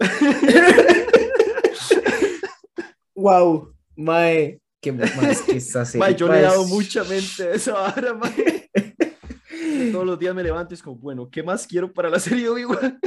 wow, 3.16 3.74
mae, 3.96 4.60
qué 4.80 4.92
más 4.92 5.42
que. 5.42 5.60
Mae, 5.98 6.14
yo 6.14 6.28
le 6.28 6.38
he 6.38 6.42
dado 6.42 6.64
mucha 6.66 7.02
mente 7.02 7.42
a 7.42 7.54
esa 7.54 7.72
vara, 7.72 8.14
mae. 8.14 8.57
Todos 9.92 10.06
los 10.06 10.18
días 10.18 10.34
me 10.34 10.42
levanto 10.42 10.72
y 10.72 10.76
es 10.76 10.82
como, 10.82 10.96
bueno, 10.96 11.28
¿qué 11.30 11.42
más 11.42 11.66
quiero 11.66 11.92
para 11.92 12.08
la 12.10 12.18
serie 12.20 12.44
de 12.44 12.50
Obi-Wan? 12.50 12.98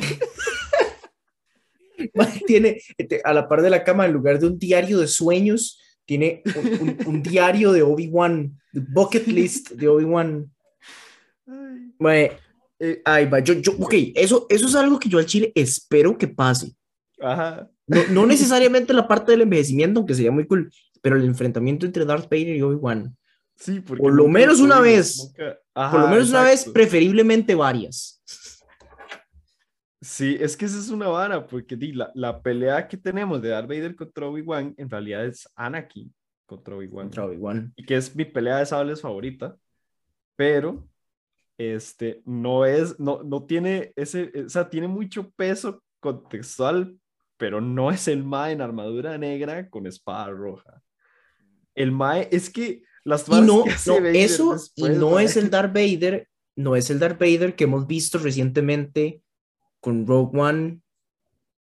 mae, 2.15 2.41
tiene 2.47 2.81
este, 2.97 3.21
a 3.23 3.33
la 3.33 3.47
par 3.47 3.61
de 3.61 3.69
la 3.69 3.83
cama, 3.83 4.05
en 4.05 4.13
lugar 4.13 4.39
de 4.39 4.47
un 4.47 4.57
diario 4.57 4.99
de 4.99 5.07
sueños, 5.07 5.79
tiene 6.05 6.41
un, 6.55 6.89
un- 6.89 6.97
un 7.07 7.23
diario 7.23 7.71
de 7.71 7.83
Obi-Wan, 7.83 8.59
bucket 8.73 9.27
list 9.27 9.71
de 9.71 9.87
Obi-Wan. 9.87 10.51
Ay, 11.99 12.31
eh, 12.79 13.01
ay, 13.05 13.25
va, 13.27 13.39
yo, 13.39 13.53
yo, 13.55 13.73
ok, 13.79 13.93
eso, 14.15 14.47
eso 14.49 14.67
es 14.67 14.75
algo 14.75 14.97
que 14.99 15.09
yo 15.09 15.19
al 15.19 15.25
chile 15.27 15.51
espero 15.55 16.17
que 16.17 16.27
pase. 16.27 16.73
ajá. 17.19 17.69
No, 17.87 18.01
no 18.09 18.25
necesariamente 18.25 18.93
la 18.93 19.05
parte 19.07 19.31
del 19.33 19.41
envejecimiento, 19.41 19.99
aunque 19.99 20.13
sería 20.15 20.31
muy 20.31 20.47
cool, 20.47 20.71
pero 21.01 21.17
el 21.17 21.25
enfrentamiento 21.25 21.85
entre 21.85 22.05
Darth 22.05 22.23
Vader 22.31 22.55
y 22.55 22.61
Obi-Wan. 22.61 23.15
Sí, 23.57 23.81
porque 23.81 24.01
Por 24.01 24.13
lo 24.13 24.27
menos 24.29 24.59
una 24.61 24.79
vez. 24.79 25.17
nunca- 25.19 25.59
Por 25.73 25.83
lo 25.83 25.99
Ajá, 25.99 26.07
menos 26.07 26.29
una 26.29 26.43
vez, 26.43 26.61
exacto. 26.61 26.73
preferiblemente 26.73 27.55
varias. 27.55 28.21
Sí, 30.01 30.35
es 30.39 30.57
que 30.57 30.65
esa 30.65 30.79
es 30.79 30.89
una 30.89 31.07
vara, 31.07 31.45
porque 31.45 31.75
di, 31.75 31.93
la, 31.93 32.11
la 32.15 32.41
pelea 32.41 32.87
que 32.87 32.97
tenemos 32.97 33.41
de 33.41 33.49
Darth 33.49 33.67
Vader 33.67 33.95
contra 33.95 34.27
Obi-Wan 34.27 34.73
en 34.77 34.89
realidad 34.89 35.25
es 35.25 35.47
Anakin 35.55 36.11
contra 36.51 36.75
Obi-Wan. 36.75 37.05
Contra 37.05 37.25
Obi-Wan. 37.25 37.73
Y 37.77 37.85
que 37.85 37.95
es 37.95 38.13
mi 38.15 38.25
pelea 38.25 38.57
de 38.57 38.65
sables 38.65 38.99
favorita, 38.99 39.55
pero 40.35 40.85
este 41.57 42.21
no 42.25 42.65
es, 42.65 42.99
no, 42.99 43.23
no 43.23 43.45
tiene 43.45 43.93
ese, 43.95 44.31
o 44.45 44.49
sea, 44.49 44.69
tiene 44.69 44.87
mucho 44.87 45.29
peso 45.31 45.81
contextual, 45.99 46.97
pero 47.37 47.61
no 47.61 47.91
es 47.91 48.07
el 48.07 48.23
Mae 48.23 48.51
en 48.51 48.61
armadura 48.61 49.17
negra 49.17 49.69
con 49.69 49.87
espada 49.87 50.29
roja. 50.31 50.81
El 51.73 51.91
Mae 51.91 52.27
es 52.31 52.49
que 52.49 52.83
las 53.03 53.27
Y 53.27 53.31
no, 53.31 53.41
no, 53.41 53.65
eso, 53.65 53.99
después, 54.01 54.71
y 54.75 54.89
no 54.89 55.19
es 55.19 55.37
el 55.37 55.49
Darth 55.49 55.73
Vader, 55.73 56.27
no 56.55 56.75
es 56.75 56.89
el 56.89 56.99
Darth 56.99 57.19
Vader 57.19 57.55
que 57.55 57.63
hemos 57.63 57.87
visto 57.87 58.17
recientemente 58.19 59.21
con 59.79 60.05
Rogue 60.05 60.39
One 60.39 60.81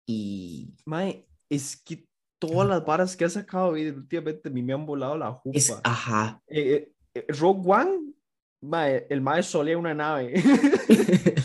y 0.07 0.75
Mae, 0.85 1.27
es 1.49 1.81
que 1.83 2.07
todas 2.39 2.69
las 2.69 2.85
varas 2.85 3.17
que 3.17 3.25
ha 3.25 3.31
sacado 3.31 3.71
últimamente 3.71 4.51
me 4.51 4.73
han 4.73 4.85
volado 4.87 5.17
la 5.17 5.33
jupa. 5.33 5.57
es, 5.57 5.73
ajá, 5.85 6.43
Eh, 6.47 6.93
eh, 7.15 7.27
Rogue 7.29 7.63
One, 7.65 8.13
mae, 8.61 9.07
el 9.09 9.21
Mae 9.21 9.43
solía 9.43 9.79
una 9.79 9.95
nave. 9.95 10.35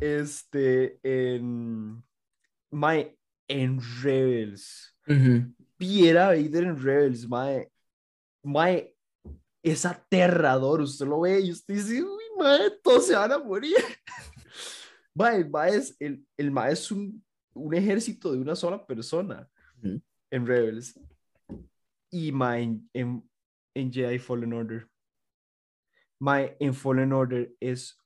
este, 0.00 0.98
en, 1.02 2.02
mae, 2.70 3.16
en 3.48 3.80
Rebels. 4.02 4.94
Ujú. 5.06 5.54
Viera 5.78 6.28
Vader 6.28 6.64
en 6.64 6.82
Rebels, 6.82 7.28
mae. 7.28 7.70
Mae, 8.42 8.95
es 9.72 9.84
aterrador. 9.84 10.80
Usted 10.80 11.06
lo 11.06 11.20
ve 11.20 11.40
y 11.40 11.50
usted 11.50 11.74
dice, 11.74 12.02
uy, 12.02 12.24
mae, 12.38 12.70
todos 12.82 13.06
se 13.06 13.14
van 13.14 13.32
a 13.32 13.38
morir. 13.38 13.76
mae, 15.14 15.36
el 15.36 15.50
mae 15.50 15.76
es, 15.76 15.96
el, 15.98 16.24
el 16.36 16.50
mae 16.50 16.72
es 16.72 16.90
un, 16.90 17.24
un 17.52 17.74
ejército 17.74 18.32
de 18.32 18.38
una 18.38 18.54
sola 18.54 18.84
persona 18.86 19.48
en 19.82 20.46
Rebels. 20.46 20.98
Y 22.10 22.30
mae, 22.30 22.62
en, 22.62 22.90
en, 22.94 23.30
en 23.74 23.92
Jedi 23.92 24.18
Fallen 24.18 24.52
Order. 24.52 24.88
Mae, 26.20 26.56
en 26.60 26.72
Fallen 26.72 27.12
Order 27.12 27.52
es 27.58 27.98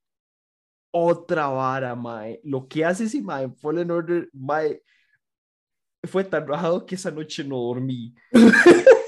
otra 0.90 1.46
vara, 1.48 1.94
mae. 1.94 2.40
Lo 2.42 2.66
que 2.66 2.84
hace 2.84 3.04
ese 3.04 3.20
mae 3.20 3.44
en 3.44 3.54
Fallen 3.54 3.90
Order, 3.90 4.30
mae, 4.32 4.82
fue 6.04 6.24
tan 6.24 6.48
rajado 6.48 6.86
que 6.86 6.94
esa 6.94 7.10
noche 7.10 7.44
no 7.44 7.56
dormí. 7.58 8.14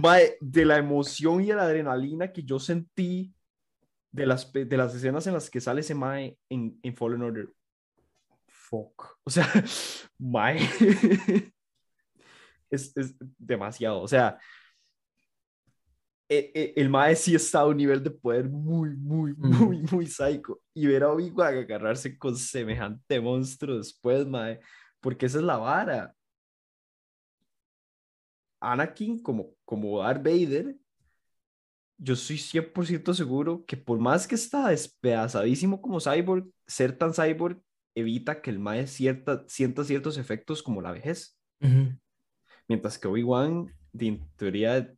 Mae, 0.00 0.36
de 0.40 0.64
la 0.64 0.78
emoción 0.78 1.40
y 1.42 1.46
la 1.48 1.62
adrenalina 1.62 2.32
que 2.32 2.42
yo 2.42 2.58
sentí 2.58 3.34
de 4.10 4.26
las, 4.26 4.50
de 4.52 4.76
las 4.76 4.94
escenas 4.94 5.26
en 5.26 5.34
las 5.34 5.50
que 5.50 5.60
sale 5.60 5.80
ese 5.80 5.94
mae 5.94 6.36
en, 6.48 6.78
en 6.82 6.94
Fallen 6.96 7.22
Order. 7.22 7.48
Fuck. 8.46 9.18
O 9.24 9.30
sea, 9.30 9.46
mae. 10.18 10.58
es, 12.70 12.96
es 12.96 13.14
demasiado. 13.38 14.00
O 14.02 14.08
sea, 14.08 14.38
e- 16.28 16.50
e- 16.54 16.72
el 16.76 16.88
mae 16.90 17.16
sí 17.16 17.34
está 17.34 17.60
a 17.60 17.66
un 17.66 17.76
nivel 17.76 18.02
de 18.02 18.10
poder 18.10 18.48
muy, 18.48 18.90
muy, 18.96 19.32
Mm. 19.32 19.56
muy, 19.64 19.82
muy 19.90 20.06
psycho. 20.06 20.60
Y 20.74 20.86
ver 20.86 21.02
a 21.04 21.10
Obi-Wan 21.12 21.56
agarrarse 21.58 22.18
con 22.18 22.36
semejante 22.36 23.20
monstruo 23.20 23.78
después, 23.78 24.26
mae. 24.26 24.60
Porque 25.00 25.26
esa 25.26 25.38
es 25.38 25.44
la 25.44 25.56
vara. 25.56 26.14
Anakin 28.60 29.22
como, 29.22 29.54
como 29.64 30.00
Darth 30.00 30.22
Vader, 30.22 30.76
yo 31.98 32.14
soy 32.14 32.36
100% 32.36 33.12
seguro 33.12 33.64
que 33.66 33.76
por 33.76 33.98
más 33.98 34.26
que 34.26 34.36
está 34.36 34.68
despedazadísimo 34.68 35.82
como 35.82 36.00
cyborg, 36.00 36.48
ser 36.66 36.96
tan 36.96 37.12
cyborg 37.12 37.60
evita 37.94 38.40
que 38.40 38.50
el 38.50 38.60
mae 38.60 38.86
cierta, 38.86 39.44
sienta 39.48 39.82
ciertos 39.84 40.16
efectos 40.18 40.62
como 40.62 40.80
la 40.80 40.92
vejez. 40.92 41.36
Mientras 42.68 42.98
que 42.98 43.08
Obi-Wan, 43.08 43.74
en 43.98 44.30
teoría, 44.36 44.94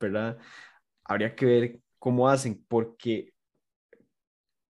¿verdad? 0.00 0.38
Habría 1.04 1.34
que 1.34 1.46
ver 1.46 1.80
cómo 1.98 2.28
hacen, 2.28 2.64
porque, 2.68 3.34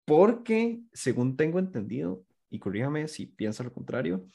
porque, 0.05 0.81
según 0.93 1.35
tengo 1.35 1.59
entendido, 1.59 2.23
y 2.49 2.59
corríjame 2.59 3.07
si 3.07 3.25
piensa 3.25 3.63
lo 3.63 3.73
contrario, 3.73 4.25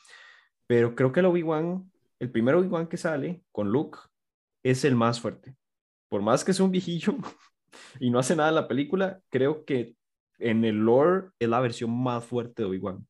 pero 0.66 0.94
creo 0.94 1.12
que 1.12 1.20
el 1.20 1.26
Obi-Wan, 1.26 1.90
el 2.20 2.30
primer 2.30 2.54
Obi-Wan 2.54 2.86
que 2.86 2.96
sale 2.96 3.42
con 3.50 3.70
Luke, 3.70 3.98
es 4.62 4.84
el 4.84 4.94
más 4.94 5.20
fuerte. 5.20 5.56
Por 6.08 6.22
más 6.22 6.44
que 6.44 6.52
sea 6.52 6.64
un 6.64 6.70
viejillo 6.70 7.16
y 8.00 8.10
no 8.10 8.18
hace 8.18 8.36
nada 8.36 8.50
en 8.50 8.54
la 8.54 8.68
película, 8.68 9.20
creo 9.30 9.64
que 9.64 9.96
en 10.38 10.64
el 10.64 10.76
lore 10.76 11.30
es 11.38 11.48
la 11.48 11.60
versión 11.60 11.90
más 11.90 12.24
fuerte 12.24 12.62
de 12.62 12.68
Obi-Wan. 12.68 13.06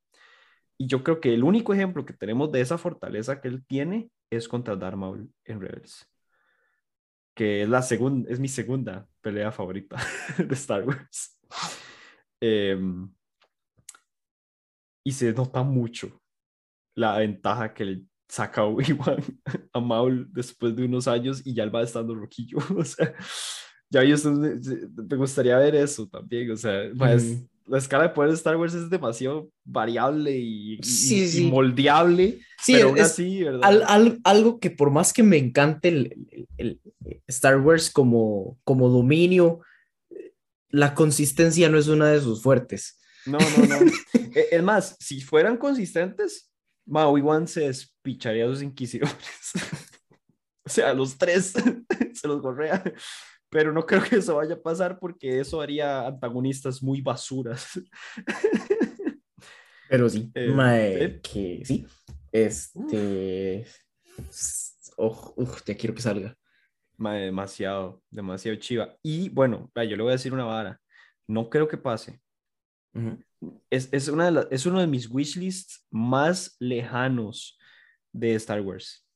Y 0.79 0.87
yo 0.87 1.03
creo 1.03 1.21
que 1.21 1.35
el 1.35 1.45
único 1.45 1.75
ejemplo 1.75 2.07
que 2.07 2.15
tenemos 2.15 2.51
de 2.53 2.61
esa 2.61 2.79
fortaleza 2.79 3.41
que 3.41 3.49
él 3.49 3.65
tiene 3.67 4.11
es 4.31 4.49
contra 4.49 4.77
Darth 4.77 4.97
Maul 4.97 5.31
en 5.45 5.61
Rebels. 5.61 6.07
Que 7.35 7.63
es 7.63 7.69
la 7.69 7.83
segunda, 7.83 8.31
es 8.31 8.41
mi 8.41 8.49
segunda 8.49 9.07
pelea 9.21 9.53
favorita 9.53 9.97
de 10.39 10.55
Star 10.55 10.87
Wars. 10.87 11.39
Em, 12.41 13.13
y 15.05 15.13
se 15.13 15.33
nota 15.33 15.63
mucho 15.63 16.21
la 16.95 17.19
ventaja 17.19 17.75
que 17.75 17.83
saca 18.31 18.65
Obi-Wan 18.65 19.23
a 19.73 19.81
Maul 19.81 20.29
después 20.33 20.75
de 20.77 20.85
unos 20.85 21.07
años 21.09 21.43
y 21.45 21.53
ya 21.55 21.65
él 21.65 21.75
va 21.75 21.83
estando 21.83 22.15
roquillo. 22.15 22.59
O 22.77 22.85
sea, 22.85 23.13
ya 23.91 24.05
yo 24.05 24.17
me 24.31 25.17
gustaría 25.17 25.59
ver 25.59 25.75
eso 25.75 26.07
también. 26.09 26.51
O 26.53 26.57
sea, 26.57 26.91
más, 26.95 27.25
la 27.67 27.79
escala 27.79 28.05
de 28.05 28.11
poder 28.11 28.31
de 28.31 28.37
Star 28.37 28.57
Wars 28.57 28.73
es 28.75 28.89
demasiado 28.89 29.51
variable 29.65 30.37
y, 30.39 30.75
y- 30.75 30.83
Sí, 30.83 31.23
y 31.23 31.29
sí. 31.29 31.45
moldeable. 31.51 32.41
Sí, 32.63 32.75
pero 32.75 32.89
aún 32.89 32.99
es 32.99 33.05
así, 33.05 33.43
¿verdad? 33.43 33.61
al- 33.65 33.83
al- 33.89 34.21
algo 34.25 34.61
que 34.61 34.71
por 34.71 34.91
más 34.91 35.13
que 35.13 35.23
me 35.25 35.39
encante 35.39 35.89
el, 35.89 36.47
el- 36.57 36.81
el 37.07 37.23
Star 37.27 37.59
Wars 37.61 37.91
como, 37.91 38.59
como 38.65 38.89
dominio, 38.91 39.61
la 40.69 40.95
consistencia 40.95 41.69
no 41.69 41.79
es 41.79 41.89
una 41.89 42.09
de 42.11 42.21
sus 42.21 42.43
fuertes. 42.43 43.01
No, 43.27 43.39
no, 43.39 43.67
no. 43.67 43.91
E- 44.35 44.49
es 44.53 44.63
más, 44.63 44.97
si 45.01 45.21
fueran 45.21 45.57
consistentes, 45.57 46.50
ma, 46.91 47.07
Obi-Wan 47.09 47.47
se 47.47 47.61
despicharía 47.63 48.45
a 48.45 48.49
sus 48.49 48.63
inquisidores. 48.63 49.53
o 50.65 50.69
sea, 50.69 50.93
los 50.93 51.17
tres 51.17 51.53
se 52.15 52.29
los 52.29 52.41
gorrea. 52.43 52.83
Pero 53.49 53.73
no 53.73 53.85
creo 53.85 54.03
que 54.03 54.17
eso 54.17 54.37
vaya 54.37 54.55
a 54.55 54.63
pasar 54.63 54.99
porque 54.99 55.41
eso 55.41 55.61
haría 55.61 56.07
antagonistas 56.07 56.83
muy 56.83 57.01
basuras. 57.01 57.81
Pero 59.89 60.09
sí, 60.09 60.31
Eh, 60.35 60.49
mae, 60.49 61.09
sí. 61.15 61.21
que 61.21 61.65
sí. 61.65 61.87
Este. 62.31 63.67
Oh, 64.97 65.35
ya 65.67 65.77
quiero 65.77 65.95
que 65.95 66.03
salga. 66.03 66.37
Ma, 66.97 67.15
demasiado, 67.15 68.03
demasiado 68.09 68.57
chiva. 68.59 68.95
Y 69.03 69.31
bueno, 69.31 69.71
yo 69.75 69.97
le 69.97 70.03
voy 70.03 70.11
a 70.11 70.13
decir 70.17 70.33
una 70.33 70.45
vara. 70.45 70.81
No 71.27 71.49
creo 71.51 71.67
que 71.67 71.77
pase. 71.77 72.21
Ujú. 72.95 73.19
Es, 73.71 73.89
es, 73.93 74.09
una 74.09 74.31
de 74.31 74.47
es 74.51 74.67
uno 74.67 74.81
de 74.81 74.87
mis 74.87 75.11
wishlists 75.11 75.87
más 75.91 76.57
lejanos 76.59 77.59
de 78.13 78.35
Star 78.35 78.61
Wars. 78.61 79.07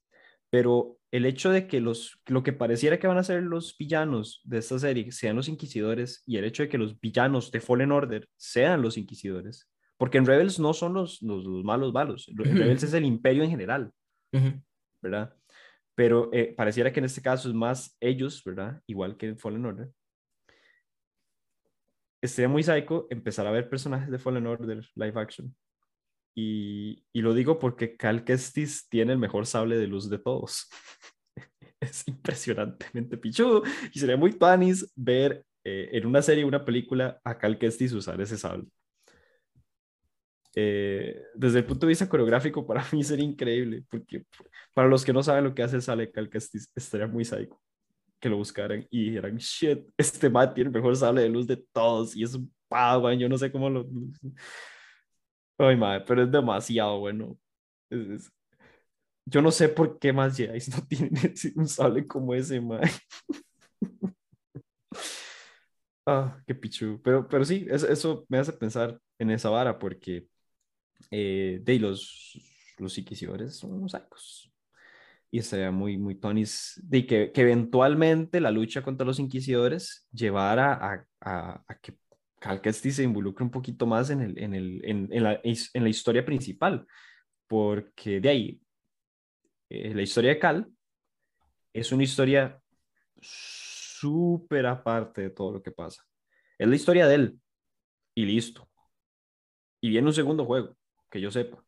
Pero 0.50 0.98
el 1.10 1.26
hecho 1.26 1.50
de 1.50 1.66
que 1.66 1.80
los, 1.80 2.20
lo 2.26 2.42
que 2.42 2.52
pareciera 2.52 2.98
que 2.98 3.06
van 3.06 3.18
a 3.18 3.24
ser 3.24 3.42
los 3.42 3.76
villanos 3.78 4.40
de 4.44 4.58
esta 4.58 4.78
serie 4.78 5.12
sean 5.12 5.36
los 5.36 5.48
inquisidores 5.48 6.22
y 6.26 6.36
el 6.38 6.44
hecho 6.44 6.62
de 6.62 6.68
que 6.68 6.78
los 6.78 6.98
villanos 7.00 7.50
de 7.50 7.60
Fallen 7.60 7.92
Order 7.92 8.28
sean 8.36 8.82
los 8.82 8.96
inquisidores, 8.96 9.68
porque 9.96 10.18
en 10.18 10.26
Rebels 10.26 10.58
no 10.58 10.72
son 10.72 10.94
los, 10.94 11.22
los, 11.22 11.44
malos 11.64 11.92
malos, 11.92 12.28
en 12.28 12.36
Rebels 12.56 12.82
es 12.82 12.94
el 12.94 13.04
imperio 13.04 13.44
en 13.44 13.50
general, 13.50 13.92
¿verdad? 15.00 15.34
Pero 15.94 16.30
eh, 16.32 16.52
pareciera 16.56 16.92
que 16.92 16.98
en 16.98 17.06
este 17.06 17.22
caso 17.22 17.48
es 17.48 17.54
más 17.54 17.96
ellos, 18.00 18.42
¿verdad? 18.44 18.80
Igual 18.86 19.16
que 19.16 19.28
en 19.28 19.38
Fallen 19.38 19.66
Order. 19.66 19.90
Estaría 22.24 22.48
muy 22.48 22.62
psycho 22.62 23.06
empezar 23.10 23.46
a 23.46 23.50
ver 23.50 23.68
personajes 23.68 24.10
de 24.10 24.18
Fallen 24.18 24.46
Order 24.46 24.82
live 24.94 25.20
action. 25.20 25.54
Y, 26.34 27.04
y, 27.12 27.20
lo 27.20 27.34
digo 27.34 27.58
porque 27.58 27.98
Cal 27.98 28.24
Kestis 28.24 28.88
tiene 28.88 29.12
el 29.12 29.18
mejor 29.18 29.44
sable 29.44 29.76
de 29.76 29.86
luz 29.86 30.08
de 30.08 30.18
todos. 30.18 30.70
es 31.80 32.08
impresionantemente 32.08 33.18
pichudo. 33.18 33.62
Y 33.92 33.98
sería 33.98 34.16
muy 34.16 34.32
panis 34.32 34.90
ver 34.96 35.44
eh, 35.64 35.90
en 35.92 36.06
una 36.06 36.22
serie, 36.22 36.46
una 36.46 36.64
película, 36.64 37.20
a 37.24 37.36
Cal 37.36 37.58
Kestis 37.58 37.92
usar 37.92 38.18
ese 38.22 38.38
sable. 38.38 38.68
Eh, 40.54 41.20
desde 41.34 41.58
el 41.58 41.66
punto 41.66 41.84
de 41.84 41.90
vista 41.90 42.08
coreográfico, 42.08 42.66
para 42.66 42.86
mí 42.90 43.04
sería 43.04 43.26
increíble, 43.26 43.84
porque 43.90 44.24
para 44.72 44.88
los 44.88 45.04
que 45.04 45.12
no 45.12 45.22
saben 45.22 45.44
lo 45.44 45.54
que 45.54 45.62
hace 45.62 45.76
de 45.76 46.10
Cal 46.10 46.30
Kestis, 46.30 46.72
estaría 46.74 47.06
muy 47.06 47.26
psycho 47.26 47.60
que 48.24 48.30
lo 48.30 48.38
buscaran 48.38 48.86
y 48.90 49.10
dijeran, 49.10 49.36
shit, 49.36 49.86
este 49.98 50.30
man 50.30 50.54
tiene 50.54 50.68
el 50.68 50.74
mejor 50.74 50.96
sable 50.96 51.20
de 51.20 51.28
luz 51.28 51.46
de 51.46 51.58
todos 51.58 52.16
y 52.16 52.22
es 52.22 52.34
un 52.34 52.50
padawan, 52.68 53.18
yo 53.18 53.28
no 53.28 53.36
sé 53.36 53.52
cómo 53.52 53.68
lo... 53.68 53.86
Ay, 55.58 55.76
madre, 55.76 56.02
pero 56.06 56.22
es 56.22 56.32
demasiado 56.32 57.00
bueno. 57.00 57.38
Yo 59.26 59.42
no 59.42 59.50
sé 59.50 59.68
por 59.68 59.98
qué 59.98 60.10
más 60.10 60.38
Jedi 60.38 60.58
no 60.70 60.86
tienen 60.88 61.12
un 61.56 61.68
sable 61.68 62.06
como 62.06 62.34
ese, 62.34 62.62
madre. 62.62 62.90
ah, 66.06 66.42
qué 66.46 66.54
pichu. 66.54 66.98
Pero, 67.04 67.28
pero 67.28 67.44
sí, 67.44 67.66
eso, 67.68 67.86
eso, 67.88 68.24
me 68.30 68.38
hace 68.38 68.54
pensar 68.54 68.98
en 69.18 69.32
esa 69.32 69.50
vara 69.50 69.78
porque 69.78 70.26
eh, 71.10 71.60
de 71.62 71.78
los, 71.78 72.40
los 72.78 72.96
inquisidores 72.96 73.54
son 73.54 73.74
unos 73.74 73.92
sacos. 73.92 74.53
Y 75.35 75.43
sería 75.43 75.72
muy, 75.72 75.99
muy 75.99 76.14
tonis 76.14 76.80
de 76.80 77.05
que, 77.05 77.32
que, 77.32 77.41
eventualmente 77.41 78.41
la 78.41 78.53
lucha 78.53 78.82
contra 78.82 79.05
los 79.05 79.18
inquisidores 79.18 80.07
llevara 80.12 80.74
a, 80.74 81.05
a, 81.20 81.64
a 81.66 81.78
que 81.80 81.99
Cal 82.39 82.62
se 82.72 83.03
involucre 83.03 83.43
un 83.43 83.51
poquito 83.51 83.85
más 83.85 84.11
en, 84.11 84.20
el, 84.20 84.39
en, 84.39 84.55
el, 84.55 84.80
en, 84.85 85.22
la, 85.24 85.41
en 85.43 85.82
la 85.82 85.89
historia 85.89 86.24
principal, 86.24 86.87
porque 87.49 88.20
de 88.20 88.28
ahí, 88.28 88.61
eh, 89.70 89.93
la 89.93 90.03
historia 90.03 90.30
de 90.30 90.39
Cal 90.39 90.68
es 91.72 91.91
una 91.91 92.05
historia 92.05 92.62
súper 93.20 94.66
aparte 94.66 95.22
de 95.22 95.30
todo 95.30 95.55
lo 95.55 95.61
que 95.61 95.72
pasa. 95.72 96.05
Es 96.57 96.68
la 96.68 96.76
historia 96.76 97.09
de 97.09 97.14
él 97.16 97.41
y 98.14 98.24
listo. 98.24 98.70
Y 99.80 99.89
viene 99.89 100.07
un 100.07 100.14
segundo 100.14 100.45
juego, 100.45 100.76
que 101.11 101.20
yo 101.20 101.32
sepa, 101.32 101.61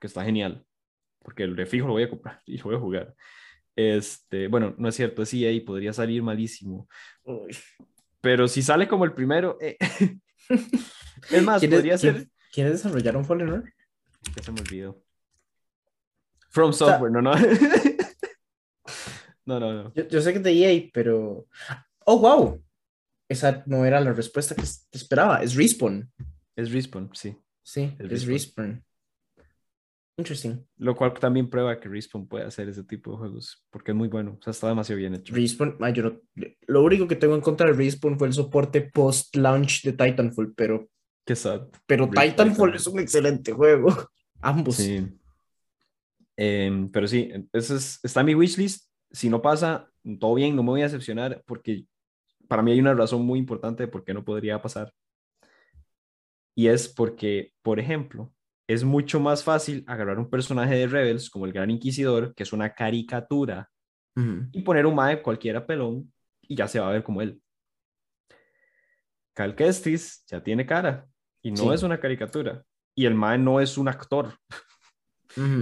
que 0.00 0.08
está 0.08 0.24
genial, 0.24 0.66
porque 1.22 1.44
el 1.44 1.56
refijo 1.56 1.86
lo 1.86 1.94
voy 1.94 2.04
a 2.04 2.10
comprar 2.10 2.40
y 2.46 2.58
lo 2.58 2.64
voy 2.64 2.76
a 2.76 2.80
jugar. 2.80 3.14
Este, 3.74 4.48
bueno, 4.48 4.74
no 4.76 4.88
es 4.88 4.94
cierto, 4.94 5.22
es 5.22 5.32
EA, 5.32 5.64
podría 5.64 5.92
salir 5.92 6.22
malísimo. 6.22 6.88
Pero 8.20 8.46
si 8.46 8.62
sale 8.62 8.86
como 8.86 9.04
el 9.04 9.14
primero, 9.14 9.56
eh, 9.60 9.78
es 11.30 11.42
más, 11.42 11.64
podría 11.64 11.96
ser. 11.96 12.28
¿Quiénes 12.52 12.74
desarrollaron 12.74 13.24
Fallen 13.24 13.48
Order? 13.48 13.74
Ya 14.36 14.42
se 14.42 14.52
me 14.52 14.60
olvidó. 14.60 15.02
From 16.50 16.72
Software, 16.72 17.10
no, 17.10 17.22
no. 17.22 17.34
no, 19.46 19.58
no, 19.58 19.72
no. 19.72 19.94
Yo, 19.94 20.20
sé 20.20 20.32
que 20.32 20.38
es 20.38 20.44
de 20.44 20.52
EA, 20.52 20.90
pero. 20.92 21.46
Oh, 22.04 22.18
wow. 22.18 22.62
Esa 23.26 23.62
no 23.64 23.86
era 23.86 24.00
la 24.00 24.12
respuesta 24.12 24.54
que 24.54 24.64
esperaba. 24.92 25.42
Es 25.42 25.54
Respawn. 25.54 26.12
Es 26.54 26.70
Respawn, 26.70 27.10
sí. 27.14 27.34
Sí, 27.62 27.96
es, 27.98 28.26
Respawn. 28.26 28.84
Interesting. 30.16 30.66
Lo 30.76 30.94
cual 30.94 31.14
también 31.14 31.48
prueba 31.48 31.80
que 31.80 31.88
Respawn 31.88 32.28
puede 32.28 32.44
hacer 32.44 32.68
ese 32.68 32.84
tipo 32.84 33.12
de 33.12 33.16
juegos, 33.16 33.64
porque 33.70 33.92
es 33.92 33.96
muy 33.96 34.08
bueno, 34.08 34.36
o 34.38 34.42
sea, 34.42 34.50
está 34.50 34.68
demasiado 34.68 34.98
bien 34.98 35.14
hecho. 35.14 35.34
Respawn, 35.34 35.78
lo 36.66 36.82
único 36.82 37.08
que 37.08 37.16
tengo 37.16 37.34
en 37.34 37.40
contra 37.40 37.66
de 37.66 37.72
Respawn 37.72 38.18
fue 38.18 38.28
el 38.28 38.34
soporte 38.34 38.82
post-launch 38.82 39.82
de 39.84 39.92
Titanfall, 39.92 40.52
pero... 40.54 40.88
Qué 41.24 41.34
sad. 41.34 41.68
Pero 41.86 42.10
Titanfall, 42.10 42.74
es 42.74 42.86
un 42.86 43.00
excelente 43.00 43.52
juego, 43.52 43.88
ambos. 44.40 44.76
Sí. 44.76 45.06
Em, 46.36 46.90
pero 46.90 47.06
sí, 47.06 47.30
ese 47.52 47.76
es, 47.76 48.00
está 48.02 48.20
en 48.20 48.26
mi 48.26 48.34
wishlist, 48.34 48.90
si 49.10 49.30
no 49.30 49.40
pasa, 49.40 49.88
todo 50.18 50.34
bien, 50.34 50.56
no 50.56 50.62
me 50.62 50.70
voy 50.70 50.80
a 50.82 50.84
decepcionar, 50.84 51.42
porque 51.46 51.86
para 52.48 52.62
mí 52.62 52.72
hay 52.72 52.80
una 52.80 52.94
razón 52.94 53.24
muy 53.24 53.38
importante 53.38 53.84
de 53.84 53.88
por 53.88 54.04
qué 54.04 54.12
no 54.12 54.24
podría 54.24 54.60
pasar. 54.60 54.92
Y 56.54 56.66
es 56.66 56.86
porque, 56.86 57.52
por 57.62 57.80
ejemplo, 57.80 58.30
es 58.66 58.84
mucho 58.84 59.20
más 59.20 59.42
fácil 59.44 59.84
agarrar 59.86 60.18
un 60.18 60.30
personaje 60.30 60.74
de 60.74 60.86
Rebels 60.86 61.30
como 61.30 61.46
el 61.46 61.52
Gran 61.52 61.70
Inquisidor, 61.70 62.34
que 62.34 62.42
es 62.42 62.52
una 62.52 62.72
caricatura, 62.74 63.68
y 64.14 64.60
poner 64.60 64.84
un 64.84 64.94
mae 64.94 65.22
cualquiera 65.22 65.66
pelón 65.66 66.12
y 66.42 66.54
ya 66.54 66.68
se 66.68 66.78
va 66.78 66.88
a 66.88 66.92
ver 66.92 67.02
como 67.02 67.22
él. 67.22 67.40
Cal 69.34 69.54
Kestis 69.54 70.22
ya 70.26 70.42
tiene 70.42 70.66
cara 70.66 71.06
y 71.42 71.50
no 71.50 71.72
es 71.72 71.82
una 71.82 71.98
caricatura. 71.98 72.62
Y 72.94 73.06
el 73.06 73.14
mae 73.14 73.38
no 73.38 73.58
es 73.58 73.78
un 73.78 73.88
actor. 73.88 74.34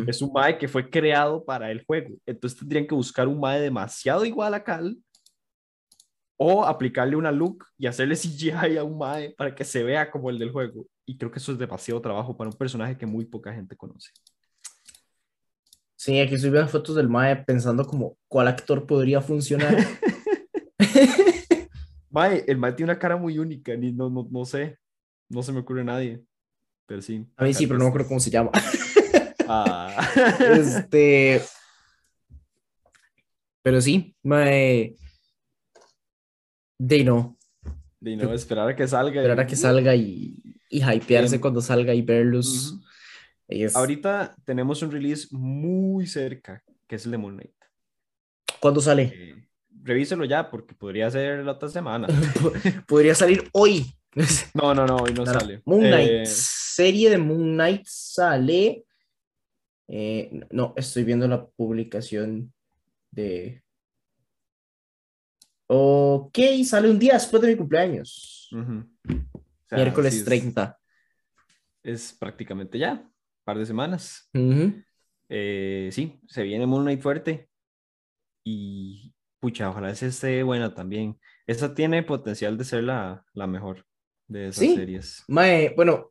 Es 0.09 0.21
un 0.21 0.33
mae 0.33 0.59
que 0.59 0.67
fue 0.67 0.91
creado 0.91 1.45
para 1.45 1.71
el 1.71 1.85
juego. 1.85 2.17
Entonces 2.27 2.59
tendrían 2.59 2.89
que 2.89 2.95
buscar 2.97 3.29
un 3.29 3.39
mae 3.39 3.61
demasiado 3.61 4.25
igual 4.25 4.55
a 4.55 4.65
Cal 4.65 4.97
o 6.43 6.65
aplicarle 6.65 7.17
una 7.17 7.31
look 7.31 7.67
y 7.77 7.87
hacerle 7.87 8.17
CGI 8.17 8.79
a 8.79 8.83
un 8.83 8.97
mae 8.97 9.35
para 9.37 9.55
que 9.55 9.63
se 9.63 9.83
vea 9.83 10.11
como 10.11 10.31
el 10.31 10.39
del 10.39 10.51
juego 10.51 10.87
y 11.05 11.19
creo 11.19 11.31
que 11.31 11.39
eso 11.39 11.53
es 11.53 11.59
demasiado 11.59 12.01
trabajo 12.01 12.35
para 12.35 12.49
un 12.49 12.57
personaje 12.57 12.97
que 12.97 13.05
muy 13.05 13.27
poca 13.27 13.53
gente 13.53 13.77
conoce. 13.77 14.11
Sí, 15.97 16.19
aquí 16.19 16.37
estoy 16.37 16.49
viendo 16.49 16.71
fotos 16.71 16.97
del 16.97 17.11
Mae 17.11 17.37
pensando 17.45 17.85
como 17.85 18.17
cuál 18.27 18.49
actor 18.49 18.87
podría 18.87 19.21
funcionar. 19.21 19.77
Mae, 22.11 22.43
el 22.47 22.57
Mae 22.57 22.73
tiene 22.73 22.93
una 22.93 22.99
cara 22.99 23.19
muy 23.19 23.39
única, 23.39 23.77
ni, 23.77 23.93
no, 23.93 24.09
no, 24.09 24.27
no 24.31 24.47
sé, 24.47 24.79
no 25.29 25.43
se 25.43 25.53
me 25.53 25.61
ocurre 25.61 25.85
nadie, 25.85 26.23
pero 26.87 27.03
sí. 27.03 27.27
A 27.37 27.45
mí 27.45 27.53
sí, 27.53 27.67
pero 27.67 27.79
no 27.79 27.85
me 27.85 27.89
acuerdo 27.91 28.09
cómo 28.09 28.21
se 28.21 28.31
llama. 28.31 28.51
ah. 29.47 30.11
este... 30.41 31.43
Pero 33.63 33.83
sí, 33.83 34.17
Mae... 34.23 34.97
De 36.83 37.05
no. 37.05 37.37
De 38.01 38.17
no, 38.17 38.33
esperar 38.33 38.67
a 38.71 38.75
que 38.75 38.89
salga. 38.89 39.21
Esperar 39.21 39.41
a 39.41 39.47
que 39.47 39.55
salga 39.55 39.95
y, 39.95 40.43
y 40.71 40.83
hypearse 40.83 41.35
em, 41.35 41.41
cuando 41.41 41.61
salga 41.61 41.93
y 41.93 42.01
verlos. 42.01 42.81
Ahorita 43.75 44.35
tenemos 44.47 44.81
un 44.81 44.91
release 44.91 45.29
muy 45.31 46.07
cerca, 46.07 46.65
que 46.87 46.97
es 46.97 47.05
el 47.05 47.11
de 47.11 47.19
Moon 47.19 47.35
Knight. 47.35 47.53
¿Cuándo 48.61 48.81
sale? 48.81 49.13
Eh, 49.15 49.47
revíselo 49.83 50.25
ya, 50.25 50.51
porque 50.51 50.75
podría 50.75 51.11
ser 51.11 51.45
la 51.45 51.53
otra 51.53 51.69
semana. 51.69 52.09
podría 52.89 53.15
salir 53.15 53.47
hoy. 53.53 53.85
no, 54.55 54.75
no, 54.75 54.87
no, 54.87 54.97
hoy 54.97 55.13
no, 55.13 55.27
sale. 55.27 55.61
Moon 55.67 55.83
Knight, 55.83 56.11
eh, 56.11 56.25
serie 56.25 57.11
de 57.11 57.19
Moon 57.19 57.53
Knight 57.53 57.83
sale. 57.85 58.87
Eh, 59.87 60.47
no, 60.51 60.73
estoy 60.79 61.05
viendo 61.05 61.29
la 61.29 61.47
publicación 61.47 62.55
de. 63.11 63.63
Ok, 65.73 66.37
sale 66.65 66.91
un 66.91 66.99
día 66.99 67.13
después 67.13 67.41
de 67.41 67.47
mi 67.47 67.57
cumpleaños 67.57 68.51
miércoles 69.71 70.25
30. 70.25 70.77
Es 71.85 72.13
prácticamente 72.13 72.77
ya, 72.77 72.95
un 72.95 73.13
par 73.45 73.57
de 73.57 73.67
semanas. 73.67 74.29
Eh, 75.29 75.91
sí, 75.93 76.21
se 76.27 76.43
viene 76.43 76.67
Moon 76.67 76.83
Knight 76.83 77.01
fuerte. 77.01 77.49
Y 78.45 79.15
pucha, 79.39 79.71
ojalá 79.71 79.91
esa 79.91 80.07
esté 80.07 80.43
buena 80.43 80.75
también. 80.75 81.21
Esa 81.47 81.73
tiene 81.73 82.03
potencial 82.03 82.59
de 82.59 82.65
ser 82.65 82.83
la, 82.83 83.25
la 83.33 83.47
mejor 83.47 83.87
de 84.27 84.49
esas 84.49 84.75
series. 84.75 85.25
bueno, 85.77 86.11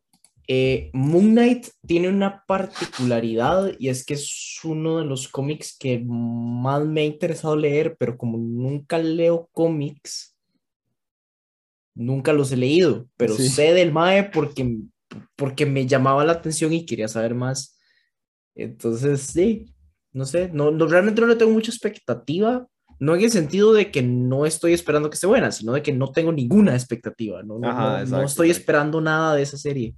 eh, 0.52 0.89
Moon 0.93 1.30
Knight 1.30 1.68
tiene 1.86 2.10
una 2.10 2.43
particularidad 2.47 3.72
y 3.78 3.89
es 3.89 4.04
que 4.04 4.16
es 4.16 4.58
uno 4.64 4.97
de 4.97 5.06
los 5.06 5.28
cómics 5.28 5.78
que 5.78 6.04
más 6.04 6.84
me 6.88 7.02
ha 7.02 7.06
interesado 7.06 7.56
leer, 7.56 7.95
pero 8.00 8.18
como 8.18 8.39
nunca 8.39 8.97
leo 8.97 9.47
cómics, 9.52 10.36
nunca 11.93 12.34
los 12.34 12.52
he 12.52 12.58
leído, 12.58 13.08
pero 13.16 13.36
sé 13.36 13.74
del 13.76 13.91
Mae 13.91 14.24
porque, 14.24 14.80
porque 15.36 15.68
me 15.68 15.86
llamaba 15.86 16.26
la 16.26 16.32
atención 16.32 16.74
y 16.74 16.84
quería 16.84 17.08
saber 17.08 17.36
más. 17.36 17.80
Entonces, 18.56 19.22
sí, 19.22 19.72
no 20.14 20.26
sé, 20.26 20.50
no, 20.52 20.72
realmente 20.88 21.22
no 21.22 21.28
le 21.28 21.36
tengo 21.36 21.52
mucha 21.52 21.70
expectativa, 21.70 22.66
no 23.00 23.16
en 23.16 23.22
el 23.22 23.30
sentido 23.30 23.72
de 23.72 23.91
que 23.91 24.02
no 24.02 24.47
estoy 24.47 24.74
esperando 24.74 25.12
que 25.12 25.14
esté 25.14 25.28
buena, 25.28 25.52
sino 25.52 25.74
de 25.74 25.84
que 25.84 25.93
no 25.93 26.12
tengo 26.12 26.32
ninguna 26.32 26.74
expectativa, 26.74 27.43
no, 27.43 27.60
no, 27.60 28.04
no, 28.04 28.24
estoy 28.24 28.50
esperando 28.50 29.00
nada 29.00 29.36
de 29.36 29.43
esa 29.43 29.56
serie. 29.56 29.93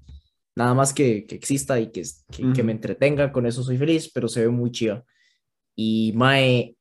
Nada 0.55 0.73
más 0.73 0.93
que, 0.93 1.25
que 1.25 1.35
exista 1.35 1.79
y 1.79 1.91
que, 1.91 2.03
que, 2.31 2.51
que 2.53 2.63
me 2.63 2.71
entretenga, 2.73 3.31
con 3.31 3.45
eso 3.45 3.63
soy 3.63 3.77
feliz, 3.77 4.11
pero 4.13 4.27
se 4.27 4.41
ve 4.41 4.49
muy 4.49 4.71
chiva. 4.71 5.03
Y 5.75 6.11
Mae, 6.15 6.75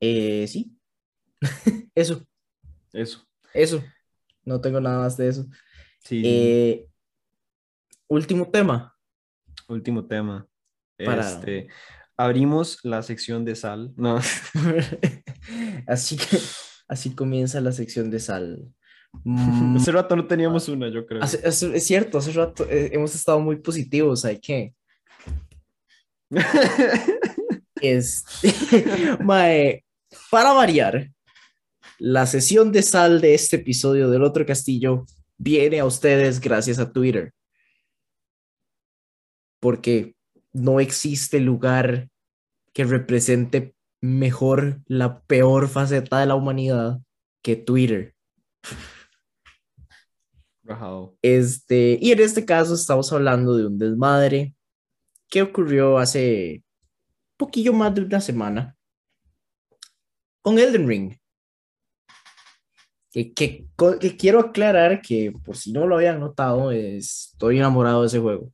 eh, 0.00 0.46
sí, 0.48 0.76
eso, 1.94 2.24
Eso. 2.92 3.26
eso. 3.52 3.82
No 4.44 4.60
tengo 4.60 4.80
nada 4.80 5.00
más 5.00 5.16
de 5.16 5.28
eso. 5.28 5.46
Sí. 6.00 6.22
Eh, 6.24 6.86
último 8.08 8.50
tema. 8.50 8.96
Último 9.68 10.06
tema. 10.06 10.48
para- 11.04 11.28
Este, 11.28 11.68
abrimos 12.16 12.78
la 12.84 13.02
sección 13.02 13.44
de 13.44 13.54
sal. 13.54 13.92
No. 13.96 14.18
así 15.86 16.16
que 16.16 16.38
así 16.88 17.14
comienza 17.14 17.60
la 17.60 17.72
sección 17.72 18.10
de 18.10 18.20
sal. 18.20 18.74
Mm, 19.24 19.76
Hace 19.76 19.92
rato 19.92 20.14
no 20.16 20.26
teníamos 20.26 20.68
una, 20.68 20.88
yo 20.88 21.04
creo. 21.06 21.22
hace- 21.22 21.46
hace- 21.46 21.76
es 21.76 21.84
cierto, 21.86 22.18
hace 22.18 22.32
rato 22.32 22.64
eh, 22.68 22.90
hemos 22.92 23.14
estado 23.14 23.40
muy 23.40 23.56
positivos, 23.56 24.24
hay 24.24 24.38
que. 24.40 24.74
Este, 27.80 28.52
mae, 29.22 29.84
para 30.32 30.52
variar, 30.52 31.10
la 31.98 32.26
sesión 32.26 32.72
de 32.72 32.82
sal 32.82 33.20
de 33.20 33.34
este 33.34 33.54
episodio 33.56 34.10
del 34.10 34.24
otro 34.24 34.44
castillo 34.44 35.06
viene 35.36 35.78
a 35.78 35.84
ustedes 35.84 36.40
gracias 36.40 36.80
a 36.80 36.92
Twitter. 36.92 37.32
Porque 39.60 40.16
no 40.52 40.80
existe 40.80 41.38
lugar 41.40 42.08
que 42.72 42.82
represente 42.84 43.74
mejor 44.00 44.80
la 44.86 45.20
peor 45.22 45.68
faceta 45.68 46.18
de 46.20 46.26
la 46.26 46.34
humanidad 46.34 46.98
que 47.42 47.54
Twitter. 47.56 48.14
Rajado. 50.68 51.16
Este, 51.22 51.98
y 52.00 52.12
en 52.12 52.20
este 52.20 52.44
caso 52.44 52.74
estamos 52.74 53.12
hablando 53.12 53.56
de 53.56 53.66
un 53.66 53.78
desmadre 53.78 54.54
que 55.30 55.42
ocurrió 55.42 55.98
hace 55.98 56.62
poquillo 57.36 57.72
más 57.72 57.94
de 57.94 58.02
una 58.02 58.20
semana 58.20 58.76
con 60.42 60.58
Elden 60.58 60.86
Ring. 60.86 61.14
Que, 63.10 63.32
que, 63.32 63.66
que 64.00 64.16
quiero 64.16 64.38
aclarar 64.40 65.00
que, 65.00 65.32
por 65.44 65.56
si 65.56 65.72
no 65.72 65.86
lo 65.86 65.96
habían 65.96 66.20
notado, 66.20 66.70
es- 66.70 67.30
estoy 67.32 67.56
enamorado 67.58 68.02
de 68.02 68.06
ese 68.08 68.18
juego. 68.20 68.52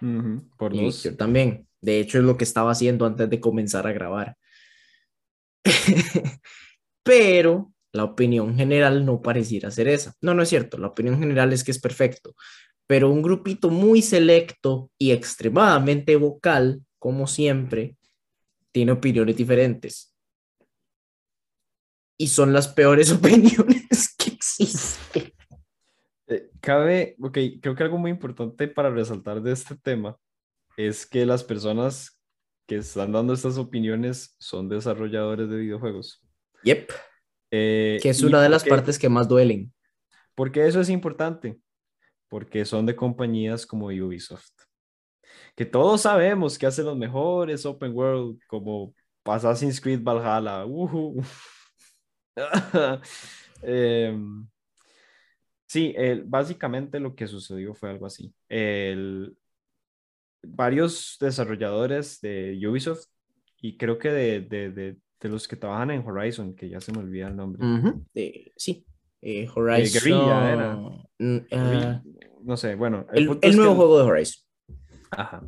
Ujú, 0.00 0.48
Por 0.56 0.74
Y 0.74 0.84
dos. 0.84 1.02
yo 1.02 1.16
también. 1.16 1.66
De 1.80 1.98
hecho, 2.00 2.18
es 2.18 2.24
lo 2.24 2.36
que 2.36 2.44
estaba 2.44 2.70
haciendo 2.70 3.04
antes 3.04 3.28
de 3.28 3.40
comenzar 3.40 3.86
a 3.86 3.92
grabar. 3.92 4.36
Pero 7.02 7.72
la 7.96 8.04
opinión 8.04 8.56
general 8.56 9.04
no 9.04 9.22
pareciera 9.22 9.70
ser 9.70 9.88
esa. 9.88 10.14
No, 10.20 10.34
no 10.34 10.42
es 10.42 10.48
cierto. 10.48 10.78
La 10.78 10.88
opinión 10.88 11.18
general 11.18 11.52
es 11.52 11.64
que 11.64 11.70
es 11.70 11.80
perfecto. 11.80 12.34
Pero 12.86 13.10
un 13.10 13.22
grupito 13.22 13.70
muy 13.70 14.02
selecto 14.02 14.90
y 14.98 15.10
extremadamente 15.10 16.16
vocal, 16.16 16.82
como 16.98 17.26
siempre, 17.26 17.96
tiene 18.70 18.92
opiniones 18.92 19.36
diferentes. 19.36 20.14
Y 22.18 22.28
son 22.28 22.52
las 22.52 22.68
peores 22.68 23.10
opiniones 23.12 24.14
que 24.16 24.30
existen. 24.30 25.32
Eh, 26.28 26.50
cabe, 26.60 27.16
ok, 27.20 27.38
creo 27.60 27.74
que 27.74 27.82
algo 27.82 27.98
muy 27.98 28.10
importante 28.10 28.68
para 28.68 28.90
resaltar 28.90 29.42
de 29.42 29.52
este 29.52 29.76
tema 29.76 30.16
es 30.76 31.06
que 31.06 31.24
las 31.24 31.42
personas 31.42 32.20
que 32.66 32.76
están 32.76 33.12
dando 33.12 33.32
estas 33.32 33.58
opiniones 33.58 34.36
son 34.38 34.68
desarrolladores 34.68 35.48
de 35.48 35.56
videojuegos. 35.56 36.22
Yep. 36.64 36.90
Eh, 37.50 37.98
Que 38.02 38.10
es 38.10 38.20
¿y 38.20 38.26
una 38.26 38.42
de 38.42 38.48
las 38.48 38.64
qué? 38.64 38.70
partes 38.70 38.98
que 38.98 39.08
más 39.08 39.28
duelen. 39.28 39.72
Porque 40.34 40.66
eso 40.66 40.80
es 40.80 40.90
importante, 40.90 41.58
porque 42.28 42.64
son 42.64 42.86
de 42.86 42.94
compañías 42.96 43.66
como 43.66 43.86
Ubisoft, 43.86 44.50
que 45.54 45.64
todos 45.64 46.02
sabemos 46.02 46.58
que 46.58 46.66
hacen 46.66 46.84
los 46.84 46.96
mejores 46.96 47.64
open 47.64 47.92
world, 47.94 48.38
como 48.46 48.94
Assassin's 49.24 49.80
Creed 49.80 50.02
Valhalla. 50.02 50.64
Em, 53.62 54.46
sí, 55.66 55.94
el- 55.96 56.24
básicamente 56.24 57.00
lo 57.00 57.14
que 57.14 57.26
sucedió 57.26 57.74
fue 57.74 57.90
algo 57.90 58.06
así. 58.06 58.34
El- 58.48 59.36
varios 60.42 61.16
desarrolladores 61.20 62.20
de 62.20 62.58
Ubisoft 62.68 63.06
y 63.60 63.76
creo 63.76 63.98
que 63.98 64.10
de, 64.10 64.40
de- 64.40 64.70
de- 64.70 64.96
de 65.26 65.32
los 65.32 65.48
que 65.48 65.56
trabajan 65.56 65.90
en 65.90 66.06
Horizon, 66.06 66.54
que 66.54 66.68
ya 66.68 66.80
se 66.80 66.92
me 66.92 66.98
olvida 66.98 67.28
el 67.28 67.36
nombre. 67.36 67.64
Ujú, 67.64 68.04
eh, 68.14 68.52
sí. 68.56 68.86
Eh, 69.20 69.48
Horizon. 69.54 69.92
Guerrilla 69.92 70.52
era. 70.52 70.76
mm, 71.18 71.38
ah, 71.52 72.02
no 72.42 72.56
sé, 72.56 72.74
bueno. 72.74 73.06
el 73.12 73.26
punto 73.26 73.46
el 73.46 73.50
es 73.50 73.56
que 73.56 73.62
nuevo 73.62 73.74
juego 73.74 73.98
de 73.98 74.04
Horizon. 74.04 74.44
Ajá. 75.10 75.42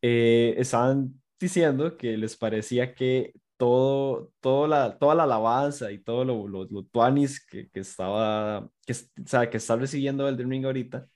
Eh, 0.00 0.54
estaban 0.58 1.20
diciendo 1.38 1.96
que 1.96 2.16
les 2.16 2.36
parecía 2.36 2.94
que 2.94 3.32
todo, 3.56 4.32
todo 4.40 4.66
la, 4.66 4.98
toda 4.98 5.14
la 5.14 5.24
alabanza 5.24 5.92
y 5.92 5.98
todo 5.98 6.24
lo, 6.24 6.48
lo, 6.48 6.64
lo 6.64 6.84
tuanis 6.84 7.44
que, 7.44 7.68
que 7.68 7.80
estaba, 7.80 8.68
que, 8.86 8.92
o 8.92 9.26
sea, 9.26 9.48
que 9.48 9.56
está 9.56 9.76
recibiendo 9.76 10.28
Elden 10.28 10.50
Ring 10.50 10.64
ahorita, 10.64 11.06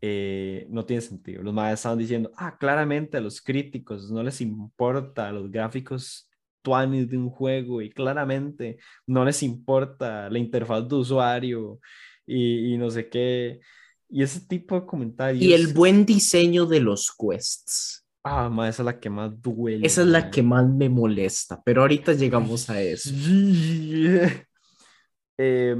eh, 0.00 0.66
no 0.70 0.84
tiene 0.84 1.02
sentido. 1.02 1.42
Los 1.42 1.54
más 1.54 1.74
estaban 1.74 1.98
diciendo, 1.98 2.30
ah, 2.36 2.56
claramente 2.58 3.16
a 3.16 3.20
los 3.20 3.40
críticos 3.40 4.10
no 4.10 4.22
les 4.22 4.40
importa 4.40 5.32
los 5.32 5.50
gráficos 5.50 6.25
tuanis 6.66 7.08
de 7.08 7.16
un 7.16 7.30
juego 7.30 7.80
y 7.80 7.90
claramente 7.90 8.78
no 9.06 9.24
les 9.24 9.40
importa 9.44 10.28
la 10.28 10.38
interfaz 10.40 10.88
de 10.88 10.96
usuario 10.96 11.78
y, 12.26 12.74
y 12.74 12.76
no 12.76 12.90
sé 12.90 13.08
qué. 13.08 13.60
Y 14.08 14.24
ese 14.24 14.40
tipo 14.40 14.74
de 14.74 14.84
comentarios. 14.84 15.44
Y 15.44 15.52
el 15.52 15.72
buen 15.72 16.04
diseño 16.04 16.66
de 16.66 16.80
los 16.80 17.14
quests. 17.16 18.04
Ah, 18.24 18.48
ma, 18.48 18.68
esa 18.68 18.82
es 18.82 18.86
la 18.86 18.98
que 18.98 19.08
más 19.08 19.40
duele. 19.40 19.86
Esa 19.86 20.00
es 20.00 20.08
la 20.08 20.22
ma. 20.22 20.30
que 20.30 20.42
más 20.42 20.68
me 20.68 20.88
molesta, 20.88 21.62
pero 21.64 21.82
ahorita 21.82 22.14
llegamos 22.14 22.68
a 22.68 22.82
eso. 22.82 23.10
Eh, 25.38 25.76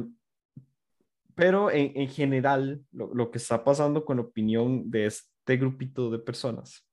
pero 1.35 1.71
en, 1.71 1.93
en 1.95 2.09
general, 2.09 2.83
lo, 2.93 3.15
lo 3.15 3.31
que 3.31 3.39
está 3.39 3.65
pasando 3.65 4.05
con 4.05 4.19
la 4.19 4.25
opinión 4.25 4.91
de 4.91 5.07
este 5.07 5.57
grupito 5.57 6.11
de 6.11 6.19
personas 6.19 6.87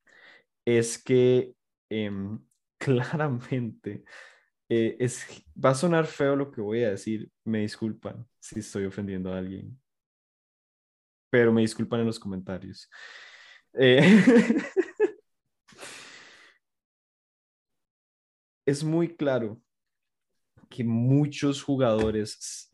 es 0.65 0.97
que 0.97 1.53
em, 1.89 2.39
claramente 2.85 4.03
eh, 4.69 4.97
es, 4.99 5.25
va 5.63 5.71
a 5.71 5.75
sonar 5.75 6.05
feo 6.05 6.35
lo 6.35 6.51
que 6.51 6.61
voy 6.61 6.83
a 6.83 6.91
decir. 6.91 7.29
Me 7.43 7.59
disculpan 7.59 8.27
si 8.39 8.59
estoy 8.59 8.85
ofendiendo 8.85 9.33
a 9.33 9.37
alguien. 9.37 9.79
Pero 11.29 11.51
me 11.51 11.61
disculpan 11.61 12.01
en 12.01 12.07
los 12.07 12.19
comentarios. 12.19 12.89
Eh, 13.73 14.01
es 18.65 18.83
muy 18.83 19.15
claro 19.15 19.61
que 20.69 20.83
muchos 20.83 21.61
jugadores 21.61 22.71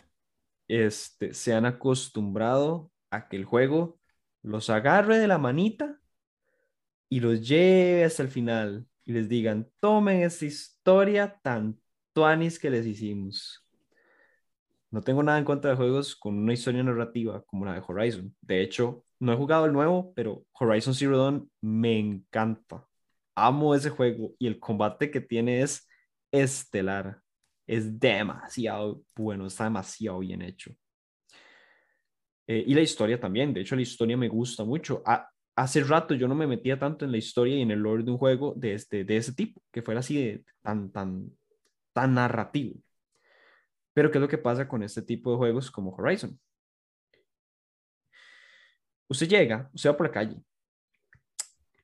este, 0.67 1.33
se 1.33 1.53
han 1.53 1.65
acostumbrado 1.65 2.91
a 3.11 3.27
que 3.27 3.37
el 3.37 3.45
juego 3.45 3.99
los 4.41 4.69
agarre 4.69 5.17
de 5.17 5.27
la 5.27 5.37
manita 5.37 5.99
y 7.09 7.19
los 7.19 7.45
lleve 7.47 8.05
hasta 8.05 8.23
el 8.23 8.29
final 8.29 8.87
y 9.09 9.11
les 9.11 9.27
digan, 9.27 9.67
tomen 9.79 10.21
esta 10.21 10.45
historia 10.45 11.35
tan 11.41 11.75
tuanis 12.13 12.59
que 12.59 12.69
les 12.69 12.85
hicimos. 12.85 13.65
No 14.91 15.01
tengo 15.01 15.23
nada 15.23 15.39
en 15.39 15.45
contra 15.45 15.71
de 15.71 15.77
juegos 15.77 16.15
con 16.15 16.37
una 16.37 16.53
historia 16.53 16.83
narrativa 16.83 17.43
como 17.47 17.65
la 17.65 17.73
de 17.73 17.81
Horizon. 17.87 18.35
De 18.39 18.61
hecho, 18.61 19.03
no 19.19 19.33
he 19.33 19.35
jugado 19.35 19.65
el 19.65 19.73
nuevo, 19.73 20.13
pero 20.13 20.45
Horizon 20.53 20.93
Zero 20.93 21.17
Dawn 21.17 21.49
me 21.59 21.97
encanta. 21.97 22.85
Amo 23.33 23.73
ese 23.73 23.89
juego 23.89 24.35
y 24.37 24.45
el 24.45 24.59
combate 24.59 25.09
que 25.09 25.21
tiene 25.21 25.63
es 25.63 25.87
estelar. 26.31 27.19
Es 27.65 27.99
demasiado 27.99 29.01
bueno, 29.15 29.47
está 29.47 29.63
demasiado 29.63 30.19
bien 30.19 30.43
hecho. 30.43 30.71
Eh, 32.45 32.63
y 32.67 32.75
la 32.75 32.81
historia 32.81 33.19
también, 33.19 33.55
de 33.55 33.61
hecho 33.61 33.75
la 33.75 33.81
historia 33.81 34.15
me 34.15 34.27
gusta 34.27 34.63
mucho. 34.63 35.01
Ha- 35.03 35.27
hace 35.59 35.83
rato 35.83 36.13
yo 36.15 36.27
no 36.27 36.35
me 36.35 36.47
metía 36.47 36.79
tanto 36.79 37.03
en 37.05 37.11
la 37.11 37.17
historia 37.17 37.57
y 37.57 37.61
en 37.61 37.71
el 37.71 37.79
lore 37.79 38.03
de 38.03 38.11
un 38.11 38.17
juego 38.17 38.53
de, 38.55 38.73
este, 38.73 39.03
de 39.03 39.17
ese 39.17 39.33
tipo, 39.33 39.61
que 39.71 39.81
fuera 39.81 39.99
así 39.99 40.15
de 40.15 40.45
tan, 40.61 40.91
tan, 40.91 41.31
tan 41.93 42.13
narrativo. 42.13 42.75
Pero 43.93 44.09
¿qué 44.09 44.17
es 44.19 44.21
lo 44.21 44.27
que 44.29 44.37
pasa 44.37 44.67
con 44.67 44.83
este 44.83 45.01
tipo 45.01 45.31
de 45.31 45.37
juegos 45.37 45.69
como 45.69 45.91
Horizon? 45.91 46.39
Usted 49.09 49.27
llega, 49.27 49.69
usted 49.73 49.89
va 49.89 49.97
por 49.97 50.07
la 50.07 50.13
calle 50.13 50.37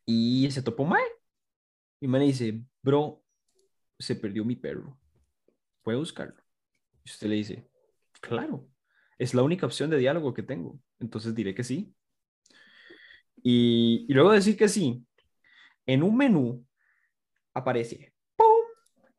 y 0.05 0.49
se 0.51 0.61
topó 0.61 0.86
mae. 0.86 1.03
Y 1.99 2.07
me 2.07 2.19
dice, 2.19 2.61
bro, 2.82 3.23
se 3.97 4.15
perdió 4.15 4.45
mi 4.45 4.55
perro. 4.55 4.97
¿Puede 5.82 5.97
buscarlo? 5.97 6.41
Y 7.03 7.09
usted 7.09 7.28
le 7.28 7.36
dice, 7.36 7.69
claro, 8.21 8.69
es 9.17 9.34
la 9.34 9.43
única 9.43 9.65
opción 9.65 9.89
de 9.89 9.97
diálogo 9.97 10.34
que 10.34 10.43
tengo. 10.43 10.80
Entonces 10.99 11.34
diré 11.34 11.55
que 11.55 11.63
sí. 11.63 11.94
Y, 13.47 14.11
luego 14.11 14.31
de 14.31 14.37
decir 14.37 14.57
que 14.57 14.67
sí, 14.67 15.05
en 15.85 16.01
un 16.01 16.17
menú 16.17 16.65
aparece. 17.53 18.11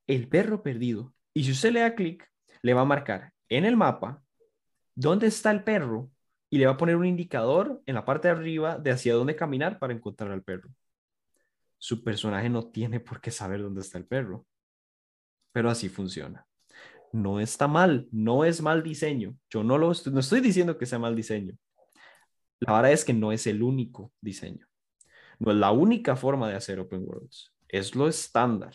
El 0.08 0.28
perro 0.28 0.64
perdido. 0.64 1.14
Y 1.32 1.44
si 1.44 1.52
usted 1.52 1.70
le 1.70 1.80
da 1.80 1.94
clic, 1.94 2.28
le 2.62 2.74
va 2.74 2.80
a 2.80 2.84
marcar 2.86 3.32
en 3.48 3.64
el 3.64 3.76
mapa 3.76 4.20
dónde 4.96 5.28
está 5.28 5.52
el 5.52 5.62
perro 5.62 6.10
y 6.50 6.58
le 6.58 6.66
va 6.66 6.72
a 6.72 6.76
poner 6.76 6.96
un 6.96 7.06
indicador 7.06 7.80
en 7.86 7.94
la 7.94 8.04
parte 8.04 8.26
de 8.26 8.34
arriba 8.34 8.78
de 8.78 8.90
hacia 8.90 9.14
dónde 9.14 9.36
caminar 9.36 9.78
para 9.78 9.92
encontrar 9.92 10.32
al 10.32 10.42
perro. 10.42 10.70
Su 11.78 12.02
personaje 12.02 12.48
no 12.48 12.68
tiene 12.70 12.98
por 12.98 13.20
qué 13.20 13.30
saber 13.30 13.62
dónde 13.62 13.82
está 13.82 13.98
el 13.98 14.06
perro, 14.06 14.44
pero 15.52 15.70
así 15.70 15.88
funciona. 15.88 16.46
No 17.12 17.38
está 17.38 17.68
mal, 17.68 18.08
no 18.10 18.44
es 18.44 18.60
mal 18.60 18.82
diseño. 18.82 19.36
Yo 19.50 19.62
no 19.62 19.78
lo 19.78 19.92
estoy, 19.92 20.12
no 20.12 20.18
estoy 20.18 20.40
diciendo 20.40 20.78
que 20.78 20.86
sea 20.86 20.98
mal 20.98 21.14
diseño. 21.14 21.56
La 22.60 22.74
verdad 22.74 22.92
es 22.92 23.04
que 23.04 23.12
no 23.12 23.32
es 23.32 23.46
el 23.46 23.62
único 23.62 24.12
diseño. 24.20 24.66
No 25.38 25.50
es 25.50 25.56
la 25.58 25.72
única 25.72 26.16
forma 26.16 26.48
de 26.48 26.56
hacer 26.56 26.80
open 26.80 27.04
worlds. 27.06 27.52
Es 27.68 27.94
lo 27.94 28.08
estándar. 28.08 28.74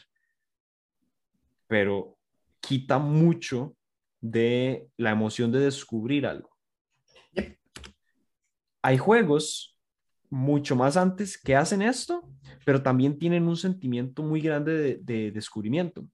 Pero 1.68 2.18
quita 2.60 3.00
mucho 3.00 3.76
de 4.20 4.88
la 4.98 5.12
emoción 5.12 5.52
de 5.52 5.60
descubrir 5.60 6.28
algo. 6.28 6.50
Hay 8.84 8.98
juegos 8.98 9.78
mucho 10.30 10.76
más 10.76 10.98
antes 10.98 11.40
que 11.40 11.56
hacen 11.56 11.82
esto, 11.82 12.30
pero 12.66 12.82
también 12.82 13.18
tienen 13.18 13.48
un 13.48 13.58
sentimiento 13.58 14.24
muy 14.24 14.42
grande 14.42 14.74
de, 14.74 14.98
de 15.02 15.32
descubrimiento. 15.32 16.06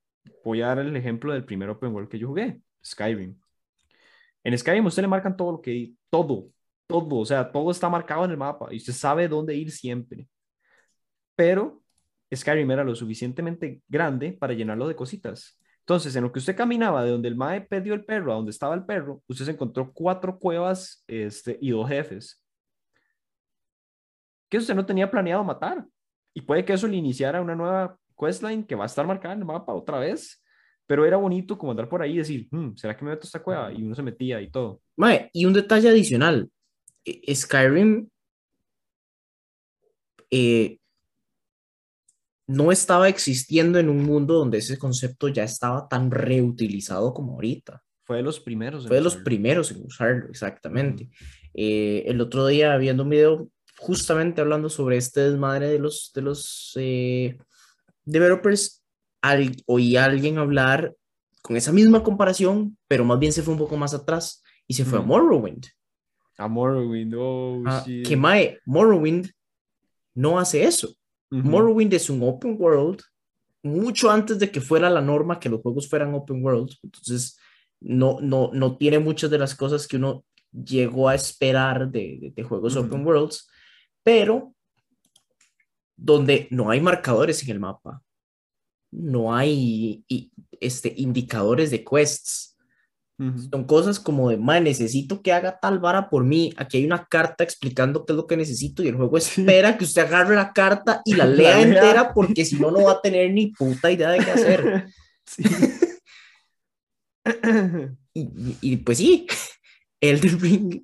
Voy 0.43 0.61
a 0.61 0.67
dar 0.67 0.79
el 0.79 0.95
ejemplo 0.95 1.33
del 1.33 1.45
primer 1.45 1.69
open 1.69 1.93
world 1.93 2.09
que 2.09 2.19
yo 2.19 2.27
jugué, 2.27 2.61
Skyrim. 2.83 3.37
En 4.43 4.57
Skyrim 4.57 4.85
usted 4.85 5.01
le 5.01 5.07
marcan 5.09 5.35
todo 5.35 5.53
lo 5.53 5.61
que, 5.61 5.93
todo, 6.09 6.49
todo, 6.87 7.17
o 7.17 7.25
sea, 7.25 7.51
todo 7.51 7.71
está 7.71 7.89
marcado 7.89 8.25
en 8.25 8.31
el 8.31 8.37
mapa 8.37 8.69
y 8.71 8.77
usted 8.77 8.93
sabe 8.93 9.27
dónde 9.27 9.55
ir 9.55 9.71
siempre. 9.71 10.27
Pero 11.35 11.83
Skyrim 12.33 12.69
era 12.71 12.83
lo 12.83 12.95
suficientemente 12.95 13.81
grande 13.87 14.33
para 14.33 14.53
llenarlo 14.53 14.87
de 14.87 14.95
cositas. 14.95 15.59
Entonces, 15.81 16.15
en 16.15 16.23
lo 16.23 16.31
que 16.31 16.39
usted 16.39 16.55
caminaba 16.55 17.03
de 17.03 17.11
donde 17.11 17.29
el 17.29 17.35
mae 17.35 17.61
perdió 17.61 17.93
el 17.93 18.03
perro 18.03 18.33
a 18.33 18.35
donde 18.35 18.51
estaba 18.51 18.75
el 18.75 18.85
perro, 18.85 19.21
usted 19.27 19.45
se 19.45 19.51
encontró 19.51 19.93
cuatro 19.93 20.37
cuevas 20.37 21.03
este, 21.07 21.57
y 21.61 21.69
dos 21.69 21.87
jefes 21.87 22.43
que 24.49 24.57
usted 24.57 24.75
no 24.75 24.85
tenía 24.85 25.09
planeado 25.09 25.43
matar. 25.43 25.85
Y 26.33 26.41
puede 26.41 26.63
que 26.63 26.73
eso 26.73 26.87
le 26.87 26.97
iniciara 26.97 27.41
una 27.41 27.55
nueva 27.55 27.97
questline 28.17 28.63
que 28.65 28.75
va 28.75 28.83
a 28.83 28.87
estar 28.87 29.05
marcada 29.05 29.33
en 29.33 29.39
el 29.39 29.45
mapa 29.45 29.73
otra 29.73 29.99
vez. 29.99 30.43
Pero 30.85 31.05
era 31.05 31.17
bonito 31.17 31.57
como 31.57 31.71
andar 31.71 31.89
por 31.89 32.01
ahí 32.01 32.13
y 32.13 32.17
decir, 32.17 32.47
hmm, 32.51 32.75
¿será 32.75 32.95
que 32.95 33.03
me 33.03 33.11
meto 33.11 33.23
a 33.23 33.27
esta 33.27 33.43
cueva? 33.43 33.73
Y 33.73 33.83
uno 33.83 33.93
se 33.93 34.03
metía 34.03 34.41
y 34.41 34.49
todo. 34.49 34.81
Mae, 34.95 35.29
y 35.33 35.45
un 35.45 35.53
detalle 35.53 35.89
adicional. 35.89 36.49
E, 37.07 37.33
Skyrim 37.33 38.09
eh, 40.29 40.77
no 42.47 42.71
estaba 42.71 43.07
existiendo 43.07 43.79
en 43.79 43.89
un 43.89 44.03
mundo 44.03 44.33
donde 44.33 44.57
ese 44.57 44.77
concepto 44.77 45.29
ya 45.29 45.43
estaba 45.43 45.87
tan 45.87 46.11
reutilizado 46.11 47.13
como 47.13 47.33
ahorita. 47.33 47.81
Fue 48.03 48.17
de 48.17 48.23
los 48.23 48.39
primeros. 48.39 48.87
Fue 48.87 48.97
de 48.97 49.03
los 49.03 49.17
primeros 49.17 49.71
en 49.71 49.85
usarlo, 49.85 50.29
exactamente. 50.29 51.09
Eh, 51.53 52.03
el 52.07 52.21
otro 52.21 52.47
día 52.47 52.75
viendo 52.77 53.03
un 53.03 53.09
video 53.09 53.49
justamente 53.77 54.41
hablando 54.41 54.69
sobre 54.69 54.97
este 54.97 55.21
desmadre 55.21 55.69
de 55.69 55.79
los, 55.79 56.11
de 56.13 56.21
los 56.21 56.73
eh, 56.75 57.37
developers, 58.05 58.83
al, 59.21 59.51
oí 59.65 59.97
a 59.97 60.05
alguien 60.05 60.37
hablar 60.37 60.95
con 61.41 61.55
esa 61.57 61.71
misma 61.71 62.03
comparación, 62.03 62.77
pero 62.87 63.05
más 63.05 63.19
bien 63.19 63.31
se 63.31 63.43
fue 63.43 63.53
un 63.53 63.59
poco 63.59 63.77
más 63.77 63.93
atrás 63.93 64.43
y 64.67 64.73
se 64.73 64.83
fue 64.83 64.99
a 64.99 65.01
Morrowind. 65.01 65.67
A 66.37 66.47
Morrowind, 66.47 67.13
oh, 67.17 67.63
ah, 67.65 67.83
Que 67.85 68.15
Mae, 68.15 68.59
Morrowind 68.65 69.31
no 70.15 70.39
hace 70.39 70.63
eso. 70.63 70.93
Morrowind 71.29 71.93
es 71.93 72.09
un 72.09 72.23
open 72.23 72.55
world 72.59 73.01
mucho 73.63 74.09
antes 74.09 74.39
de 74.39 74.49
que 74.51 74.61
fuera 74.61 74.89
la 74.89 75.01
norma 75.01 75.39
que 75.39 75.49
los 75.49 75.61
juegos 75.61 75.89
fueran 75.89 76.13
open 76.13 76.43
world. 76.43 76.71
Entonces, 76.83 77.37
no, 77.79 78.19
no, 78.21 78.51
no 78.53 78.77
tiene 78.77 78.99
muchas 78.99 79.29
de 79.29 79.37
las 79.37 79.55
cosas 79.55 79.87
que 79.87 79.97
uno 79.97 80.25
llegó 80.51 81.09
a 81.09 81.15
esperar 81.15 81.89
de, 81.89 82.31
de, 82.33 82.43
juegos 82.43 82.75
open 82.75 83.05
worlds, 83.05 83.49
pero 84.03 84.53
donde 85.95 86.47
no 86.51 86.69
hay 86.69 86.79
marcadores 86.79 87.43
en 87.43 87.51
el 87.51 87.59
mapa, 87.59 88.01
no 88.91 89.35
hay 89.35 90.05
este, 90.59 90.93
indicadores 90.97 91.71
de 91.71 91.83
quests, 91.83 92.46
son 93.17 93.63
cosas 93.65 93.99
como 93.99 94.29
de, 94.29 94.37
ma, 94.37 94.59
necesito 94.59 95.23
que 95.23 95.33
haga 95.33 95.59
tal 95.59 95.79
vara 95.79 96.09
por 96.09 96.23
mí. 96.23 96.53
Aquí 96.55 96.77
hay 96.77 96.85
una 96.85 97.05
carta 97.05 97.43
explicando 97.43 98.05
qué 98.05 98.13
es 98.13 98.17
lo 98.17 98.27
que 98.27 98.37
necesito 98.37 98.83
y 98.83 98.89
el 98.89 98.95
juego 98.95 99.17
espera 99.17 99.77
que 99.77 99.85
usted 99.85 100.03
agarre 100.03 100.35
la 100.35 100.53
carta 100.53 101.01
y 101.03 101.15
la 101.15 101.25
lea 101.25 101.61
entera 101.61 102.13
porque 102.13 102.45
si 102.45 102.57
no, 102.57 102.69
no 102.69 102.83
va 102.83 102.93
a 102.93 103.01
tener 103.01 103.31
ni 103.31 103.47
puta 103.47 103.91
idea 103.91 104.11
de 104.11 104.19
qué 104.19 104.31
hacer. 104.31 104.85
y, 108.13 108.77
pues 108.77 108.97
sí, 108.97 109.27
Elden 110.01 110.39
Ring 110.39 110.83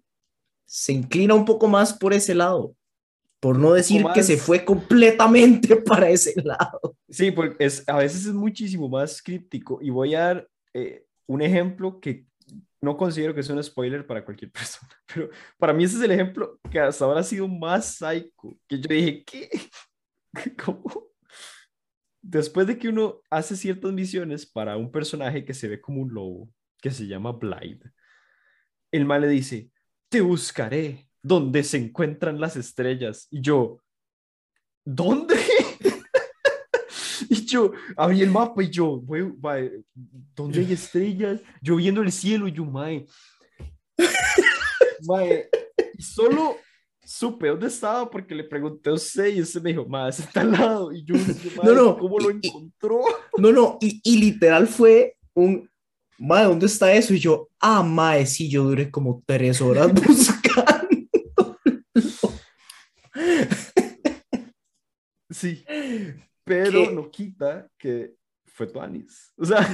se 0.65 0.93
inclina 0.93 1.35
un 1.35 1.45
poco 1.45 1.67
más 1.67 1.93
por 1.93 2.13
ese 2.13 2.33
lado. 2.33 2.75
Por 3.39 3.59
no 3.59 3.73
decir 3.73 4.05
que 4.13 4.23
se 4.23 4.37
fue 4.37 4.63
completamente 4.63 5.75
para 5.75 6.09
ese 6.09 6.33
lado. 6.41 6.95
Sí, 7.09 7.29
porque 7.29 7.65
es, 7.65 7.83
a 7.87 7.97
veces 7.97 8.25
es 8.25 8.33
muchísimo 8.33 8.87
más 8.87 9.21
críptico. 9.21 9.79
Y 9.81 9.89
voy 9.89 10.15
a 10.15 10.19
dar 10.19 10.49
eh, 10.73 11.05
un 11.27 11.41
ejemplo 11.41 11.99
que 11.99 12.25
no 12.81 12.97
considero 12.97 13.33
que 13.33 13.43
sea 13.43 13.55
un 13.55 13.63
spoiler 13.63 14.05
para 14.05 14.25
cualquier 14.25 14.51
persona, 14.53 14.91
pero 15.13 15.29
para 15.57 15.73
mí 15.73 15.83
ese 15.83 15.97
es 15.97 16.03
el 16.03 16.11
ejemplo 16.11 16.59
que 16.69 16.79
hasta 16.79 17.05
ahora 17.05 17.21
ha 17.21 17.23
sido 17.23 17.47
más 17.47 17.95
psycho, 17.95 18.57
que 18.67 18.79
yo 18.79 18.87
dije, 18.89 19.23
¿qué? 19.23 19.49
¿Cómo? 20.63 21.11
Después 22.21 22.67
de 22.67 22.77
que 22.77 22.87
uno 22.87 23.21
hace 23.29 23.55
ciertas 23.55 23.91
misiones 23.91 24.45
para 24.45 24.77
un 24.77 24.91
personaje 24.91 25.43
que 25.43 25.53
se 25.53 25.67
ve 25.67 25.81
como 25.81 26.01
un 26.01 26.13
lobo, 26.13 26.49
que 26.81 26.89
se 26.89 27.05
llama 27.05 27.33
Blythe, 27.33 27.91
el 28.91 29.05
mal 29.05 29.21
le 29.21 29.27
dice, 29.27 29.71
te 30.09 30.21
buscaré 30.21 31.09
donde 31.21 31.63
se 31.63 31.77
encuentran 31.77 32.39
las 32.39 32.55
estrellas. 32.55 33.27
Y 33.31 33.41
yo, 33.41 33.81
¿dónde? 34.85 35.35
Y 37.53 37.55
yo 37.55 37.71
abrí 37.95 38.23
el 38.23 38.31
mapa 38.31 38.63
y 38.63 38.69
yo, 38.71 38.99
¿dónde 40.35 40.59
hay 40.59 40.73
estrellas? 40.73 41.39
Yo 41.61 41.75
viendo 41.75 42.01
el 42.01 42.11
cielo 42.11 42.47
y 42.47 42.51
yo, 42.51 42.65
mae. 42.65 43.05
mae. 45.07 45.49
Y 45.95 46.01
solo 46.01 46.57
supe 47.05 47.49
dónde 47.49 47.67
estaba 47.67 48.09
porque 48.09 48.33
le 48.33 48.45
pregunté 48.45 48.89
a 48.89 48.93
usted 48.93 49.35
y 49.35 49.41
usted 49.41 49.61
me 49.61 49.69
dijo, 49.69 49.85
mae, 49.85 50.09
está 50.09 50.41
al 50.41 50.51
lado. 50.51 50.91
Y 50.91 51.05
yo, 51.05 51.13
no, 51.63 51.73
no, 51.73 51.97
¿cómo 51.99 52.17
lo 52.17 52.31
encontró? 52.31 53.01
No, 53.37 53.51
no, 53.51 53.77
y, 53.79 54.01
y 54.03 54.17
literal 54.17 54.67
fue 54.67 55.15
un, 55.35 55.69
mae, 56.17 56.45
¿dónde 56.45 56.65
está 56.65 56.91
eso? 56.91 57.13
Y 57.13 57.19
yo, 57.19 57.49
ah, 57.59 57.83
mae, 57.83 58.25
sí, 58.25 58.49
yo 58.49 58.63
duré 58.63 58.89
como 58.89 59.21
tres 59.27 59.61
horas 59.61 59.93
buscando. 59.93 60.89
Sí 65.29 65.63
pero 66.43 66.91
no 66.91 67.09
quita 67.09 67.69
que 67.77 68.15
fue 68.45 68.67
Tuanis. 68.67 69.33
O 69.37 69.45
sea, 69.45 69.67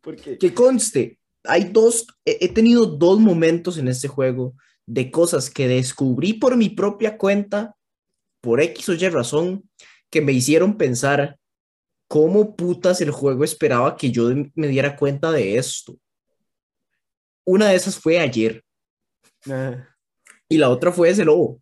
porque... 0.00 0.38
Que 0.38 0.54
conste, 0.54 1.18
hay 1.44 1.64
dos, 1.64 2.06
he, 2.24 2.48
tenido 2.48 2.86
dos 2.86 3.20
momentos 3.20 3.78
en 3.78 3.88
este 3.88 4.08
juego 4.08 4.54
de 4.86 5.10
cosas 5.10 5.50
que 5.50 5.68
descubrí 5.68 6.34
por 6.34 6.56
mi 6.56 6.68
propia 6.68 7.18
cuenta, 7.18 7.76
por 8.40 8.60
X 8.60 8.88
o 8.88 8.94
Y 8.94 9.08
razón, 9.08 9.68
que 10.10 10.20
me 10.20 10.32
hicieron 10.32 10.76
pensar 10.76 11.38
cómo 12.08 12.56
putas 12.56 13.00
el 13.00 13.10
juego 13.10 13.44
esperaba 13.44 13.96
que 13.96 14.10
yo 14.10 14.30
me 14.54 14.68
diera 14.68 14.96
cuenta 14.96 15.32
de 15.32 15.56
esto. 15.56 15.96
Una 17.44 17.68
de 17.68 17.76
esas 17.76 17.98
fue 17.98 18.18
ayer. 18.18 18.62
Ah. 19.46 19.88
Y 20.48 20.58
la 20.58 20.68
otra 20.68 20.92
fue 20.92 21.08
ese 21.08 21.24
lobo. 21.24 21.60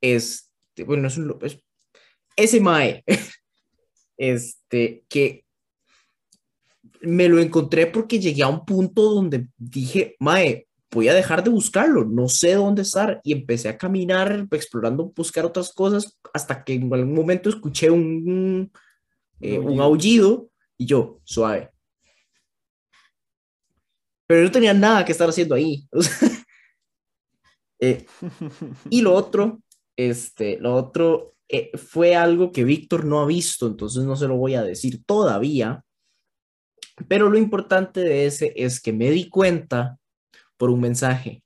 Este, 0.00 0.84
bueno, 0.84 1.08
es 1.08 1.16
un 1.16 1.28
lobo. 1.28 1.40
ese 2.36 2.60
Mae. 2.60 3.04
este, 4.20 5.02
que 5.08 5.46
me 7.00 7.26
lo 7.26 7.40
encontré 7.40 7.86
porque 7.86 8.20
llegué 8.20 8.42
a 8.42 8.48
un 8.48 8.66
punto 8.66 9.14
donde 9.14 9.48
dije, 9.56 10.14
Mae, 10.20 10.68
voy 10.90 11.08
a 11.08 11.14
dejar 11.14 11.42
de 11.42 11.48
buscarlo, 11.48 12.04
no 12.04 12.28
sé 12.28 12.52
dónde 12.52 12.82
estar. 12.82 13.22
Y 13.24 13.32
empecé 13.32 13.70
a 13.70 13.78
caminar, 13.78 14.46
explorando, 14.50 15.10
buscar 15.16 15.46
otras 15.46 15.72
cosas, 15.72 16.18
hasta 16.34 16.62
que 16.62 16.74
en 16.74 16.92
algún 16.92 17.14
momento 17.14 17.48
escuché 17.48 17.90
un, 17.90 18.70
eh, 19.40 19.58
un 19.58 19.80
aullido 19.80 20.50
y 20.76 20.84
yo, 20.84 21.18
suave. 21.24 21.70
Pero 24.26 24.44
no 24.44 24.50
tenía 24.50 24.74
nada 24.74 25.02
que 25.02 25.12
estar 25.12 25.28
haciendo 25.28 25.54
ahí. 25.54 25.88
Eh, 27.82 28.04
y 28.90 29.00
lo 29.00 29.14
otro, 29.14 29.62
este, 29.96 30.58
lo 30.58 30.74
otro 30.74 31.34
eh, 31.52 31.70
fue 31.76 32.14
algo 32.14 32.52
que 32.52 32.62
Víctor 32.62 33.04
no 33.04 33.20
ha 33.20 33.26
visto, 33.26 33.66
entonces 33.66 34.04
no 34.04 34.14
se 34.14 34.28
lo 34.28 34.36
voy 34.36 34.54
a 34.54 34.62
decir 34.62 35.04
todavía. 35.04 35.84
Pero 37.08 37.28
lo 37.28 37.38
importante 37.38 38.00
de 38.00 38.26
ese 38.26 38.52
es 38.56 38.80
que 38.80 38.92
me 38.92 39.10
di 39.10 39.28
cuenta 39.28 39.98
por 40.56 40.70
un 40.70 40.80
mensaje. 40.80 41.42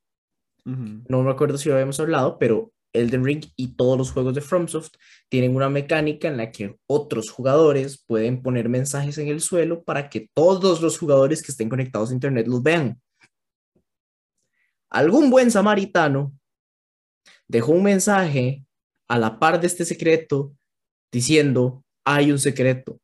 No 0.64 1.22
me 1.22 1.30
acuerdo 1.30 1.58
si 1.58 1.68
lo 1.68 1.74
habíamos 1.74 2.00
hablado, 2.00 2.38
pero 2.38 2.72
Elden 2.94 3.24
Ring 3.24 3.44
y 3.56 3.76
todos 3.76 3.98
los 3.98 4.10
juegos 4.10 4.34
de 4.34 4.40
FromSoft 4.40 4.94
tienen 5.28 5.54
una 5.54 5.68
mecánica 5.68 6.28
en 6.28 6.36
la 6.36 6.50
que 6.50 6.76
otros 6.86 7.30
jugadores 7.30 8.02
pueden 8.06 8.42
poner 8.42 8.68
mensajes 8.68 9.18
en 9.18 9.28
el 9.28 9.40
suelo 9.40 9.84
para 9.84 10.08
que 10.08 10.28
todos 10.34 10.80
los 10.80 10.98
jugadores 10.98 11.42
que 11.42 11.52
estén 11.52 11.68
conectados 11.68 12.10
a 12.10 12.14
Internet 12.14 12.46
los 12.46 12.62
vean. 12.62 13.00
Algún 14.90 15.28
buen 15.30 15.50
samaritano 15.50 16.32
dejó 17.48 17.72
un 17.72 17.82
mensaje 17.82 18.64
a 19.08 19.18
la 19.18 19.38
par 19.38 19.60
de 19.60 19.66
este 19.66 19.84
secreto 19.84 20.52
diciendo, 21.12 21.84
hay 22.04 22.32
un 22.32 22.38
secreto. 22.38 22.98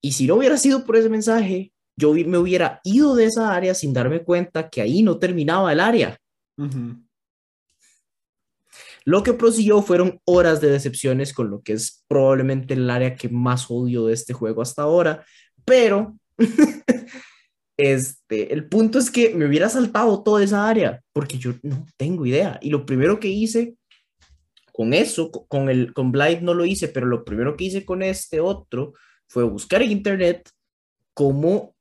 Y 0.00 0.12
si 0.12 0.26
no 0.26 0.36
hubiera 0.36 0.56
sido 0.56 0.84
por 0.84 0.96
ese 0.96 1.08
mensaje, 1.08 1.72
yo 1.96 2.12
me 2.12 2.38
hubiera 2.38 2.80
ido 2.84 3.14
de 3.14 3.26
esa 3.26 3.54
área 3.54 3.74
sin 3.74 3.92
darme 3.92 4.22
cuenta 4.22 4.68
que 4.68 4.80
ahí 4.80 5.02
no 5.02 5.18
terminaba 5.18 5.72
el 5.72 5.80
área. 5.80 6.18
Lo 9.04 9.22
que 9.22 9.32
prosiguió 9.32 9.82
fueron 9.82 10.20
horas 10.24 10.60
de 10.60 10.70
decepciones 10.70 11.32
con 11.32 11.50
lo 11.50 11.62
que 11.62 11.74
es 11.74 12.04
probablemente 12.08 12.74
el 12.74 12.88
área 12.88 13.14
que 13.14 13.28
más 13.28 13.66
odio 13.68 14.06
de 14.06 14.14
este 14.14 14.32
juego 14.32 14.62
hasta 14.62 14.82
ahora, 14.82 15.24
pero 15.64 16.16
este, 17.76 18.52
el 18.52 18.68
punto 18.68 18.98
es 18.98 19.10
que 19.10 19.34
me 19.34 19.46
hubiera 19.46 19.68
saltado 19.68 20.22
toda 20.22 20.42
esa 20.42 20.68
área 20.68 21.02
porque 21.12 21.38
yo 21.38 21.54
no 21.62 21.86
tengo 21.96 22.26
idea. 22.26 22.58
Y 22.62 22.70
lo 22.70 22.84
primero 22.86 23.18
que 23.18 23.28
hice 23.28 23.76
con 24.72 24.94
eso, 24.94 25.30
con 25.30 25.68
el 25.68 25.92
con 25.92 26.12
Blind 26.12 26.42
no 26.42 26.54
lo 26.54 26.64
hice, 26.64 26.88
pero 26.88 27.06
lo 27.06 27.24
primero 27.24 27.56
que 27.56 27.64
hice 27.64 27.84
con 27.84 28.02
este 28.02 28.40
otro 28.40 28.94
fue 29.26 29.44
buscar 29.44 29.82
en 29.82 29.92
internet 29.92 30.50
cómo 31.14 31.74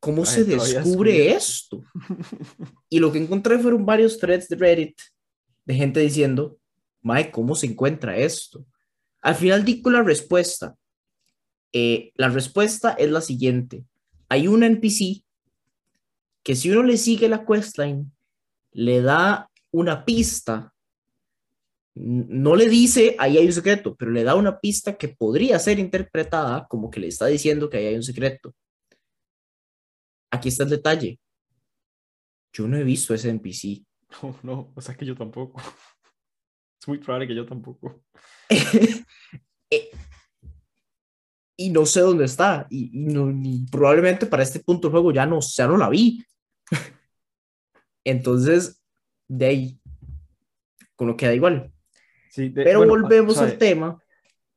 cómo 0.00 0.24
se 0.24 0.44
descubre 0.44 1.32
esto. 1.32 1.82
Y 2.88 3.00
lo 3.00 3.12
que 3.12 3.18
encontré 3.18 3.58
fueron 3.58 3.84
varios 3.84 4.18
threads 4.18 4.48
de 4.48 4.56
Reddit 4.56 4.98
de 5.64 5.74
gente 5.74 6.00
diciendo, 6.00 6.58
Mike, 7.02 7.30
¿cómo 7.30 7.54
se 7.54 7.66
encuentra 7.66 8.16
esto? 8.16 8.64
Al 9.20 9.34
final 9.34 9.64
di 9.64 9.82
la 9.84 10.02
respuesta. 10.02 10.74
Eh, 11.72 12.12
la 12.14 12.28
respuesta 12.28 12.92
es 12.92 13.10
la 13.10 13.20
siguiente. 13.20 13.84
Hay 14.28 14.48
una 14.48 14.66
NPC 14.66 15.24
que 16.48 16.56
si 16.56 16.70
uno 16.70 16.82
le 16.82 16.96
sigue 16.96 17.28
la 17.28 17.44
questline, 17.44 18.10
le 18.72 19.02
da 19.02 19.50
una 19.70 20.02
pista. 20.06 20.74
No 21.94 22.56
le 22.56 22.70
dice 22.70 23.16
ahí 23.18 23.36
hay 23.36 23.44
un 23.44 23.52
secreto, 23.52 23.94
pero 23.94 24.10
le 24.10 24.24
da 24.24 24.34
una 24.34 24.58
pista 24.58 24.96
que 24.96 25.08
podría 25.08 25.58
ser 25.58 25.78
interpretada 25.78 26.66
como 26.66 26.88
que 26.88 27.00
le 27.00 27.08
está 27.08 27.26
diciendo 27.26 27.68
que 27.68 27.76
ahí 27.76 27.86
hay 27.88 27.96
un 27.96 28.02
secreto. 28.02 28.54
Aquí 30.30 30.48
está 30.48 30.64
el 30.64 30.70
detalle. 30.70 31.20
Yo 32.54 32.66
no 32.66 32.78
he 32.78 32.82
visto 32.82 33.12
ese 33.12 33.28
NPC. 33.28 33.84
No, 34.22 34.38
no, 34.42 34.72
o 34.74 34.80
sea 34.80 34.94
que 34.94 35.04
yo 35.04 35.14
tampoco. 35.14 35.60
Es 36.80 36.88
muy 36.88 36.96
probable 36.96 37.28
que 37.28 37.34
yo 37.34 37.44
tampoco. 37.44 38.02
Eh, 39.70 39.90
y 41.58 41.68
no 41.68 41.84
sé 41.84 42.00
dónde 42.00 42.24
está. 42.24 42.66
Y, 42.70 42.88
no, 42.94 43.30
probablemente 43.70 44.24
para 44.24 44.42
este 44.42 44.60
punto 44.60 44.88
del 44.88 44.92
juego 44.92 45.12
ya 45.12 45.26
no, 45.26 45.40
ya 45.40 45.66
no 45.66 45.76
la 45.76 45.90
vi. 45.90 46.24
Entonces, 48.04 48.82
de 49.28 49.46
ahí, 49.46 49.80
con 50.96 51.08
lo 51.08 51.16
que 51.16 51.26
da 51.26 51.34
igual. 51.34 51.72
Sí, 52.30 52.50
Pero 52.50 52.86
volvemos 52.86 53.38
al 53.38 53.58
tema. 53.58 53.98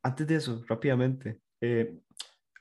Antes 0.02 0.26
de 0.26 0.36
eso, 0.36 0.64
rápidamente. 0.66 1.40
Eh, 1.60 1.94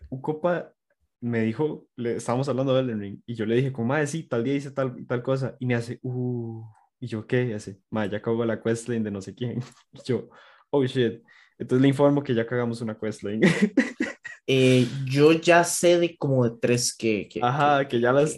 Ucopa 0.10 0.74
me 1.22 1.42
dijo, 1.42 1.88
le, 1.96 2.16
estábamos 2.16 2.50
hablando 2.50 2.74
de 2.74 2.82
Elden 2.82 3.00
Ring, 3.00 3.20
y 3.26 3.36
yo 3.36 3.46
le 3.46 3.56
dije, 3.56 3.72
como, 3.72 3.90
madre, 3.90 4.08
sí, 4.08 4.24
tal 4.24 4.44
día 4.44 4.56
hice 4.56 4.72
tal, 4.72 5.06
tal 5.06 5.22
cosa, 5.22 5.56
y 5.60 5.68
me 5.68 5.76
hace, 5.76 6.00
uh, 6.02 6.64
y 7.00 7.08
yo, 7.08 7.26
¿qué? 7.28 7.46
Y 7.46 7.54
hace, 7.54 7.80
madre, 7.92 8.12
ya 8.12 8.18
acabó 8.18 8.44
la 8.44 8.62
questline 8.62 9.04
de 9.04 9.12
no 9.12 9.22
sé 9.22 9.34
quién. 9.34 9.60
Y 9.94 10.00
yo, 10.04 10.30
oh, 10.72 10.84
shit. 10.84 11.24
Entonces 11.58 11.82
le 11.82 11.88
informo 11.88 12.24
que 12.24 12.34
ya 12.34 12.46
cagamos 12.46 12.82
una 12.82 12.98
questline. 12.98 13.42
Eh, 14.48 14.86
yo 15.06 15.32
ya 15.32 15.64
sé 15.64 15.98
de 15.98 16.18
como 16.18 16.44
de 16.44 16.58
tres 16.60 16.94
que... 16.98 17.30
que 17.30 17.40
Ajá, 17.42 17.88
que, 17.88 18.02
ya 18.02 18.12
las 18.12 18.38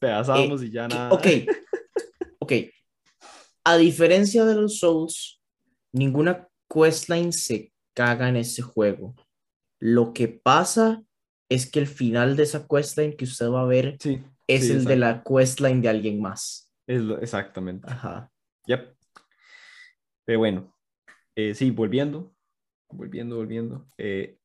despedazamos 0.00 0.62
y 0.62 0.70
ya 0.70 0.88
nada. 0.88 1.12
Ok, 1.12 1.26
ok. 2.40 2.52
A 3.64 3.76
diferencia 3.76 4.44
de 4.44 4.54
los 4.54 4.78
Souls, 4.78 5.40
ninguna 5.92 6.48
questline 6.72 7.32
se 7.32 7.72
caga 7.94 8.28
en 8.28 8.36
ese 8.36 8.62
juego. 8.62 9.14
Lo 9.80 10.12
que 10.12 10.28
pasa 10.28 11.02
es 11.48 11.70
que 11.70 11.80
el 11.80 11.86
final 11.86 12.36
de 12.36 12.44
esa 12.44 12.66
questline 12.66 13.16
que 13.16 13.24
usted 13.24 13.48
va 13.48 13.62
a 13.62 13.66
ver 13.66 13.98
es 14.46 14.70
el 14.70 14.84
de 14.84 14.96
la 14.96 15.22
questline 15.22 15.80
de 15.80 15.88
alguien 15.88 16.20
más. 16.20 16.72
Es 16.86 17.02
exactamente. 17.20 17.88
Ajá. 17.90 18.30
Yep. 18.66 18.96
Pero 20.24 20.38
bueno, 20.38 20.74
eh, 21.34 21.54
sí, 21.54 21.70
volviendo, 21.70 22.34
volviendo, 22.90 23.36
volviendo. 23.36 23.88
Eh, 23.96 24.38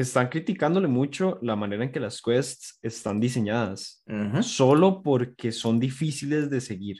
están 0.00 0.28
criticándole 0.28 0.88
mucho 0.88 1.38
la 1.42 1.56
manera 1.56 1.84
en 1.84 1.92
que 1.92 2.00
las 2.00 2.20
quests 2.20 2.78
están 2.82 3.20
diseñadas, 3.20 4.04
solo 4.42 5.02
porque 5.02 5.52
son 5.52 5.80
difíciles 5.80 6.50
de 6.50 6.60
seguir. 6.60 6.98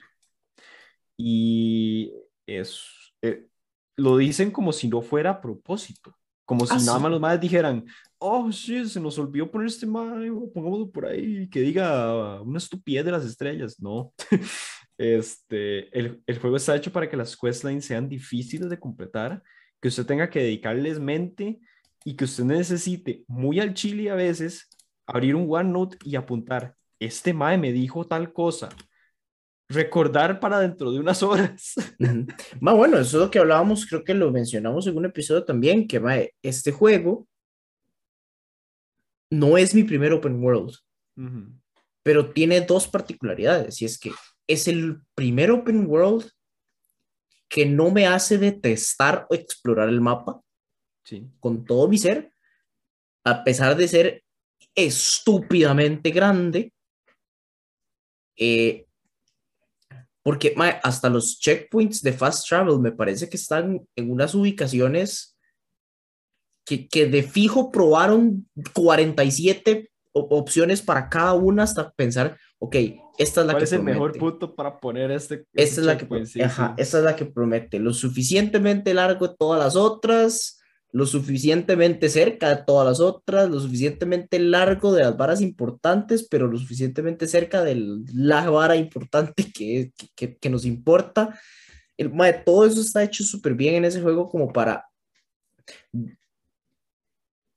Y 1.15 2.11
es, 2.45 2.83
eh, 3.21 3.47
lo 3.95 4.17
dicen 4.17 4.51
como 4.51 4.71
si 4.71 4.87
no 4.87 5.01
fuera 5.01 5.31
a 5.31 5.41
propósito. 5.41 6.15
Como 6.45 6.65
si 6.65 6.75
ah, 6.75 6.79
nada 6.85 6.99
más 6.99 7.11
los 7.11 7.19
madres 7.19 7.41
dijeran, 7.41 7.85
oh, 8.19 8.51
sí, 8.51 8.87
se 8.87 9.01
nos 9.01 9.19
olvidó 9.19 9.51
poner 9.51 9.67
este 9.67 9.85
madre, 9.85 10.31
pongámoslo 10.53 10.89
por 10.89 11.07
ahí, 11.07 11.49
que 11.49 11.59
diga 11.59 12.41
una 12.41 12.57
estupidez 12.57 13.03
de 13.03 13.11
las 13.11 13.25
estrellas. 13.25 13.81
No. 13.81 14.13
este, 14.97 15.97
el, 15.97 16.23
el, 16.25 16.39
juego 16.39 16.55
está 16.55 16.75
hecho 16.75 16.91
para 16.91 17.09
que 17.09 17.17
las 17.17 17.35
questlines 17.35 17.85
sean 17.85 18.07
difíciles 18.07 18.69
de 18.69 18.79
completar, 18.79 19.43
que 19.81 19.89
usted 19.89 20.05
tenga 20.05 20.29
que 20.29 20.39
dedicarles 20.39 20.99
mente 20.99 21.59
y 22.03 22.15
que 22.15 22.25
usted 22.25 22.45
necesite 22.45 23.23
muy 23.27 23.59
al 23.59 23.73
chile 23.73 24.09
a 24.09 24.15
veces 24.15 24.69
abrir 25.05 25.35
un 25.35 25.47
OneNote 25.49 25.97
y 26.03 26.15
apuntar, 26.15 26.75
este 26.99 27.33
mae 27.33 27.57
me 27.57 27.71
dijo 27.71 28.05
tal 28.07 28.33
cosa, 28.33 28.69
recordar 29.69 30.39
para 30.39 30.59
dentro 30.59 30.91
de 30.91 30.99
unas 30.99 31.21
horas. 31.23 31.73
Más 32.59 32.75
bueno, 32.75 32.97
eso 32.97 33.17
es 33.17 33.23
lo 33.25 33.31
que 33.31 33.39
hablábamos, 33.39 33.85
creo 33.85 34.03
que 34.03 34.13
lo 34.13 34.31
mencionamos 34.31 34.87
en 34.87 34.97
un 34.97 35.05
episodio 35.05 35.43
también, 35.43 35.87
que 35.87 36.33
este 36.41 36.71
juego 36.71 37.27
no 39.29 39.57
es 39.57 39.75
mi 39.75 39.83
primer 39.83 40.13
open 40.13 40.41
world, 40.41 40.73
pero 42.03 42.31
tiene 42.31 42.61
dos 42.61 42.87
particularidades, 42.87 43.81
y 43.81 43.85
es 43.85 43.99
que 43.99 44.11
es 44.47 44.67
el 44.67 45.01
primer 45.13 45.51
open 45.51 45.85
world 45.87 46.29
que 47.49 47.65
no 47.65 47.91
me 47.91 48.07
hace 48.07 48.37
detestar 48.37 49.25
o 49.29 49.35
explorar 49.35 49.89
el 49.89 50.01
mapa 50.01 50.41
sí. 51.07 51.25
con 51.39 51.63
todo 51.63 51.87
mi 51.87 51.97
ser, 51.97 52.31
a 53.23 53.43
pesar 53.43 53.77
de 53.77 53.87
ser 53.87 54.23
estúpidamente 54.75 56.11
grande. 56.11 56.73
Eh, 58.35 58.85
porque 60.21 60.53
hasta 60.83 61.09
los 61.09 61.39
checkpoints 61.39 62.01
de 62.01 62.11
fast 62.11 62.47
travel 62.47 62.79
me 62.79 62.91
parece 62.91 63.29
que 63.29 63.37
están 63.37 63.87
en 63.95 64.11
unas 64.11 64.35
ubicaciones 64.35 65.37
que, 66.65 66.89
que 66.89 67.05
de 67.05 67.23
fijo 67.23 67.71
probaron 67.71 68.49
47 68.73 69.89
opciones 70.11 70.81
para 70.81 71.07
cada 71.07 71.33
una 71.33 71.63
hasta 71.63 71.91
pensar, 71.91 72.37
ok, 72.59 72.75
esta 73.17 73.41
es 73.41 73.47
la 73.47 73.53
¿Cuál 73.53 73.61
que 73.61 73.63
es 73.63 73.73
el 73.73 73.83
mejor 73.83 74.17
punto 74.17 74.53
para 74.53 74.77
poner 74.77 75.11
este? 75.11 75.45
Esta, 75.53 75.81
es 75.81 75.87
la 75.87 75.97
que, 75.97 76.07
esta 76.21 76.75
es 76.77 76.93
la 76.93 77.15
que 77.15 77.25
promete, 77.25 77.79
lo 77.79 77.93
suficientemente 77.93 78.93
largo 78.93 79.29
de 79.29 79.35
todas 79.37 79.63
las 79.63 79.75
otras, 79.75 80.56
lo 80.97 81.05
suficientemente 81.05 82.09
cerca 82.09 82.49
de 82.49 82.63
todas 82.63 82.87
las 82.87 82.99
otras, 82.99 83.47
lo 83.51 83.59
suficientemente 83.59 84.39
largo 84.39 84.91
de 84.91 85.03
las 85.03 85.15
varas 85.15 85.41
importantes, 85.41 86.27
pero 86.27 86.47
lo 86.47 86.57
suficientemente 86.57 87.27
cerca 87.27 87.63
de 87.63 87.75
la 88.15 88.49
vara 88.49 88.75
importante 88.75 89.51
que, 89.51 89.91
que, 90.15 90.37
que 90.37 90.49
nos 90.49 90.65
importa. 90.65 91.39
El, 91.97 92.11
todo 92.43 92.65
eso 92.65 92.81
está 92.81 93.03
hecho 93.03 93.23
súper 93.23 93.53
bien 93.53 93.75
en 93.75 93.85
ese 93.85 94.01
juego 94.01 94.27
como 94.27 94.51
para, 94.51 94.87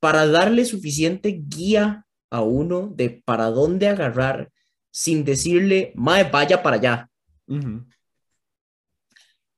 para 0.01 0.27
darle 0.27 0.67
suficiente 0.67 1.43
guía 1.43 2.05
a 2.29 2.43
uno 2.43 2.93
de 2.95 3.23
para 3.25 3.47
dónde 3.47 3.89
agarrar 3.89 4.53
sin 4.91 5.25
decirle, 5.25 5.93
mae, 5.95 6.31
vaya 6.31 6.63
para 6.63 6.77
allá. 6.77 7.11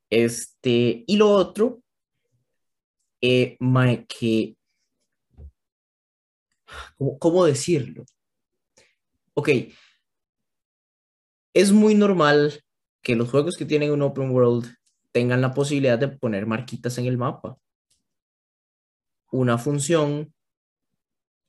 Este, 0.08 1.02
y 1.04 1.16
lo 1.16 1.30
otro 1.30 1.81
eh, 3.22 3.56
que, 4.08 4.56
¿cómo, 7.18 7.44
decirlo? 7.44 8.04
Ok, 9.34 9.48
es 11.54 11.72
muy 11.72 11.94
normal 11.94 12.62
que 13.02 13.16
los 13.16 13.30
juegos 13.30 13.56
que 13.56 13.64
tienen 13.64 13.92
un 13.92 14.02
open 14.02 14.30
world 14.30 14.74
tengan 15.12 15.40
la 15.40 15.54
posibilidad 15.54 15.98
de 15.98 16.08
poner 16.08 16.46
marquitas 16.46 16.98
en 16.98 17.06
el 17.06 17.18
mapa. 17.18 17.58
Una 19.30 19.56
función 19.58 20.34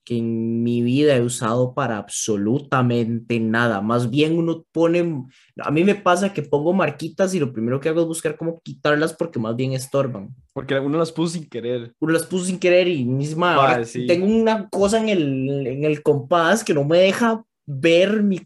que 0.04 0.18
en 0.18 0.64
mi 0.64 0.82
vida 0.82 1.16
he 1.16 1.22
usado 1.22 1.74
para 1.74 1.97
absolutamente 1.97 3.39
nada. 3.39 3.82
Más 3.82 4.10
bien 4.10 4.38
uno 4.38 4.66
pone, 4.72 5.26
a 5.58 5.72
mí 5.72 5.84
me 5.84 5.95
pasa 5.95 6.34
que 6.34 6.41
pongo 6.41 6.74
marquitas 6.74 7.34
y 7.34 7.39
lo 7.39 7.54
primero 7.54 7.80
que 7.80 7.89
hago 7.89 8.01
es 8.01 8.08
buscar 8.08 8.36
cómo 8.36 8.60
quitarlas 8.62 9.14
porque 9.14 9.39
más 9.39 9.56
bien 9.56 9.74
estorban. 9.74 10.36
Porque 10.54 10.78
uno 10.80 10.97
las 10.97 11.12
puso 11.12 11.34
sin 11.34 11.49
querer. 11.49 11.93
Uno 11.99 12.14
las 12.14 12.26
puso 12.26 12.45
sin 12.45 12.60
querer 12.60 12.88
y 12.88 13.06
misma, 13.06 13.82
tengo 14.08 14.26
una 14.26 14.70
cosa 14.70 14.99
en 14.99 15.10
el, 15.10 15.68
en 15.68 15.84
el 15.86 16.04
compás 16.04 16.64
que 16.64 16.74
no 16.74 16.84
me 16.84 16.99
deja 16.99 17.43
ver 17.66 18.22
mi... 18.24 18.41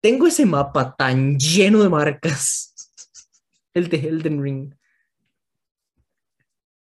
Tengo 0.00 0.26
ese 0.28 0.46
mapa 0.46 0.94
tan 0.96 1.36
lleno 1.38 1.82
de 1.82 1.88
marcas 1.88 2.74
el 3.74 3.88
de 3.88 3.96
Elden 3.96 4.42
Ring. 4.42 4.77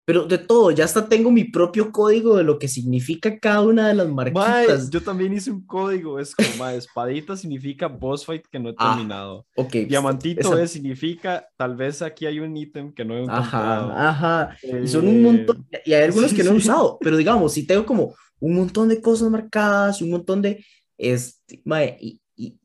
Pero 0.04 0.24
de 0.24 0.38
todo, 0.38 0.70
ya 0.72 0.84
hasta 0.84 1.08
tengo 1.08 1.30
mi 1.30 1.44
propio 1.44 1.92
código 1.92 2.36
de 2.36 2.42
lo 2.42 2.58
que 2.58 2.66
significa 2.68 3.38
cada 3.38 3.62
una 3.62 3.88
de 3.88 3.94
las 3.94 4.08
marquitas. 4.08 4.90
yo 4.90 5.00
también 5.02 5.32
hice 5.34 5.50
un 5.52 5.64
código, 5.64 6.18
es 6.18 6.34
como, 6.34 6.66
espadita 6.68 7.36
significa 7.36 7.86
boss 7.86 8.24
fight 8.24 8.44
que 8.50 8.58
no 8.58 8.70
he 8.70 8.74
Ah, 8.76 8.96
terminado. 8.96 9.46
ok. 9.56 9.72
Diamantito 9.88 10.40
esa- 10.40 10.62
es, 10.62 10.70
significa, 10.72 11.46
tal 11.56 11.76
vez 11.76 12.02
aquí 12.02 12.26
hay 12.26 12.40
un 12.40 12.56
ítem 12.56 12.92
que 12.92 13.04
no 13.04 13.14
he 13.16 13.22
encontrado. 13.22 13.90
Ajá, 13.92 14.08
ajá. 14.10 14.56
Y 14.82 14.88
son 14.88 15.06
un 15.06 15.22
montón, 15.22 15.66
y 15.84 15.92
hay 15.92 16.02
algunos 16.04 16.30
sí, 16.30 16.36
que 16.36 16.42
no 16.44 16.50
he 16.50 16.52
sí. 16.54 16.58
usado, 16.58 16.98
pero 17.00 17.16
digamos, 17.16 17.52
si 17.52 17.66
tengo 17.66 17.86
como 17.86 18.14
un 18.40 18.54
montón 18.56 18.88
de 18.88 19.00
cosas 19.00 19.30
marcadas, 19.30 20.00
un 20.02 20.10
montón 20.10 20.42
de, 20.42 20.64
este, 20.98 21.62
y, 22.00 22.20
y, 22.36 22.58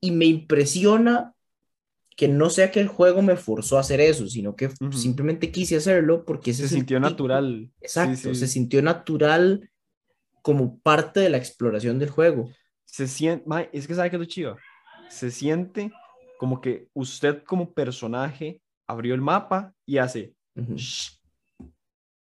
y 0.00 0.10
me 0.10 0.26
impresiona 0.26 1.33
que 2.16 2.28
no 2.28 2.50
sea 2.50 2.70
que 2.70 2.80
el 2.80 2.88
juego 2.88 3.22
me 3.22 3.36
forzó 3.36 3.76
a 3.76 3.80
hacer 3.80 4.00
eso, 4.00 4.28
sino 4.28 4.54
que 4.54 4.70
simplemente 4.92 5.50
quise 5.50 5.76
hacerlo 5.76 6.24
porque 6.24 6.54
Se 6.54 6.68
sintió 6.68 7.00
natural. 7.00 7.70
Exacto, 7.80 8.34
sí. 8.34 8.34
se 8.34 8.46
sintió 8.46 8.82
natural 8.82 9.70
como 10.42 10.78
parte 10.78 11.20
de 11.20 11.30
la 11.30 11.38
exploración 11.38 11.98
del 11.98 12.10
juego. 12.10 12.50
se 12.84 13.08
siente, 13.08 13.44
es 13.72 13.86
que 13.86 13.94
sabe 13.94 14.10
que 14.10 14.16
es 14.16 14.20
lo 14.20 14.26
chiva. 14.26 14.56
Se 15.08 15.30
siente 15.30 15.92
como 16.38 16.60
que 16.60 16.88
usted 16.92 17.42
como 17.42 17.72
personaje 17.72 18.60
abrió 18.86 19.14
el 19.14 19.20
mapa 19.20 19.72
y 19.86 19.98
hace 19.98 20.34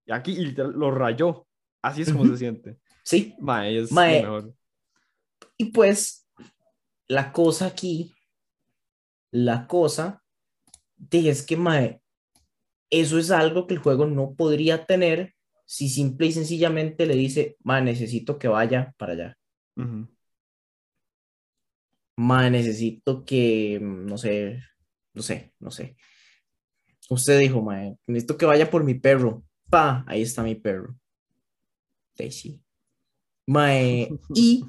y 0.07 0.11
aquí 0.11 0.31
y 0.31 0.51
lo 0.51 0.91
rayó. 0.91 1.45
Así 1.81 2.01
es 2.01 2.11
como 2.11 2.25
se 2.25 2.38
siente. 2.38 2.77
Sí, 3.03 3.35
Mae, 3.39 3.79
es 3.79 3.91
mejor. 3.91 4.53
Y 5.57 5.65
pues, 5.65 6.27
la 7.07 7.31
cosa 7.31 7.67
aquí, 7.67 8.13
la 9.32 9.67
cosa, 9.67 10.23
de 10.97 11.30
es 11.30 11.43
que, 11.43 11.57
mae, 11.57 12.01
eso 12.89 13.19
es 13.19 13.32
algo 13.32 13.67
que 13.67 13.73
el 13.75 13.80
juego 13.80 14.05
no 14.05 14.34
podría 14.36 14.86
tener 14.86 15.36
si 15.65 15.89
simple 15.89 16.28
y 16.28 16.32
sencillamente 16.32 17.05
le 17.05 17.15
dice, 17.15 17.57
mae, 17.63 17.82
necesito 17.82 18.39
que 18.39 18.47
vaya 18.47 18.93
para 18.97 19.13
allá. 19.13 19.38
Ujú. 19.75 20.07
Mae, 22.15 22.49
necesito 22.49 23.23
que, 23.25 23.80
no 23.82 24.17
sé, 24.17 24.63
no 25.13 25.21
sé, 25.21 25.53
no 25.59 25.71
sé. 25.71 25.97
Usted 27.09 27.39
dijo, 27.39 27.61
mae, 27.61 27.97
necesito 28.07 28.38
que 28.38 28.45
vaya 28.45 28.69
por 28.69 28.84
mi 28.84 28.95
perro. 28.95 29.43
Pa, 29.69 30.03
ahí 30.07 30.21
está 30.21 30.41
mi 30.41 30.55
perro. 30.55 30.97
Daisy. 32.17 32.61
Mae, 33.45 34.09
y, 34.34 34.65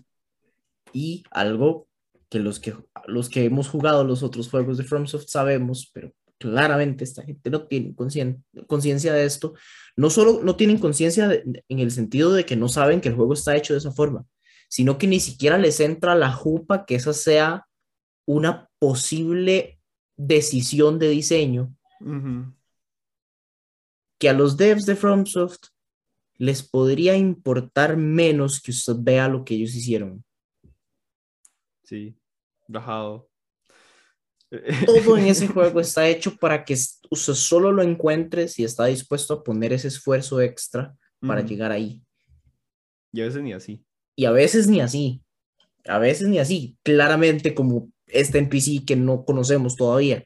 y 0.92 1.24
algo 1.30 1.87
que 2.30 2.38
los 2.38 2.60
que 2.60 2.74
los 3.06 3.28
que 3.28 3.44
hemos 3.44 3.68
jugado 3.68 4.04
los 4.04 4.22
otros 4.22 4.50
juegos 4.50 4.78
de 4.78 4.84
FromSoft 4.84 5.28
sabemos, 5.28 5.90
pero 5.92 6.12
claramente 6.38 7.04
esta 7.04 7.22
gente 7.24 7.50
no 7.50 7.66
tiene 7.66 7.94
concien- 7.94 8.42
conciencia 8.66 9.12
de 9.12 9.24
esto. 9.24 9.54
No 9.96 10.10
solo 10.10 10.40
no 10.42 10.54
tienen 10.56 10.78
conciencia 10.78 11.42
en 11.68 11.78
el 11.78 11.90
sentido 11.90 12.32
de 12.32 12.44
que 12.44 12.56
no 12.56 12.68
saben 12.68 13.00
que 13.00 13.08
el 13.08 13.14
juego 13.16 13.32
está 13.32 13.56
hecho 13.56 13.72
de 13.72 13.78
esa 13.78 13.92
forma, 13.92 14.24
sino 14.68 14.98
que 14.98 15.06
ni 15.06 15.20
siquiera 15.20 15.58
les 15.58 15.80
entra 15.80 16.14
la 16.14 16.32
jupa 16.32 16.84
que 16.84 16.94
esa 16.96 17.12
sea 17.12 17.66
una 18.26 18.68
posible 18.78 19.80
decisión 20.16 20.98
de 20.98 21.08
diseño 21.08 21.74
que 24.18 24.28
a 24.28 24.32
los 24.32 24.56
devs 24.56 24.84
de 24.86 24.96
FromSoft 24.96 25.68
les 26.36 26.62
podría 26.62 27.16
importar 27.16 27.96
menos 27.96 28.60
que 28.60 28.70
usted 28.70 28.94
vea 28.98 29.28
lo 29.28 29.44
que 29.44 29.54
ellos 29.54 29.74
hicieron. 29.74 30.24
Sí, 31.88 32.14
rajado. 32.68 33.30
Todo 34.84 35.16
en 35.16 35.24
ese 35.24 35.48
juego 35.48 35.80
está 35.80 36.06
hecho 36.06 36.36
para 36.36 36.62
que 36.62 36.74
usted 36.74 37.32
solo 37.32 37.72
lo 37.72 37.82
encuentre 37.82 38.46
si 38.48 38.62
está 38.62 38.84
dispuesto 38.84 39.32
a 39.32 39.42
poner 39.42 39.72
ese 39.72 39.88
esfuerzo 39.88 40.42
extra 40.42 40.94
para 41.20 41.40
Ujú. 41.40 41.48
llegar 41.48 41.72
ahí. 41.72 42.02
Y 43.10 43.22
a 43.22 43.24
veces 43.24 43.42
ni 43.42 43.54
así. 43.54 43.82
Y 44.16 44.26
a 44.26 44.32
veces 44.32 44.68
ni 44.68 44.82
así. 44.82 45.22
A 45.86 45.98
veces 45.98 46.28
ni 46.28 46.38
así. 46.38 46.76
Claramente 46.82 47.54
como 47.54 47.90
este 48.06 48.36
NPC 48.36 48.84
que 48.84 48.94
no 48.94 49.24
conocemos 49.24 49.74
todavía. 49.74 50.22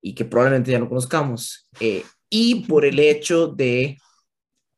Y 0.00 0.14
que 0.14 0.24
probablemente 0.24 0.70
ya 0.70 0.78
no 0.78 0.88
conozcamos. 0.88 1.68
Eh, 1.78 2.04
y 2.30 2.64
por 2.66 2.86
el 2.86 2.98
hecho 2.98 3.48
de, 3.48 3.98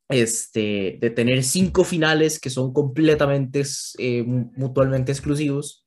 este, 0.08 0.98
de 1.00 1.10
tener 1.10 1.42
cinco 1.42 1.84
finales 1.84 2.38
que 2.38 2.50
son 2.50 2.72
completamente 2.72 3.62
eh, 3.98 4.22
mu- 4.22 4.50
mutuamente 4.56 5.12
exclusivos. 5.12 5.86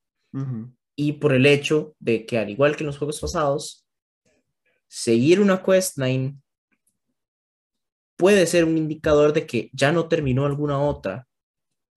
Y 0.95 1.13
por 1.13 1.33
el 1.33 1.45
hecho 1.45 1.95
de 1.99 2.25
que, 2.25 2.37
al 2.37 2.49
igual 2.49 2.75
que 2.75 2.83
en 2.83 2.87
los 2.87 2.97
juegos 2.97 3.19
pasados, 3.19 3.85
seguir 4.87 5.39
una 5.39 5.63
questline 5.63 6.41
puede 8.17 8.45
ser 8.47 8.65
un 8.65 8.77
indicador 8.77 9.33
de 9.33 9.45
que 9.47 9.69
ya 9.73 9.91
no 9.91 10.07
terminó 10.07 10.45
alguna 10.45 10.79
otra 10.81 11.27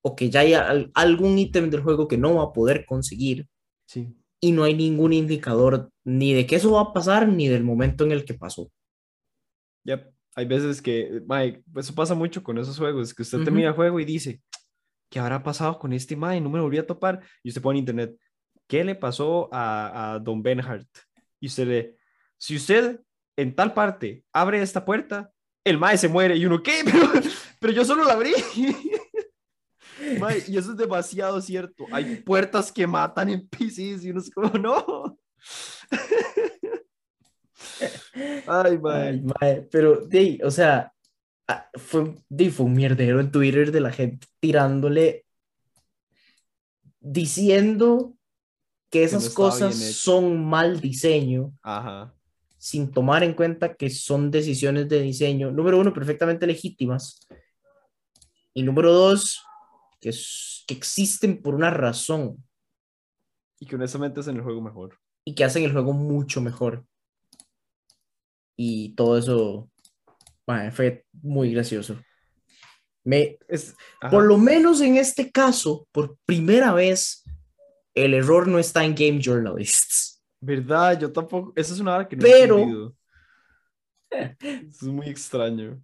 o 0.05 0.15
que 0.17 0.31
ya 0.31 0.41
hay 0.41 0.55
al- 0.55 0.91
algún 0.95 1.39
ítem 1.39 1.69
del 1.71 1.83
juego 1.83 2.07
que 2.09 2.19
no 2.19 2.37
va 2.37 2.45
a 2.45 2.53
poder 2.53 2.87
conseguir 2.87 3.49
Sí. 3.87 4.15
y 4.41 4.53
no 4.53 4.65
hay 4.65 4.75
ningún 4.75 5.13
indicador 5.13 5.91
ni 6.05 6.33
de 6.33 6.47
que 6.47 6.57
eso 6.57 6.73
va 6.73 6.81
a 6.83 6.93
pasar 6.93 7.29
ni 7.29 7.49
del 7.49 7.65
momento 7.65 8.05
en 8.05 8.13
el 8.13 8.25
que 8.25 8.35
pasó. 8.35 8.71
Yep. 9.85 10.13
Hay 10.35 10.47
veces 10.47 10.81
que, 10.81 11.23
mae, 11.27 11.63
eso 11.77 11.95
pasa 11.95 12.15
mucho 12.15 12.43
con 12.43 12.59
esos 12.59 12.79
juegos, 12.79 13.13
que 13.15 13.23
usted 13.23 13.39
Ujú. 13.39 13.45
termina 13.45 13.69
el 13.69 13.75
juego 13.75 14.01
y 14.01 14.05
dice, 14.05 14.41
¿qué 15.11 15.19
habrá 15.21 15.43
pasado 15.43 15.79
con 15.79 15.93
este 15.93 16.17
mae? 16.17 16.41
No 16.41 16.49
me 16.51 16.61
volví 16.61 16.79
a 16.79 16.87
topar. 16.87 17.21
Y 17.43 17.51
usted 17.51 17.61
pone 17.61 17.79
en 17.79 17.83
internet, 17.83 18.17
¿qué 18.67 18.83
le 18.85 18.95
pasó 18.95 19.49
a, 19.53 20.15
a 20.15 20.19
Don 20.19 20.43
Benhart? 20.43 20.89
Y 21.41 21.47
usted 21.47 21.67
le, 21.67 21.97
si 22.39 22.57
usted 22.57 23.01
en 23.37 23.55
tal 23.55 23.75
parte 23.75 24.25
abre 24.33 24.63
esta 24.63 24.85
puerta, 24.85 25.31
el 25.65 25.79
mae 25.79 25.97
se 25.99 26.09
muere. 26.09 26.37
Y 26.37 26.47
uno, 26.47 26.63
¿qué? 26.63 26.83
Pero, 26.85 27.09
pero 27.61 27.73
yo 27.73 27.85
solo 27.85 28.05
la 28.05 28.15
abrí. 28.15 28.33
Mae, 30.19 30.43
y 30.49 30.57
eso 30.57 30.73
es 30.73 30.77
demasiado 30.77 31.41
cierto. 31.41 31.87
Hay 31.93 32.17
puertas 32.17 32.73
que 32.73 32.87
matan 32.89 33.29
en 33.29 33.47
PCs 33.49 34.05
y 34.05 34.11
uno 34.11 34.21
es 34.21 34.31
como, 34.31 34.51
no. 34.59 35.19
Ay, 38.47 38.79
mae. 38.79 39.09
Ay, 39.09 39.23
mae, 39.23 39.63
pero, 39.71 40.07
de, 40.07 40.41
o 40.45 40.51
sea, 40.51 40.93
ah, 41.49 41.69
fue, 41.75 42.15
de, 42.29 42.51
fue 42.51 42.67
un 42.67 42.75
mierdero 42.75 43.21
en 43.21 43.31
Twitter 43.31 43.71
de 43.73 43.81
la 43.81 43.93
gente 43.93 44.27
tirándole, 44.41 45.25
diciendo 47.01 48.17
que 48.91 49.01
no 49.01 49.05
esas 49.07 49.25
estaba 49.27 49.51
cosas 49.51 49.79
bien 49.79 49.91
hecho. 49.91 49.99
son 49.99 50.45
mal 50.45 50.81
diseño, 50.81 51.53
Ajá. 51.63 52.15
sin 52.59 52.91
tomar 52.93 53.23
en 53.25 53.35
cuenta 53.35 53.75
que 53.75 53.91
son 53.91 54.31
decisiones 54.31 54.89
de 54.89 55.01
diseño, 55.01 55.51
número 55.51 55.79
uno, 55.79 55.93
perfectamente 55.93 56.47
legítimas, 56.47 57.27
y 58.55 58.63
número 58.63 58.93
dos, 58.93 59.41
que, 60.01 60.11
es- 60.11 60.65
que 60.67 60.75
existen 60.75 61.41
por 61.41 61.55
una 61.55 61.71
razón 61.71 62.45
Y 63.59 63.67
que 63.67 63.77
honestamente 63.77 64.21
es 64.21 64.29
en 64.29 64.37
el 64.37 64.43
juego 64.43 64.61
mejor. 64.61 64.99
y 65.25 65.35
que 65.35 65.45
hacen 65.45 65.63
el 65.65 65.73
juego 65.73 65.93
mucho 65.93 66.41
mejor. 66.41 66.85
Y 68.57 68.95
todo 68.95 69.19
eso 69.19 69.71
fue 70.73 71.05
muy 71.23 71.53
gracioso. 71.53 71.99
Me, 73.05 73.39
Es, 73.49 73.75
por 74.11 74.25
lo 74.25 74.39
menos 74.39 74.81
en 74.81 74.97
este 74.97 75.31
caso, 75.31 75.89
por 75.91 76.17
primera 76.25 76.73
vez, 76.73 77.25
el 77.95 78.15
error 78.15 78.47
no 78.47 78.59
está 78.59 78.85
en 78.85 78.95
Game 78.95 79.21
Journalists. 79.21 80.23
¿Verdad? 80.41 80.99
Yo 81.01 81.13
tampoco. 81.13 81.53
Esa 81.57 81.75
es 81.75 81.81
una 81.81 81.97
hora 81.97 82.09
que 82.09 82.17
no 82.17 82.23
Pero- 82.23 82.59
he 82.59 82.93
es 84.41 84.83
muy 84.83 85.09
extraño. 85.09 85.81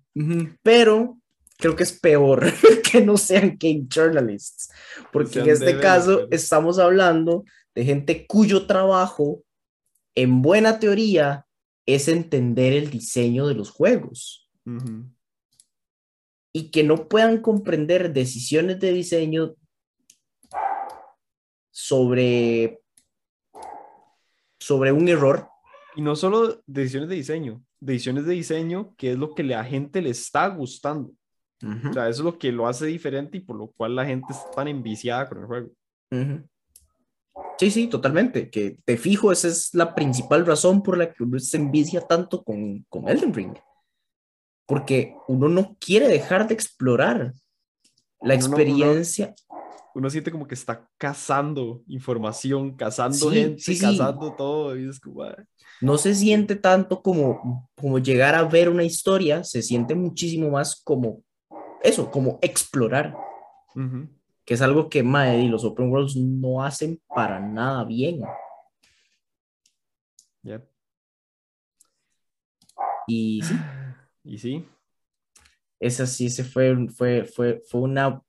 Pero 0.62 1.18
creo 1.56 1.74
que 1.74 1.82
es 1.82 1.92
peor 1.92 2.44
que 2.92 3.00
no 3.00 3.16
sean 3.16 3.56
Game 3.58 3.86
Journalists, 3.88 4.70
porque 5.12 5.40
en 5.40 5.50
este 5.50 5.78
caso 5.80 6.28
estamos 6.30 6.78
hablando 6.78 7.44
de 7.74 7.84
gente 7.84 8.26
cuyo 8.26 8.66
trabajo, 8.66 9.42
en 10.14 10.42
buena 10.42 10.78
teoría, 10.78 11.46
es 11.88 12.06
entender 12.06 12.74
el 12.74 12.90
diseño 12.90 13.46
de 13.46 13.54
los 13.54 13.70
juegos. 13.70 14.46
Y 16.52 16.70
que 16.70 16.84
no 16.84 17.08
puedan 17.08 17.40
comprender 17.40 18.12
decisiones 18.12 18.78
de 18.78 18.92
diseño 18.92 19.54
sobre, 21.70 22.82
sobre 24.60 24.92
un 24.92 25.08
error. 25.08 25.48
Y 25.96 26.02
no 26.02 26.14
solo 26.14 26.62
decisiones 26.66 27.08
de 27.08 27.14
diseño, 27.14 27.64
decisiones 27.80 28.26
de 28.26 28.34
diseño 28.34 28.94
que 28.96 29.12
es 29.12 29.18
lo 29.18 29.34
que 29.34 29.42
la 29.42 29.64
gente 29.64 30.02
le 30.02 30.10
está 30.10 30.46
gustando. 30.48 31.14
O 31.62 31.92
sea, 31.94 32.10
eso 32.10 32.20
es 32.20 32.24
lo 32.24 32.38
que 32.38 32.52
lo 32.52 32.68
hace 32.68 32.84
diferente 32.84 33.38
y 33.38 33.40
por 33.40 33.56
lo 33.56 33.68
cual 33.68 33.96
la 33.96 34.04
gente 34.04 34.26
está 34.30 34.50
tan 34.50 34.68
enviciada 34.68 35.26
con 35.26 35.38
el 35.38 35.46
juego. 35.46 35.70
Ujú. 36.10 36.46
Sí, 37.58 37.70
sí, 37.70 37.86
totalmente. 37.88 38.50
Que 38.50 38.78
te 38.84 38.96
fijo, 38.96 39.32
esa 39.32 39.48
es 39.48 39.74
la 39.74 39.94
principal 39.94 40.46
razón 40.46 40.82
por 40.82 40.96
la 40.96 41.12
que 41.12 41.22
uno 41.24 41.38
se 41.40 41.56
envicia 41.56 42.00
tanto 42.00 42.42
con, 42.44 42.84
con 42.88 43.08
Elden 43.08 43.34
Ring. 43.34 43.54
Porque 44.66 45.14
uno 45.28 45.48
no 45.48 45.76
quiere 45.80 46.08
dejar 46.08 46.46
de 46.46 46.54
explorar 46.54 47.32
la 48.20 48.34
Uno 48.34 48.48
no- 48.48 48.54
uno- 48.54 48.62
experiencia. 48.62 49.34
uno 49.94 50.10
siente 50.10 50.30
como 50.30 50.46
que 50.46 50.54
está 50.54 50.88
cazando 50.98 51.82
información, 51.88 52.76
cazando 52.76 53.16
Sí, 53.30 53.36
gente, 53.36 53.58
sí, 53.62 53.74
sí. 53.74 53.80
cazando 53.84 54.32
todo. 54.34 54.76
Y 54.76 54.88
es 54.88 55.00
como, 55.00 55.22
"Mae". 55.24 55.34
No 55.80 55.96
se 55.98 56.14
siente 56.14 56.54
tanto 56.56 57.02
como, 57.02 57.68
como 57.76 57.98
llegar 57.98 58.34
a 58.34 58.44
ver 58.44 58.68
una 58.68 58.84
historia, 58.84 59.42
se 59.42 59.62
siente 59.62 59.94
muchísimo 59.94 60.50
más 60.50 60.80
como 60.84 61.22
eso, 61.82 62.10
como 62.10 62.38
explorar, 62.42 63.16
Ujú. 63.74 64.08
Que 64.48 64.54
es 64.54 64.62
algo 64.62 64.88
que 64.88 65.02
mae, 65.02 65.42
y 65.42 65.48
los 65.48 65.62
open 65.62 65.90
worlds 65.90 66.16
no 66.16 66.64
hacen 66.64 66.98
para 67.06 67.38
nada 67.38 67.84
bien. 67.84 68.22
Yep. 70.42 70.66
Y 73.08 73.42
sí, 73.42 73.54
Y 74.24 74.38
sí, 74.38 74.64
esa 75.78 76.06
sí 76.06 76.30
se 76.30 76.44
fue, 76.44 76.88
fue, 76.88 77.26
fue, 77.26 77.62
fue 77.68 77.82
una, 77.82 78.22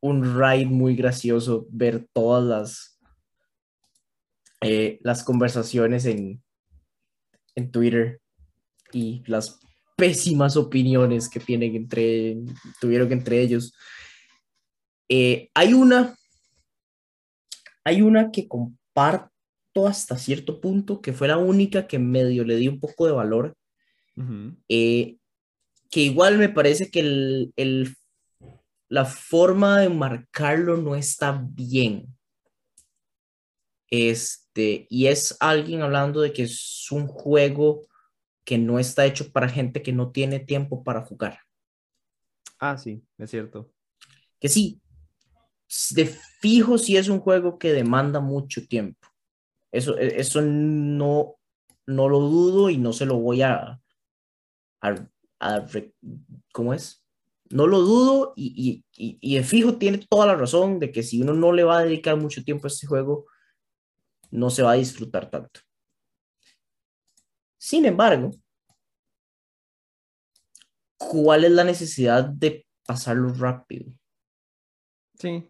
un 0.00 0.24
ride 0.36 0.66
muy 0.66 0.96
gracioso 0.96 1.68
ver 1.70 2.04
todas 2.12 2.42
las, 2.42 2.98
eh, 4.62 4.98
las 5.02 5.22
conversaciones 5.22 6.04
en, 6.04 6.42
en 7.54 7.70
Twitter 7.70 8.20
y 8.92 9.22
las 9.24 9.60
pésimas 9.96 10.56
opiniones 10.56 11.28
que 11.28 11.38
tienen 11.38 11.76
entre, 11.76 12.38
tuvieron 12.80 13.12
entre 13.12 13.40
ellos. 13.40 13.72
Eh, 15.10 15.50
hay 15.54 15.74
una, 15.74 16.16
hay 17.84 18.02
una 18.02 18.30
que 18.30 18.48
comparto 18.48 19.30
hasta 19.86 20.18
cierto 20.18 20.60
punto, 20.60 21.00
que 21.00 21.12
fue 21.12 21.28
la 21.28 21.38
única 21.38 21.86
que 21.86 21.98
medio 21.98 22.44
le 22.44 22.56
di 22.56 22.68
un 22.68 22.80
poco 22.80 23.06
de 23.06 23.12
valor, 23.12 23.56
eh, 24.68 25.16
que 25.90 26.00
igual 26.00 26.38
me 26.38 26.48
parece 26.48 26.90
que 26.90 27.00
el, 27.00 27.52
el- 27.56 27.96
la 28.88 29.04
forma 29.04 29.80
de 29.80 29.88
marcarlo 29.88 30.76
no 30.76 30.96
está 30.96 31.42
bien. 31.52 32.16
Este, 33.90 34.86
y 34.88 35.06
es 35.08 35.36
alguien 35.40 35.82
hablando 35.82 36.20
de 36.20 36.32
que 36.32 36.44
es 36.44 36.86
un 36.90 37.06
juego 37.08 37.86
que 38.44 38.58
no 38.58 38.78
está 38.78 39.06
hecho 39.06 39.32
para 39.32 39.48
gente 39.48 39.82
que 39.82 39.92
no 39.92 40.12
tiene 40.12 40.40
tiempo 40.40 40.84
para 40.84 41.02
jugar. 41.02 41.40
Ah, 42.58 42.76
sí, 42.76 43.02
es 43.18 43.30
cierto. 43.30 43.72
Que 44.40 44.48
sí, 44.48 44.80
de 45.90 46.06
fijo 46.40 46.78
sí 46.78 46.96
es 46.96 47.08
un 47.08 47.20
juego 47.20 47.58
que 47.58 47.72
demanda 47.72 48.20
mucho 48.20 48.66
tiempo. 48.66 49.08
Eso, 49.72 49.98
e- 49.98 50.20
eso 50.20 50.42
no, 50.42 51.36
no 51.86 52.08
lo 52.08 52.20
dudo 52.20 52.70
y 52.70 52.78
no 52.78 52.92
se 52.92 53.06
lo 53.06 53.18
voy 53.18 53.42
a, 53.42 53.80
a, 54.80 54.94
a 55.40 55.66
¿cómo 56.52 56.74
es? 56.74 57.04
No 57.50 57.66
lo 57.66 57.80
dudo 57.80 58.32
y, 58.36 58.84
y, 58.96 59.04
y, 59.08 59.18
y 59.20 59.36
de 59.36 59.44
fijo 59.44 59.76
tiene 59.76 59.98
toda 60.08 60.26
la 60.26 60.36
razón 60.36 60.78
de 60.78 60.92
que 60.92 61.02
si 61.02 61.20
uno 61.22 61.34
no 61.34 61.52
le 61.52 61.64
va 61.64 61.78
a 61.78 61.84
dedicar 61.84 62.16
mucho 62.16 62.44
tiempo 62.44 62.66
a 62.66 62.68
este 62.68 62.86
juego, 62.86 63.26
no 64.32 64.50
se 64.50 64.62
va 64.62 64.72
a 64.72 64.74
disfrutar 64.74 65.30
tanto. 65.30 65.60
Sin 67.58 67.84
embargo, 67.86 68.32
¿cuál 70.96 71.44
es 71.44 71.50
la 71.50 71.64
necesidad 71.64 72.24
de 72.24 72.64
pasarlo 72.86 73.32
rápido? 73.34 73.92
Sí, 75.18 75.49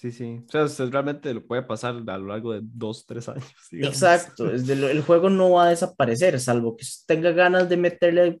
sí, 0.00 0.12
sí. 0.12 0.42
O 0.54 0.68
sea, 0.68 0.86
realmente 0.86 1.34
lo 1.34 1.46
puede 1.46 1.62
pasar 1.62 1.94
a 1.94 2.18
lo 2.18 2.26
largo 2.28 2.52
de 2.52 2.60
dos, 2.62 3.04
tres 3.04 3.28
años. 3.28 3.44
digamos. 3.70 3.94
Exacto, 3.94 4.50
es 4.50 4.66
el 4.68 5.02
juego 5.02 5.28
no 5.28 5.50
va 5.50 5.66
a 5.66 5.70
desaparecer, 5.70 6.40
salvo 6.40 6.76
que 6.76 6.86
tenga 7.06 7.32
ganas 7.32 7.68
de 7.68 7.76
meterle 7.76 8.40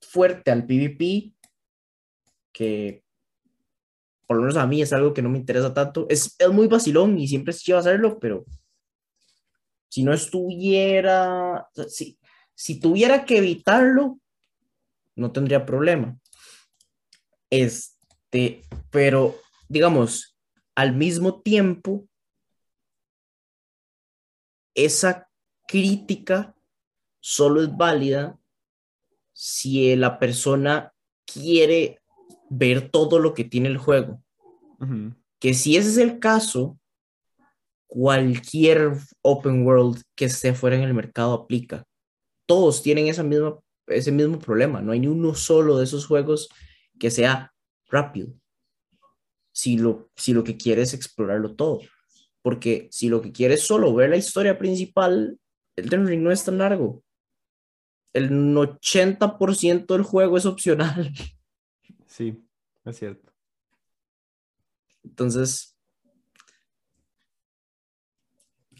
fuerte 0.00 0.50
al 0.50 0.66
PvP, 0.66 1.32
que 2.52 3.04
por 4.26 4.36
lo 4.36 4.42
menos 4.42 4.56
a 4.56 4.66
mí 4.66 4.82
es 4.82 4.92
algo 4.92 5.14
que 5.14 5.22
no 5.22 5.28
me 5.28 5.38
interesa 5.38 5.72
tanto. 5.72 6.06
Es, 6.08 6.34
es 6.38 6.48
muy 6.50 6.66
vacilón 6.66 7.18
y 7.18 7.28
siempre 7.28 7.52
se 7.52 7.60
chido 7.60 7.78
hacerlo, 7.78 8.18
pero 8.18 8.44
si 9.88 10.02
no 10.02 10.12
estuviera, 10.12 11.68
si, 11.88 12.18
si 12.54 12.80
tuviera 12.80 13.24
que 13.24 13.38
evitarlo, 13.38 14.18
no 15.16 15.32
tendría 15.32 15.66
problema. 15.66 16.18
Este, 17.48 18.62
pero 18.90 19.36
digamos, 19.70 20.29
al 20.80 20.96
mismo 20.96 21.42
tiempo, 21.42 22.08
esa 24.74 25.28
crítica 25.68 26.56
solo 27.20 27.62
es 27.62 27.76
válida 27.76 28.38
si 29.34 29.94
la 29.94 30.18
persona 30.18 30.94
quiere 31.26 32.00
ver 32.48 32.90
todo 32.90 33.18
lo 33.18 33.34
que 33.34 33.44
tiene 33.44 33.68
el 33.68 33.76
juego. 33.76 34.22
Que 35.38 35.52
si 35.52 35.76
ese 35.76 35.90
es 35.90 35.98
el 35.98 36.18
caso, 36.18 36.78
cualquier 37.86 38.92
open 39.20 39.66
world 39.66 40.00
que 40.14 40.24
esté 40.24 40.54
fuera 40.54 40.76
en 40.76 40.82
el 40.82 40.94
mercado 40.94 41.34
aplica. 41.34 41.84
Todos 42.46 42.82
tienen 42.82 43.06
esa 43.08 43.22
misma, 43.22 43.58
ese 43.86 44.12
mismo 44.12 44.38
problema. 44.38 44.80
No 44.80 44.92
hay 44.92 45.00
ni 45.00 45.08
uno 45.08 45.34
solo 45.34 45.76
de 45.76 45.84
esos 45.84 46.06
juegos 46.06 46.48
que 46.98 47.10
sea 47.10 47.52
rápido. 47.86 48.39
Si 49.60 49.76
lo, 49.76 50.10
si 50.16 50.32
lo 50.32 50.42
que 50.42 50.56
quieres 50.56 50.88
es 50.88 50.94
explorarlo 50.94 51.54
todo. 51.54 51.80
Porque 52.40 52.88
si 52.90 53.10
lo 53.10 53.20
que 53.20 53.30
quieres 53.30 53.60
es 53.60 53.66
solo 53.66 53.94
ver 53.94 54.08
la 54.08 54.16
historia 54.16 54.56
principal, 54.56 55.38
Elden 55.76 56.06
Ring 56.06 56.22
no 56.22 56.32
es 56.32 56.42
tan 56.42 56.56
largo. 56.56 57.04
El 58.14 58.30
80% 58.30 59.86
del 59.92 60.02
juego 60.02 60.38
es 60.38 60.46
opcional. 60.46 61.12
Sí, 62.06 62.42
es 62.84 62.98
cierto. 62.98 63.32
Entonces, 65.04 65.76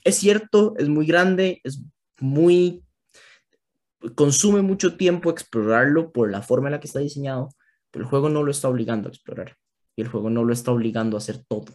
es 0.03 0.17
cierto, 0.17 0.75
es 0.79 0.89
muy 0.89 1.07
grande, 1.07 1.61
es 1.63 1.81
muy... 2.19 2.83
consume 4.17 4.63
mucho 4.63 4.97
tiempo 4.97 5.31
explorarlo 5.31 6.11
por 6.11 6.29
la 6.29 6.43
forma 6.43 6.69
en 6.69 6.73
la 6.73 6.81
que 6.81 6.89
está 6.89 6.99
diseñado, 6.99 7.51
pero 7.93 8.05
el 8.05 8.11
juego 8.11 8.31
no 8.31 8.43
lo 8.43 8.51
está 8.51 8.69
obligando 8.69 9.09
a 9.09 9.13
explorar. 9.13 9.60
Y 10.01 10.03
el 10.03 10.09
juego 10.09 10.31
no 10.31 10.45
lo 10.45 10.55
está 10.55 10.73
obligando 10.73 11.19
a 11.19 11.19
hacer 11.19 11.45
todo. 11.47 11.75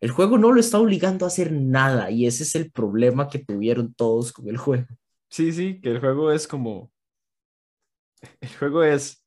El 0.00 0.10
juego 0.10 0.38
no 0.38 0.52
lo 0.52 0.58
está 0.58 0.78
obligando 0.78 1.26
a 1.26 1.28
hacer 1.28 1.52
nada 1.52 2.10
y 2.10 2.26
ese 2.26 2.44
es 2.44 2.54
el 2.54 2.70
problema 2.72 3.28
que 3.28 3.40
tuvieron 3.40 3.92
todos 3.92 4.32
con 4.32 4.48
el 4.48 4.56
juego. 4.56 4.86
Sí, 5.28 5.52
sí, 5.52 5.78
que 5.82 5.90
el 5.90 6.00
juego 6.00 6.32
es 6.32 6.48
como. 6.48 6.90
El 8.40 8.48
juego 8.56 8.82
es. 8.82 9.22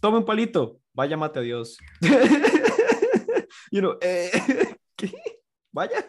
Toma 0.00 0.18
un 0.18 0.26
palito, 0.26 0.78
vaya 0.92 1.16
mate 1.16 1.38
a 1.38 1.42
Dios. 1.42 1.78
you 3.72 3.80
know, 3.80 3.96
eh, 4.02 4.30
¿qué? 4.96 5.14
Vaya. 5.72 6.04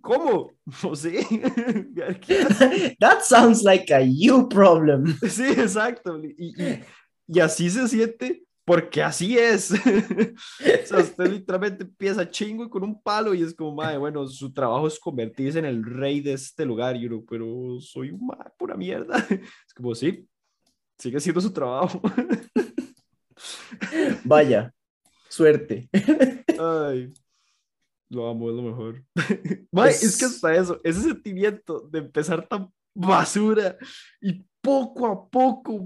¿Cómo? 0.00 0.50
No 0.82 0.96
sé. 0.96 1.26
That 3.00 3.20
sounds 3.20 3.62
like 3.62 3.92
a 3.92 4.00
you 4.00 4.48
problem. 4.48 5.18
Sí, 5.28 5.44
exacto. 5.44 6.18
Y, 6.24 6.54
y, 6.56 6.84
y 7.26 7.40
así 7.40 7.68
se 7.68 7.86
siente 7.86 8.44
porque 8.64 9.02
así 9.02 9.38
es. 9.38 9.70
o 9.72 10.86
sea, 10.86 10.98
usted 10.98 11.26
literalmente 11.30 11.84
empieza 11.84 12.28
chingo 12.30 12.64
y 12.64 12.70
con 12.70 12.82
un 12.82 13.00
palo 13.02 13.34
y 13.34 13.42
es 13.42 13.54
como, 13.54 13.74
madre, 13.74 13.98
bueno, 13.98 14.26
su 14.26 14.52
trabajo 14.52 14.86
es 14.86 14.98
convertirse 14.98 15.58
en 15.58 15.66
el 15.66 15.84
rey 15.84 16.20
de 16.20 16.32
este 16.32 16.64
lugar, 16.64 16.96
y 16.96 17.06
uno, 17.06 17.24
pero 17.28 17.78
soy 17.80 18.10
un 18.10 18.26
madre, 18.26 18.50
pura 18.58 18.76
mierda. 18.76 19.16
Es 19.66 19.74
como, 19.74 19.94
sí, 19.94 20.26
sigue 20.98 21.20
siendo 21.20 21.40
su 21.40 21.52
trabajo. 21.52 22.00
Vaya, 24.24 24.72
suerte. 25.28 25.88
Ay, 26.58 27.12
lo 28.08 28.28
amo, 28.28 28.48
es 28.50 28.56
lo 28.56 28.62
mejor. 28.62 29.04
Mae, 29.72 29.90
es 29.90 30.00
que 30.18 30.24
Es- 30.24 30.34
hasta 30.34 30.54
eso, 30.54 30.80
ese 30.84 31.00
sentimiento 31.02 31.80
de 31.90 31.98
empezar 31.98 32.46
tan 32.46 32.72
basura 32.94 33.76
y 34.20 34.44
poco 34.60 35.06
a 35.06 35.28
poco, 35.28 35.78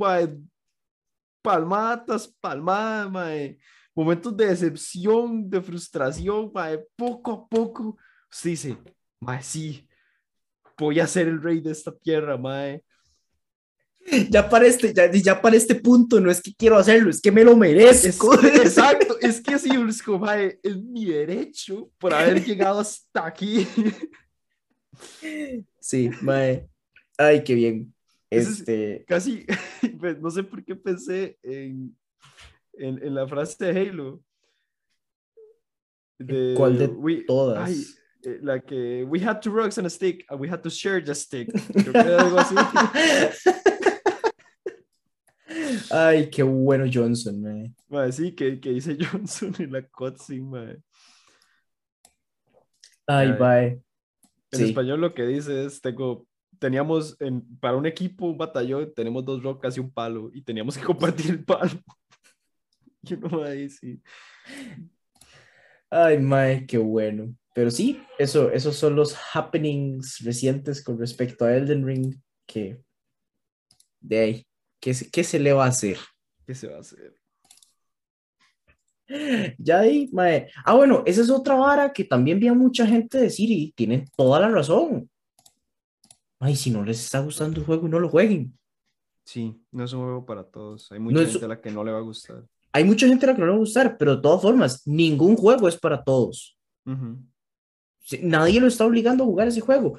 mae, 1.43 1.43
palmadas, 1.43 2.35
palmadas, 2.41 3.11
mae, 3.11 3.59
momentos 3.95 4.37
de 4.37 4.47
decepción, 4.47 5.49
de 5.49 5.61
frustración, 5.61 6.51
mae, 6.55 6.79
poco 6.97 7.33
a 7.33 7.49
poco, 7.49 7.97
usted 8.31 8.51
dice, 8.51 8.79
mae, 9.21 9.43
sí, 9.43 9.89
voy 10.77 11.01
a 11.01 11.07
ser 11.07 11.29
el 11.29 11.43
rey 11.43 11.61
de 11.61 11.73
esta 11.73 11.93
tierra, 11.97 12.37
mae. 12.37 12.83
Ya 14.31 14.49
para, 14.49 14.67
este, 14.67 14.95
ya, 14.95 15.11
ya 15.13 15.43
para 15.43 15.57
este 15.57 15.75
punto 15.75 16.19
no 16.19 16.31
es 16.31 16.41
que 16.41 16.55
quiero 16.55 16.79
hacerlo, 16.79 17.11
es 17.11 17.21
que 17.21 17.31
me 17.31 17.45
lo 17.45 17.53
Es, 17.53 17.59
merezco. 17.59 18.35
exacto, 18.43 19.19
es 19.21 19.41
que 19.41 19.59
sí, 19.59 19.71
es 19.89 20.03
como, 20.03 20.21
mae, 20.21 20.59
es 20.63 20.77
mi 20.77 21.05
derecho 21.05 21.91
por 21.99 22.15
haber 22.15 22.45
llegado 22.45 22.81
hasta 22.81 23.27
aquí. 23.27 23.67
Sí, 25.81 26.11
mae. 26.23 26.69
Ay, 27.17 27.43
qué 27.45 27.55
bien. 27.55 27.95
Ese 28.31 28.51
es- 28.51 28.59
Este, 28.61 29.05
casi, 29.07 29.47
pues, 30.01 30.19
no 30.21 30.31
sé 30.31 30.43
por 30.45 30.65
qué 30.65 30.75
pensé 30.77 31.39
en, 31.43 31.97
en, 32.75 33.03
en 33.03 33.15
la 33.15 33.27
frase 33.27 33.65
de 33.65 33.81
Halo. 33.81 34.23
De, 36.19 36.55
¿Cuál 36.57 36.79
de 36.79 36.87
we- 36.87 37.25
todas? 37.25 37.69
ay, 37.69 37.85
eh, 38.25 38.39
la 38.43 38.61
que 38.61 39.05
we 39.05 39.21
had 39.25 39.41
two 39.41 39.53
rocks 39.53 39.79
and 39.79 39.87
a 39.87 39.91
stick 39.91 40.25
and 40.29 40.41
we 40.41 40.49
had 40.49 40.61
to 40.63 40.69
share 40.69 41.01
the 41.03 41.15
stick. 41.15 41.49
Creo 41.73 41.93
que 41.93 41.99
era 42.01 42.21
algo 42.23 42.39
así. 42.39 42.55
Ay, 45.91 46.29
qué 46.31 46.43
bueno 46.43 46.85
Johnson, 46.93 47.41
mae. 47.41 47.73
Mae, 47.89 48.13
sí, 48.13 48.33
que, 48.35 48.61
que 48.61 48.71
dice 48.71 48.97
Johnson 49.01 49.55
en 49.59 49.73
la 49.73 49.83
cutscene. 49.89 50.83
Ay, 53.07 53.29
Ay. 53.29 53.33
bye. 53.39 53.83
En 54.51 54.59
Sí. 54.59 54.65
español 54.65 55.01
lo 55.01 55.15
que 55.15 55.27
dice 55.27 55.65
es, 55.67 55.81
tengo, 55.81 56.27
teníamos 56.59 57.17
en, 57.21 57.43
para 57.59 57.77
un 57.77 57.87
equipo, 57.87 58.27
un 58.27 58.39
batallón, 58.39 58.93
tenemos 58.95 59.25
dos 59.25 59.43
rocas 59.43 59.77
y 59.77 59.81
un 59.81 59.91
palo, 59.91 60.31
y 60.33 60.43
teníamos 60.43 60.77
que 60.77 60.85
compartir 60.85 61.31
el 61.31 61.45
palo. 61.45 61.71
Y 63.01 63.15
uno 63.15 63.45
ahí, 63.45 63.71
sí. 63.71 64.03
Ay, 65.89 66.19
mae, 66.19 66.67
qué 66.67 66.79
bueno. 66.79 67.33
Pero 67.55 67.71
sí, 67.71 68.03
eso, 68.19 68.51
esos 68.51 68.77
son 68.77 68.97
los 68.97 69.17
happenings 69.33 70.19
recientes 70.25 70.83
con 70.83 70.99
respecto 70.99 71.45
a 71.45 71.57
Elden 71.57 71.87
Ring, 71.87 72.15
que 72.45 72.83
de 74.01 74.19
ahí, 74.19 74.47
¿qué, 74.81 74.95
qué 75.13 75.25
se 75.25 75.39
le 75.39 75.53
va 75.53 75.65
a 75.65 75.69
hacer? 75.69 75.97
¿Qué 76.47 76.55
se 76.55 76.69
va 76.69 76.77
a 76.77 76.81
hacer? 76.81 77.15
Ya 79.59 79.81
ahí, 79.81 80.09
mae. 80.13 80.51
Ah, 80.65 80.75
bueno, 80.75 81.03
esa 81.07 81.23
es 81.23 81.31
otra 81.31 81.55
vara 81.55 81.93
que 81.93 82.05
también 82.05 82.39
vi 82.39 82.49
a 82.49 82.55
mucha 82.55 82.87
gente 82.87 83.19
decir 83.19 83.51
y 83.51 83.73
tienen 83.73 84.05
toda 84.17 84.41
la 84.41 84.51
razón. 84.51 85.09
Ay, 86.41 86.55
si 86.57 86.71
no 86.71 86.85
les 86.85 87.03
está 87.05 87.21
gustando 87.21 87.59
el 87.61 87.67
juego, 87.67 87.89
no 87.89 87.99
lo 87.99 88.09
jueguen. 88.09 88.57
Sí, 89.25 89.61
no 89.73 89.85
es 89.85 89.93
un 89.93 90.01
juego 90.03 90.25
para 90.25 90.45
todos. 90.45 90.91
Hay 90.93 90.99
mucha 91.01 91.23
es- 91.23 91.33
gente 91.33 91.45
a 91.45 91.49
la 91.49 91.61
que 91.61 91.71
no 91.71 91.85
le 91.85 91.93
va 91.93 91.99
a 91.99 92.03
gustar. 92.03 92.45
Hay 92.73 92.85
mucha 92.85 93.07
gente 93.09 93.27
a 93.27 93.31
la 93.31 93.35
que 93.35 93.41
no 93.41 93.47
le 93.47 93.51
va 93.53 93.57
a 93.57 93.61
gustar, 93.61 93.97
pero 93.99 94.17
de 94.17 94.23
todas 94.23 94.41
formas, 94.43 94.87
ningún 94.87 95.37
juego 95.37 95.69
es 95.69 95.77
para 95.77 96.03
todos. 96.03 96.57
Ujú. 96.87 97.19
Sí, 98.01 98.21
Nadie 98.23 98.61
lo 98.61 98.67
está 98.69 98.87
obligando 98.87 99.25
a 99.25 99.27
jugar 99.27 99.49
ese 99.49 99.61
juego. 99.61 99.99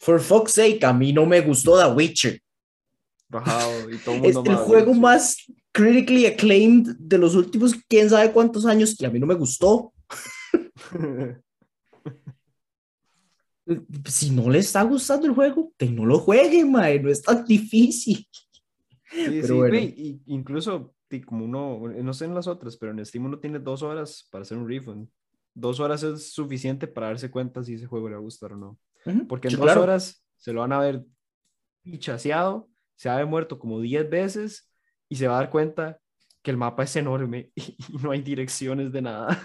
For 0.00 0.20
fuck's 0.20 0.52
sake, 0.52 0.84
a 0.84 0.92
mí 0.92 1.12
no 1.12 1.26
me 1.26 1.40
gustó 1.40 1.78
The 1.78 1.92
Witcher. 1.94 2.40
Bajado 3.28 3.90
y 3.90 3.98
todo 3.98 4.16
el 4.16 4.24
Es 4.26 4.34
mundo 4.36 4.50
el 4.50 4.56
ama 4.56 4.66
juego 4.66 4.86
Witcher. 4.90 5.00
más 5.02 5.36
critically 5.72 6.26
acclaimed 6.26 6.96
de 6.98 7.18
los 7.18 7.34
últimos 7.34 7.74
quién 7.88 8.08
sabe 8.10 8.32
cuántos 8.32 8.66
años 8.66 8.94
y 9.00 9.04
a 9.04 9.10
mí 9.10 9.18
no 9.18 9.26
me 9.26 9.34
gustó. 9.34 9.92
Si 14.04 14.30
no 14.30 14.50
le 14.50 14.58
está 14.58 14.82
gustando 14.82 15.26
el 15.26 15.34
juego, 15.34 15.72
que 15.76 15.86
no 15.86 16.04
lo 16.04 16.18
juegue, 16.18 16.64
mae, 16.64 17.00
no 17.00 17.10
es 17.10 17.22
tan 17.22 17.44
difícil. 17.44 18.26
Sí, 19.10 19.24
Pero 19.26 19.46
sí, 19.46 19.52
bueno. 19.54 19.76
y 19.76 20.22
incluso 20.26 20.94
como 21.26 21.44
uno, 21.44 21.88
no 21.88 22.14
sé 22.14 22.26
en 22.26 22.34
las 22.34 22.46
otras, 22.46 22.76
pero 22.76 22.92
en 22.92 23.04
Steam 23.04 23.24
uno 23.24 23.40
tiene 23.40 23.58
dos 23.58 23.82
horas 23.82 24.28
para 24.30 24.42
hacer 24.42 24.56
un 24.56 24.68
refund. 24.68 25.08
Dos 25.52 25.80
horas 25.80 26.02
es 26.04 26.32
suficiente 26.32 26.86
para 26.86 27.08
darse 27.08 27.30
cuenta 27.30 27.64
si 27.64 27.74
ese 27.74 27.86
juego 27.86 28.08
le 28.08 28.14
va 28.14 28.20
a 28.20 28.24
gustar 28.24 28.52
o 28.52 28.56
no. 28.56 28.78
Porque 29.28 29.48
en 29.48 29.52
sí, 29.52 29.56
dos 29.56 29.64
claro. 29.64 29.82
horas 29.82 30.24
se 30.36 30.52
lo 30.52 30.60
van 30.60 30.72
a 30.72 30.78
ver 30.78 31.04
pichaseado, 31.82 32.70
se 32.94 33.08
va 33.08 33.14
a 33.14 33.18
haber 33.18 33.28
muerto 33.28 33.58
como 33.58 33.80
10 33.80 34.08
veces 34.08 34.70
y 35.08 35.16
se 35.16 35.26
va 35.26 35.38
a 35.38 35.40
dar 35.40 35.50
cuenta 35.50 35.98
que 36.42 36.52
el 36.52 36.56
mapa 36.56 36.84
es 36.84 36.94
enorme 36.94 37.50
y 37.56 37.76
no 38.00 38.12
hay 38.12 38.22
direcciones 38.22 38.92
de 38.92 39.02
nada. 39.02 39.42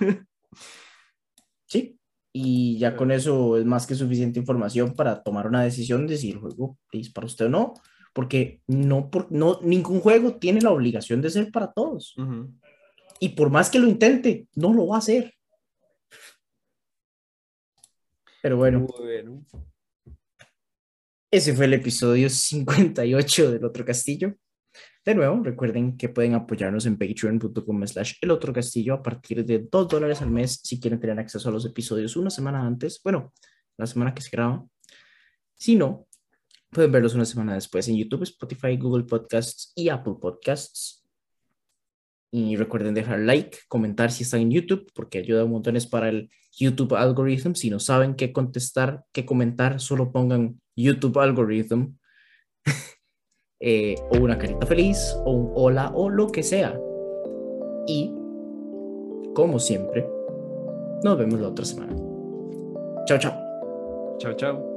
Sí, 1.66 2.00
y 2.38 2.78
ya 2.78 2.98
con 2.98 3.12
eso 3.12 3.56
es 3.56 3.64
más 3.64 3.88
que 3.88 3.96
suficiente 3.96 4.42
información 4.42 4.94
para 4.94 5.24
tomar 5.24 5.48
una 5.48 5.64
decisión 5.64 6.06
de 6.06 6.18
si 6.18 6.32
el 6.32 6.40
juego 6.40 6.78
es 6.92 7.10
para 7.10 7.28
usted 7.28 7.46
o 7.46 7.50
no, 7.50 7.74
porque 8.12 8.60
no, 8.68 9.10
por, 9.10 9.32
no, 9.32 9.62
ningún 9.62 10.02
juego 10.02 10.36
tiene 10.36 10.60
la 10.60 10.72
obligación 10.72 11.22
de 11.22 11.30
ser 11.30 11.50
para 11.50 11.72
todos. 11.72 12.14
Ujú. 12.18 12.54
Y 13.22 13.30
por 13.30 13.50
más 13.50 13.70
que 13.70 13.80
lo 13.80 13.88
intente, 13.88 14.50
no 14.54 14.74
lo 14.74 14.88
va 14.88 14.96
a 14.96 15.00
hacer. 15.00 15.34
Pero 18.42 18.58
bueno, 18.58 18.86
Bueno, 19.00 19.46
ese 21.32 21.54
fue 21.56 21.66
el 21.66 21.76
episodio 21.76 22.30
58 22.30 23.52
del 23.54 23.64
Otro 23.64 23.86
Castillo. 23.86 24.36
De 25.06 25.14
nuevo, 25.14 25.40
recuerden 25.44 25.98
que 25.98 26.10
pueden 26.10 26.34
apoyarnos 26.34 26.88
en 26.88 26.98
patreon.com 26.98 27.86
slash 27.86 28.14
el 28.22 28.32
otro 28.32 28.52
castillo 28.52 28.96
a 28.96 29.04
partir 29.04 29.46
de 29.46 29.60
2 29.60 29.88
dólares 29.88 30.24
al 30.24 30.32
mes 30.32 30.62
si 30.64 30.80
quieren 30.80 31.00
tener 31.00 31.20
acceso 31.20 31.48
a 31.48 31.52
los 31.52 31.64
episodios 31.64 32.16
una 32.16 32.32
semana 32.32 32.66
antes, 32.66 33.00
bueno, 33.04 33.32
la 33.78 33.86
semana 33.86 34.16
que 34.16 34.24
se 34.24 34.32
graba. 34.32 34.66
Si 35.54 35.76
no, 35.76 36.08
pueden 36.72 36.92
verlos 36.92 37.14
una 37.14 37.26
semana 37.26 37.54
después 37.54 37.88
en 37.88 37.98
YouTube, 37.98 38.24
Spotify, 38.24 38.78
Google 38.78 39.04
Podcasts 39.04 39.74
y 39.76 39.90
Apple 39.90 40.16
Podcasts. 40.20 41.06
Y 42.32 42.56
recuerden 42.56 42.96
dejar 42.96 43.20
like, 43.20 43.60
comentar 43.68 44.12
si 44.12 44.24
están 44.24 44.42
en 44.42 44.52
YouTube, 44.52 44.92
porque 44.96 45.20
ayuda 45.20 45.46
un 45.46 45.52
montón 45.52 45.76
es 45.78 45.86
para 45.86 46.10
el 46.10 46.32
YouTube 46.52 46.96
algorithm. 46.96 47.54
Si 47.54 47.70
no 47.70 47.80
saben 47.80 48.16
qué 48.16 48.34
contestar, 48.34 49.06
qué 49.14 49.24
comentar, 49.24 49.80
solo 49.80 50.12
pongan 50.12 50.60
YouTube 50.76 51.20
algorithm 51.20 51.96
eh, 53.60 53.96
o 54.12 54.18
una 54.18 54.38
carita 54.38 54.66
feliz, 54.66 55.16
o 55.26 55.32
un 55.32 55.52
hola, 55.56 55.92
o 55.94 56.10
lo 56.10 56.28
que 56.28 56.44
sea. 56.44 56.80
Y, 57.88 58.14
como 59.34 59.60
siempre, 59.60 60.08
nos 61.04 61.18
vemos 61.18 61.40
la 61.40 61.50
otra 61.50 61.66
semana. 61.66 61.96
Chao, 63.06 63.18
chao. 63.18 63.34
chao, 64.18 64.34
chao. 64.34 64.75